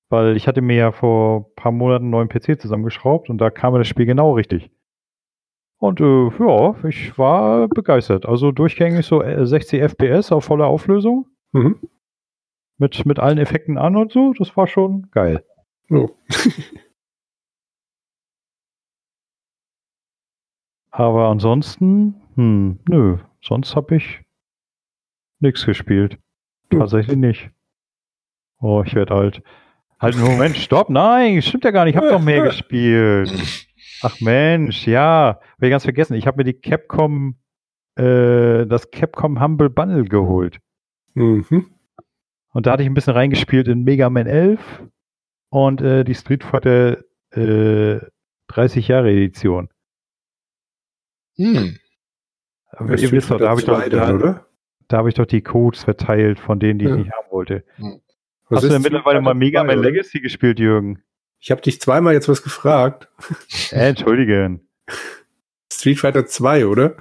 [0.09, 3.49] weil ich hatte mir ja vor ein paar Monaten einen neuen PC zusammengeschraubt und da
[3.49, 4.71] kam mir das Spiel genau richtig.
[5.77, 8.25] Und äh, ja, ich war begeistert.
[8.25, 11.27] Also durchgängig so 60 äh, FPS auf voller Auflösung.
[11.51, 11.79] Mhm.
[12.77, 14.33] Mit, mit allen Effekten an und so.
[14.37, 15.43] Das war schon geil.
[15.89, 16.09] Oh.
[20.91, 24.21] Aber ansonsten, hm, nö, sonst habe ich
[25.39, 26.17] nichts gespielt.
[26.69, 27.51] Tatsächlich nicht.
[28.65, 29.43] Oh, ich werde alt.
[29.99, 33.31] Halt, Moment, stopp, nein, stimmt ja gar nicht, ich habe doch mehr gespielt.
[34.01, 36.15] Ach Mensch, ja, habe ich ganz vergessen.
[36.15, 37.35] Ich habe mir die Capcom,
[37.95, 40.57] äh, das Capcom Humble Bundle geholt.
[41.13, 41.67] Mhm.
[42.53, 44.59] Und da hatte ich ein bisschen reingespielt in Mega Man 11
[45.49, 47.99] und äh, die Street Fighter äh,
[48.47, 49.69] 30 Jahre Edition.
[51.35, 51.77] Hm.
[52.71, 54.43] Aber ihr wisst doch, da habe ich doch, da,
[54.87, 56.95] da habe ich doch die Codes verteilt von denen, die ja.
[56.95, 57.63] ich nicht haben wollte.
[57.75, 58.01] Hm.
[58.49, 61.01] Hast du denn mittlerweile mal Mega Man Legacy gespielt, Jürgen?
[61.39, 63.07] Ich habe dich zweimal jetzt was gefragt.
[63.71, 64.67] Äh, entschuldigen.
[65.71, 66.95] Street Fighter 2, oder?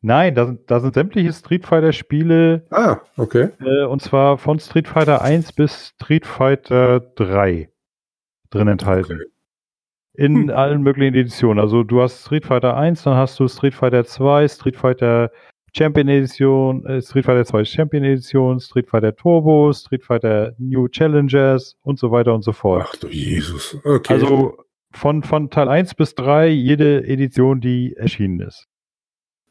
[0.00, 2.66] Nein, da sind, da sind sämtliche Street Fighter Spiele.
[2.70, 3.50] Ah, okay.
[3.60, 7.68] Äh, und zwar von Street Fighter 1 bis Street Fighter 3
[8.50, 9.14] drin enthalten.
[9.14, 9.30] Okay.
[10.14, 10.50] In hm.
[10.50, 11.60] allen möglichen Editionen.
[11.60, 15.30] Also du hast Street Fighter 1, dann hast du Street Fighter 2, Street Fighter
[15.74, 21.76] Champion Edition, äh, Street Fighter 2 Champion Edition, Street Fighter Turbo, Street Fighter New Challengers
[21.82, 22.86] und so weiter und so fort.
[22.88, 23.76] Ach du Jesus.
[23.84, 24.12] Okay.
[24.12, 24.56] Also
[24.92, 28.66] von, von Teil 1 bis 3 jede Edition, die erschienen ist.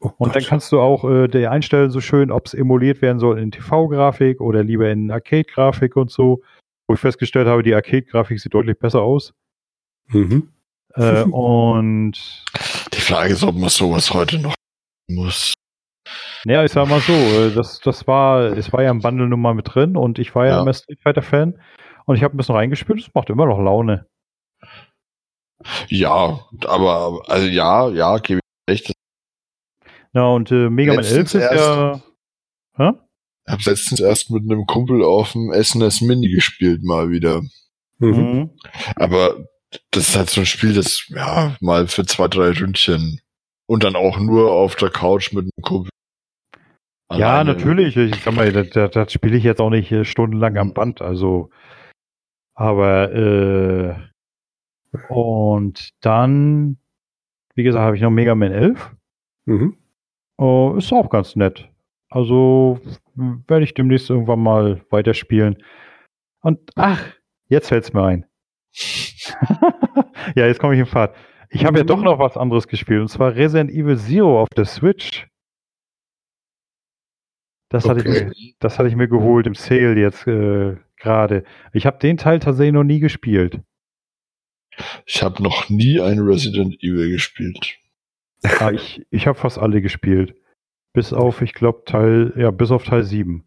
[0.00, 3.18] Oh und dann kannst du auch äh, dir einstellen, so schön, ob es emuliert werden
[3.18, 6.42] soll in TV-Grafik oder lieber in Arcade-Grafik und so.
[6.88, 9.32] Wo ich festgestellt habe, die Arcade-Grafik sieht deutlich besser aus.
[10.08, 10.48] Mhm.
[10.94, 12.14] Äh, und
[12.92, 14.54] die Frage ist, ob man sowas heute noch
[15.08, 15.54] muss.
[16.44, 19.40] Ja, ich sag mal so, äh, das, das war, es war ja im Bundle nun
[19.40, 20.62] mal mit drin und ich war ja, ja.
[20.62, 21.60] immer Street Fighter Fan
[22.06, 24.06] und ich habe ein bisschen reingespielt, es macht immer noch Laune.
[25.88, 28.92] Ja, aber, also ja, ja, gebe ich recht.
[30.12, 32.02] Ja, und äh, Mega Man 11 ist ja.
[32.76, 32.90] Hä?
[33.46, 37.42] Ich habe letztens erst mit einem Kumpel auf dem SNES Mini gespielt, mal wieder.
[37.98, 38.08] Mhm.
[38.08, 38.50] mhm.
[38.96, 39.36] Aber
[39.90, 43.20] das ist halt so ein Spiel, das, ja, mal für zwei, drei Ründchen.
[43.66, 45.91] Und dann auch nur auf der Couch mit einem Kumpel
[47.14, 47.96] ja, natürlich.
[47.96, 51.02] Ich sag mal, das, das, das spiele ich jetzt auch nicht äh, stundenlang am Band.
[51.02, 51.50] Also,
[52.54, 53.94] aber äh,
[55.08, 56.78] und dann,
[57.54, 58.94] wie gesagt, habe ich noch Mega Man 11.
[59.46, 59.76] Mhm.
[60.36, 61.68] Oh, ist auch ganz nett.
[62.08, 62.80] Also
[63.14, 65.62] werde ich demnächst irgendwann mal weiterspielen.
[66.42, 67.02] Und ach,
[67.48, 68.26] jetzt fällt es mir ein.
[70.34, 71.14] ja, jetzt komme ich in Fahrt.
[71.50, 74.64] Ich habe ja doch noch was anderes gespielt, und zwar Resident Evil Zero auf der
[74.64, 75.28] Switch.
[77.72, 78.00] Das, okay.
[78.00, 81.42] hatte, ich mir, das hatte ich mir geholt im Sale jetzt äh, gerade.
[81.72, 83.60] Ich habe den Teil tatsächlich noch nie gespielt.
[85.06, 87.76] Ich habe noch nie ein Resident Evil gespielt.
[88.42, 90.34] Ah, ich ich habe fast alle gespielt.
[90.92, 93.42] Bis auf, ich glaube, Teil, ja, bis auf Teil 7.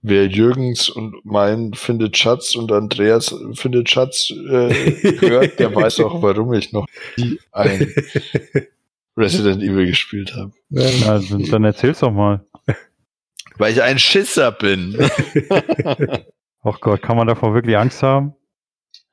[0.00, 4.74] Wer Jürgens und mein findet Schatz und Andreas findet Schatz äh,
[5.20, 7.94] hört, der weiß auch, warum ich noch nie ein
[9.16, 10.52] Resident Evil gespielt habe.
[10.70, 12.44] Ja, dann erzähl's doch mal.
[13.58, 14.98] Weil ich ein Schisser bin.
[16.62, 18.34] Ach Gott, kann man davor wirklich Angst haben?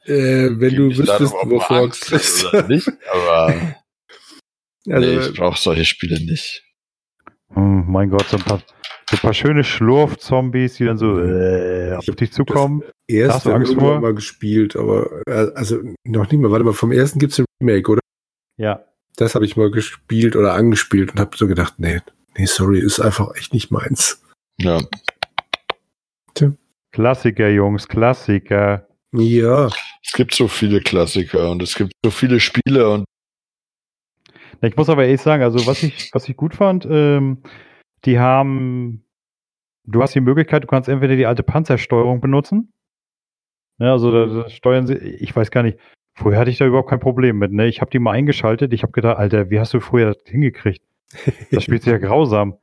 [0.05, 3.47] Äh, wenn du wüsstest, wovor Angst ist oder nicht, aber
[4.89, 6.63] also, nee, ich brauche solche Spiele nicht.
[7.55, 8.59] Oh mein Gott, so ein paar,
[9.09, 12.81] so ein paar schöne Schlurf-Zombies, die dann so äh, auf dich zukommen.
[12.81, 13.99] Das erste Angst vor?
[13.99, 16.51] mal gespielt, aber äh, also noch nicht mehr.
[16.51, 18.01] Warte mal, vom ersten gibt es ein Remake, oder?
[18.57, 18.85] Ja.
[19.15, 21.99] Das habe ich mal gespielt oder angespielt und habe so gedacht, nee,
[22.37, 24.21] nee, sorry, ist einfach echt nicht meins.
[24.61, 24.79] Ja.
[26.33, 26.51] Tja.
[26.91, 28.87] Klassiker, Jungs, Klassiker.
[29.11, 29.67] Ja.
[30.03, 33.05] Es gibt so viele Klassiker und es gibt so viele Spiele und
[34.61, 37.41] ich muss aber ehrlich sagen, also was ich, was ich gut fand, ähm,
[38.05, 39.05] die haben,
[39.85, 42.73] du hast die Möglichkeit, du kannst entweder die alte Panzersteuerung benutzen.
[43.79, 45.79] Ja, also da, da steuern sie, ich weiß gar nicht,
[46.13, 47.53] vorher hatte ich da überhaupt kein Problem mit.
[47.53, 47.67] Ne?
[47.67, 50.83] Ich habe die mal eingeschaltet, ich habe gedacht, Alter, wie hast du früher das hingekriegt?
[51.51, 52.57] Das spielt sich ja grausam.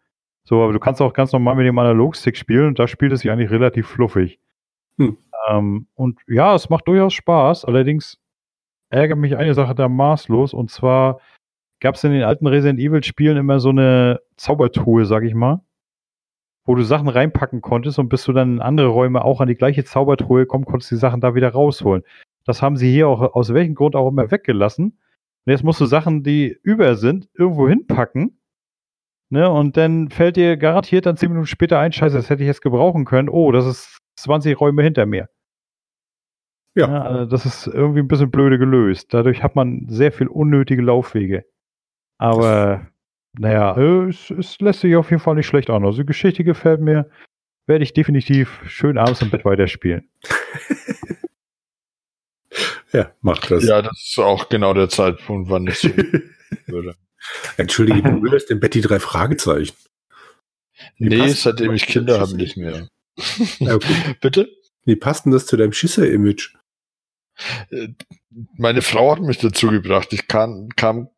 [0.49, 3.21] So, aber du kannst auch ganz normal mit dem Analogstick spielen und da spielt es
[3.21, 4.39] sich eigentlich relativ fluffig.
[4.97, 5.19] Hm.
[5.49, 7.65] Ähm, und ja, es macht durchaus Spaß.
[7.65, 8.21] Allerdings
[8.89, 11.21] ärgert mich eine Sache da maßlos und zwar
[11.81, 15.63] gab es in den alten Resident Evil Spielen immer so eine Zaubertruhe, sag ich mal,
[16.65, 19.57] wo du Sachen reinpacken konntest und bis du dann in andere Räume auch an die
[19.57, 22.05] gleiche Zaubertruhe kommen konntest, die Sachen da wieder rausholen.
[22.45, 24.97] Das haben sie hier auch aus welchem Grund auch immer weggelassen.
[25.45, 28.39] Und jetzt musst du Sachen, die über sind, irgendwo hinpacken.
[29.29, 32.47] Ne, und dann fällt dir garantiert dann zehn Minuten später ein, scheiße, das hätte ich
[32.47, 33.29] jetzt gebrauchen können.
[33.29, 35.29] Oh, das ist 20 Räume hinter mir.
[36.77, 36.89] Ja.
[36.89, 39.13] ja also das ist irgendwie ein bisschen blöde gelöst.
[39.13, 41.45] Dadurch hat man sehr viel unnötige Laufwege.
[42.19, 42.87] Aber
[43.39, 45.85] naja, es, es lässt sich auf jeden Fall nicht schlecht an.
[45.85, 47.11] Also die Geschichte gefällt mir.
[47.67, 50.09] Werde ich definitiv schön abends im Bett weiterspielen.
[52.93, 53.67] ja, macht das.
[53.67, 55.89] Ja, das ist auch genau der Zeitpunkt, wann ich so
[56.67, 56.95] würde.
[57.57, 59.77] Entschuldige, du würdest den Betty drei Fragezeichen.
[60.99, 62.89] Wie nee, seitdem ich Kinder habe, nicht mehr.
[63.61, 64.17] Okay.
[64.21, 64.49] Bitte?
[64.85, 66.55] Wie passt denn das zu deinem Schisser-Image?
[67.71, 67.89] Äh,
[68.57, 70.13] meine Frau hat mich dazu gebracht.
[70.13, 71.09] Ich kam, kam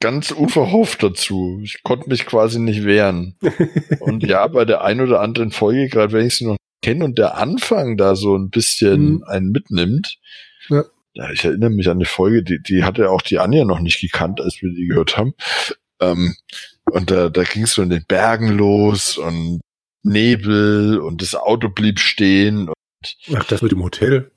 [0.00, 1.60] ganz unverhofft dazu.
[1.62, 3.36] Ich konnte mich quasi nicht wehren.
[4.00, 7.18] und ja, bei der ein oder anderen Folge, gerade wenn ich sie noch kenne und
[7.18, 9.24] der Anfang da so ein bisschen mhm.
[9.24, 10.18] einen mitnimmt,
[10.68, 10.84] ja.
[11.18, 11.30] Ja.
[11.32, 14.40] ich erinnere mich an die Folge, die, die hatte auch die Anja noch nicht gekannt,
[14.40, 15.34] als wir die gehört haben.
[16.00, 16.36] Ähm,
[16.90, 19.60] und da, da ging es so in den Bergen los und
[20.02, 22.68] Nebel und das Auto blieb stehen.
[22.68, 22.74] Und
[23.34, 24.30] Ach, das mit dem Hotel?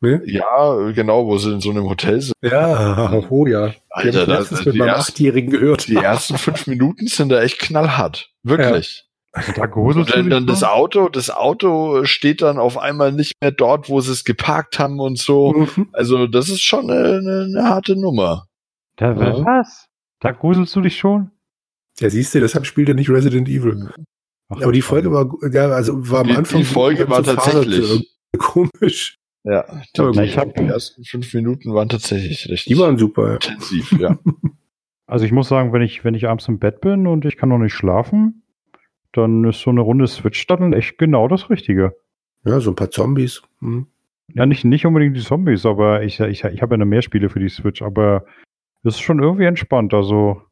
[0.00, 0.22] Ne?
[0.26, 2.34] Ja, genau, wo sie in so einem Hotel sind.
[2.42, 3.74] Ja, oh ja.
[3.88, 5.88] Alter, das ist mit meinem Achtjährigen gehört.
[5.88, 8.30] Die ersten fünf Minuten sind da echt knallhart.
[8.42, 9.03] Wirklich.
[9.34, 9.40] Ja.
[9.40, 13.34] Also da gruselt und dann, dann das Auto, das Auto steht dann auf einmal nicht
[13.40, 15.52] mehr dort, wo sie es geparkt haben und so.
[15.52, 15.88] Mhm.
[15.92, 18.46] Also das ist schon eine, eine, harte Nummer.
[18.96, 19.44] Da, ja.
[19.44, 19.86] Was?
[20.20, 21.30] Da gruselst du dich schon?
[21.98, 23.90] Ja, siehst du, deshalb spielt er nicht Resident Evil.
[24.48, 26.60] Ach, Aber die Folge war, ja, also war am die, Anfang.
[26.60, 29.18] Die Folge war tatsächlich komisch.
[29.44, 29.64] Ja,
[29.96, 32.72] die, Aber ich hab, die ersten fünf Minuten waren tatsächlich richtig.
[32.72, 33.34] Die waren super.
[33.34, 34.18] Intensiv, ja.
[35.06, 37.50] Also ich muss sagen, wenn ich, wenn ich abends im Bett bin und ich kann
[37.50, 38.42] noch nicht schlafen,
[39.16, 41.96] dann ist so eine Runde Switch dann echt genau das Richtige.
[42.44, 43.42] Ja, so ein paar Zombies.
[43.60, 43.86] Hm.
[44.34, 47.28] Ja, nicht, nicht unbedingt die Zombies, aber ich, ich, ich habe ja noch mehr Spiele
[47.28, 48.24] für die Switch, aber
[48.82, 49.94] es ist schon irgendwie entspannt.
[49.94, 50.42] Also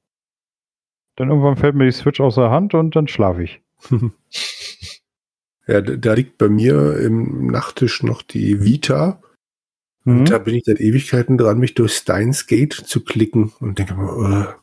[1.16, 3.60] dann irgendwann fällt mir die Switch aus der Hand und dann schlafe ich.
[5.66, 9.22] Ja, da liegt bei mir im Nachttisch noch die Vita.
[10.05, 10.18] Mhm.
[10.20, 13.94] Und da bin ich seit Ewigkeiten dran, mich durch Steins Gate zu klicken und denke
[13.94, 14.59] mir,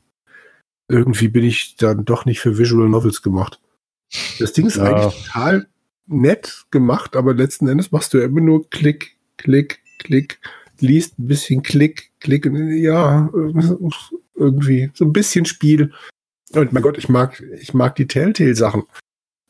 [0.89, 3.61] äh, irgendwie bin ich dann doch nicht für Visual Novels gemacht.
[4.39, 4.83] Das Ding ist ja.
[4.83, 5.67] eigentlich total
[6.07, 10.39] nett gemacht, aber letzten Endes machst du ja immer nur Klick, Klick, Klick,
[10.79, 13.29] liest ein bisschen Klick, Klick, ja,
[14.35, 15.93] irgendwie so ein bisschen Spiel.
[16.53, 18.83] Und mein Gott, ich mag, ich mag die Telltale-Sachen.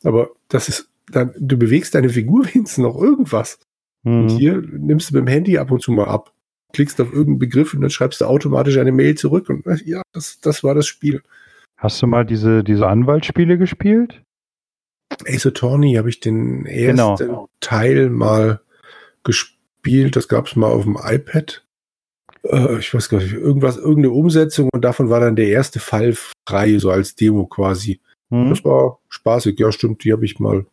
[0.04, 3.60] Aber das ist dann, du bewegst deine Figur wenigstens noch irgendwas.
[4.04, 4.22] Mhm.
[4.22, 6.34] Und hier nimmst du dem Handy ab und zu mal ab,
[6.74, 10.40] klickst auf irgendeinen Begriff und dann schreibst du automatisch eine Mail zurück und ja, das,
[10.40, 11.22] das war das Spiel.
[11.78, 14.22] Hast du mal diese, diese Anwaltsspiele gespielt?
[15.28, 17.50] Ace Attorney habe ich den ersten genau.
[17.60, 18.62] Teil mal
[19.24, 20.16] gespielt.
[20.16, 21.66] Das gab es mal auf dem iPad.
[22.44, 26.16] Äh, ich weiß gar nicht, irgendwas, irgendeine Umsetzung und davon war dann der erste Fall
[26.48, 28.00] frei, so als Demo quasi.
[28.30, 28.50] Mhm.
[28.50, 30.66] Das war spaßig, ja, stimmt, die habe ich mal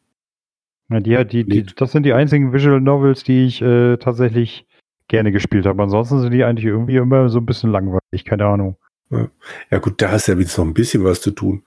[0.88, 4.66] ja, die, die, die, das sind die einzigen Visual Novels, die ich äh, tatsächlich
[5.08, 5.82] gerne gespielt habe.
[5.82, 8.76] Ansonsten sind die eigentlich irgendwie immer so ein bisschen langweilig, keine Ahnung.
[9.10, 9.28] Ja,
[9.70, 11.62] ja gut, da hast du ja jetzt noch ein bisschen was zu tun.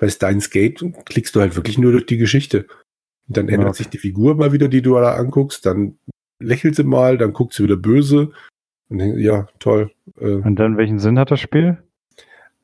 [0.00, 2.66] Bei Steins Gate klickst du halt wirklich nur durch die Geschichte.
[3.28, 3.74] Und dann ändert ja.
[3.74, 5.98] sich die Figur mal wieder, die du da anguckst, dann
[6.38, 8.32] lächelt sie mal, dann guckt sie wieder böse.
[8.88, 9.92] Und dann, ja, toll.
[10.18, 11.82] Äh, Und dann, welchen Sinn hat das Spiel?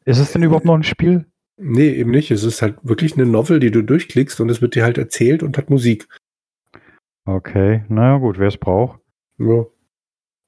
[0.06, 1.26] Ist es denn überhaupt noch ein Spiel?
[1.58, 2.30] Nee, eben nicht.
[2.30, 5.42] Es ist halt wirklich eine Novel, die du durchklickst und es wird dir halt erzählt
[5.42, 6.08] und hat Musik.
[7.26, 9.00] Okay, naja gut, wer es braucht.
[9.36, 9.66] Ja.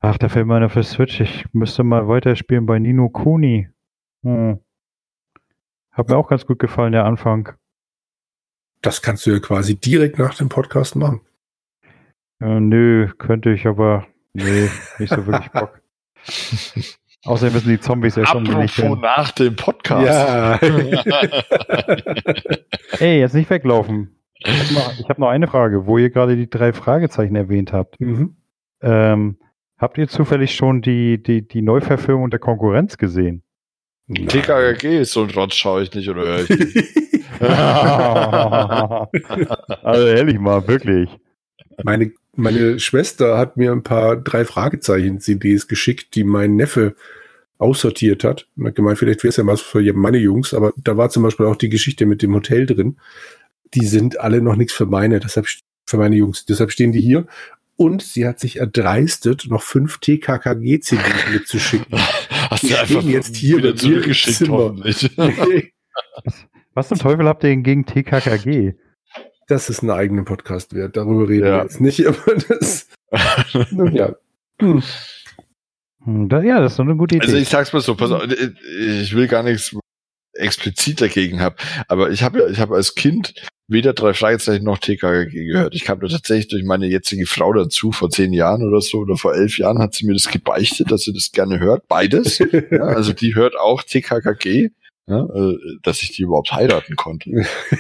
[0.01, 1.21] Ach, da fällt mir einer für Switch.
[1.21, 3.69] Ich müsste mal weiterspielen bei Nino Kuni.
[4.23, 4.61] Hm.
[5.99, 7.51] Hat mir auch ganz gut gefallen, der Anfang.
[8.83, 11.23] Das kannst du ja quasi direkt nach dem Podcast machen.
[12.41, 14.69] Äh, nö, könnte ich, aber nee,
[15.01, 15.83] nicht so wirklich Bock.
[17.25, 20.07] Außerdem müssen die Zombies erst Apropos nach dem Podcast.
[20.07, 20.57] Ja.
[23.01, 24.15] Ey, jetzt nicht weglaufen.
[24.37, 28.01] Ich habe noch, hab noch, eine Frage, wo ihr gerade die drei Fragezeichen erwähnt habt.
[28.01, 28.37] Mhm.
[28.83, 29.39] Ähm,
[29.77, 33.43] habt ihr zufällig schon die, die, die Neuverfilmung der Konkurrenz gesehen?
[34.09, 36.77] TKKG ist so ein Rotz, schaue ich nicht oder höre ich nicht.
[39.85, 41.11] also ehrlich mal, wirklich.
[41.85, 46.95] Meine, meine Schwester hat mir ein paar drei Fragezeichen-CDs geschickt, die mein Neffe
[47.59, 48.49] aussortiert hat.
[48.57, 51.23] Und hat gemeint, vielleicht wäre es ja was für meine Jungs, aber da war zum
[51.23, 52.97] Beispiel auch die Geschichte mit dem Hotel drin.
[53.75, 55.47] Die sind alle noch nichts für meine, deshalb
[55.85, 56.47] für meine Jungs.
[56.47, 57.27] Deshalb stehen die hier.
[57.81, 61.97] Und sie hat sich erdreistet, noch fünf TKKG-CDs mitzuschicken.
[62.51, 65.17] Hast die du einfach jetzt hier wieder zurückgeschickt, hoffentlich.
[66.75, 68.75] Was zum Teufel habt ihr denn gegen TKKG?
[69.47, 70.97] Das ist ein eigener Podcast wert.
[70.97, 71.59] Darüber reden ja.
[71.59, 72.89] wir jetzt nicht, aber das.
[73.71, 74.13] nun ja.
[74.61, 74.83] Hm.
[76.05, 77.27] Ja, das ist doch eine gute Idee.
[77.27, 79.77] Also ich sag's mal so, pass auf, ich will gar nichts
[80.33, 81.55] explizit dagegen haben,
[81.87, 83.35] aber ich habe ja, ich habe als Kind
[83.69, 85.75] weder drei Fragezeichen noch TKG gehört.
[85.75, 89.17] Ich kam da tatsächlich durch meine jetzige Frau dazu, vor zehn Jahren oder so, oder
[89.17, 92.39] vor elf Jahren hat sie mir das gebeichtet, dass sie das gerne hört, beides.
[92.71, 94.71] ja, also die hört auch TKKG
[95.09, 97.31] ja, äh, dass ich die überhaupt heiraten konnte.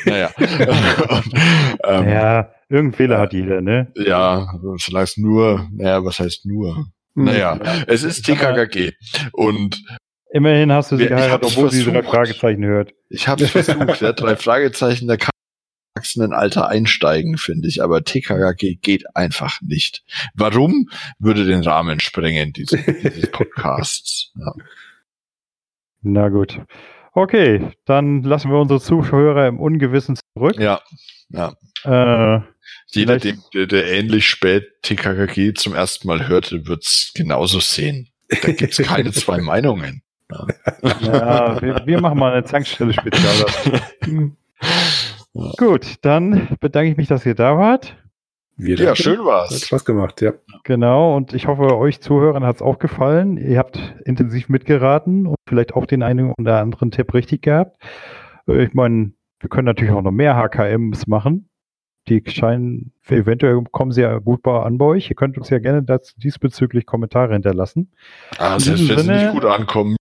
[0.06, 0.31] naja.
[0.39, 0.48] Und,
[1.85, 3.93] ähm, ja, irgendein Fehler hat jeder, ne?
[3.97, 6.86] Ja, solange es nur, naja, was heißt nur?
[7.15, 7.24] Hm.
[7.24, 8.93] Naja, es ist TKKG.
[9.32, 9.82] Und
[10.31, 12.93] Immerhin hast du sie geheiratet, obwohl sie drei Fragezeichen hört.
[13.09, 15.31] Ich habe es versucht, ja, drei Fragezeichen, da kann
[15.94, 20.05] Erwachsenenalter einsteigen, finde ich, aber TKKG geht einfach nicht.
[20.35, 20.89] Warum?
[21.19, 24.32] Würde den Rahmen sprengen, dieses, dieses Podcasts.
[24.36, 24.52] Ja.
[26.02, 26.60] Na gut.
[27.12, 30.56] Okay, dann lassen wir unsere Zuhörer im Ungewissen zurück.
[30.59, 30.81] Ja,
[31.31, 31.55] ja.
[31.85, 32.43] Äh,
[32.89, 38.09] Jeder, der, der, ähnlich spät TKKG zum ersten Mal hörte, wird es genauso sehen.
[38.28, 40.02] Da gibt es keine zwei Meinungen.
[40.31, 40.47] Ja,
[41.01, 43.47] ja wir, wir, machen mal eine Zankstelle-Spezial.
[45.56, 47.97] Gut, dann bedanke ich mich, dass ihr da wart.
[48.56, 49.52] Wir ja, schön war's.
[49.52, 50.32] Hat Spaß gemacht, ja.
[50.65, 53.36] Genau, und ich hoffe, euch Zuhörern hat's auch gefallen.
[53.36, 57.81] Ihr habt intensiv mitgeraten und vielleicht auch den einen oder anderen Tipp richtig gehabt.
[58.48, 61.48] Äh, ich meine, wir können natürlich auch noch mehr HKMs machen.
[62.09, 65.10] Die scheinen, eventuell kommen sie ja gut an bei euch.
[65.10, 65.85] Ihr könnt uns ja gerne
[66.16, 67.93] diesbezüglich Kommentare hinterlassen.
[68.39, 69.98] Ah, selbst wenn sie nicht gut ankommen.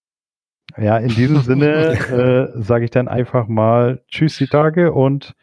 [0.75, 5.35] Ja, in diesem Sinne äh, sage ich dann einfach mal Tschüss die Tage und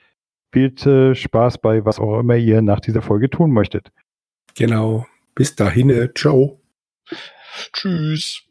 [0.53, 3.91] viel äh, Spaß bei was auch immer ihr nach dieser Folge tun möchtet.
[4.55, 5.07] Genau.
[5.35, 6.11] Bis dahin.
[6.15, 6.61] Ciao.
[7.73, 8.44] Tschüss.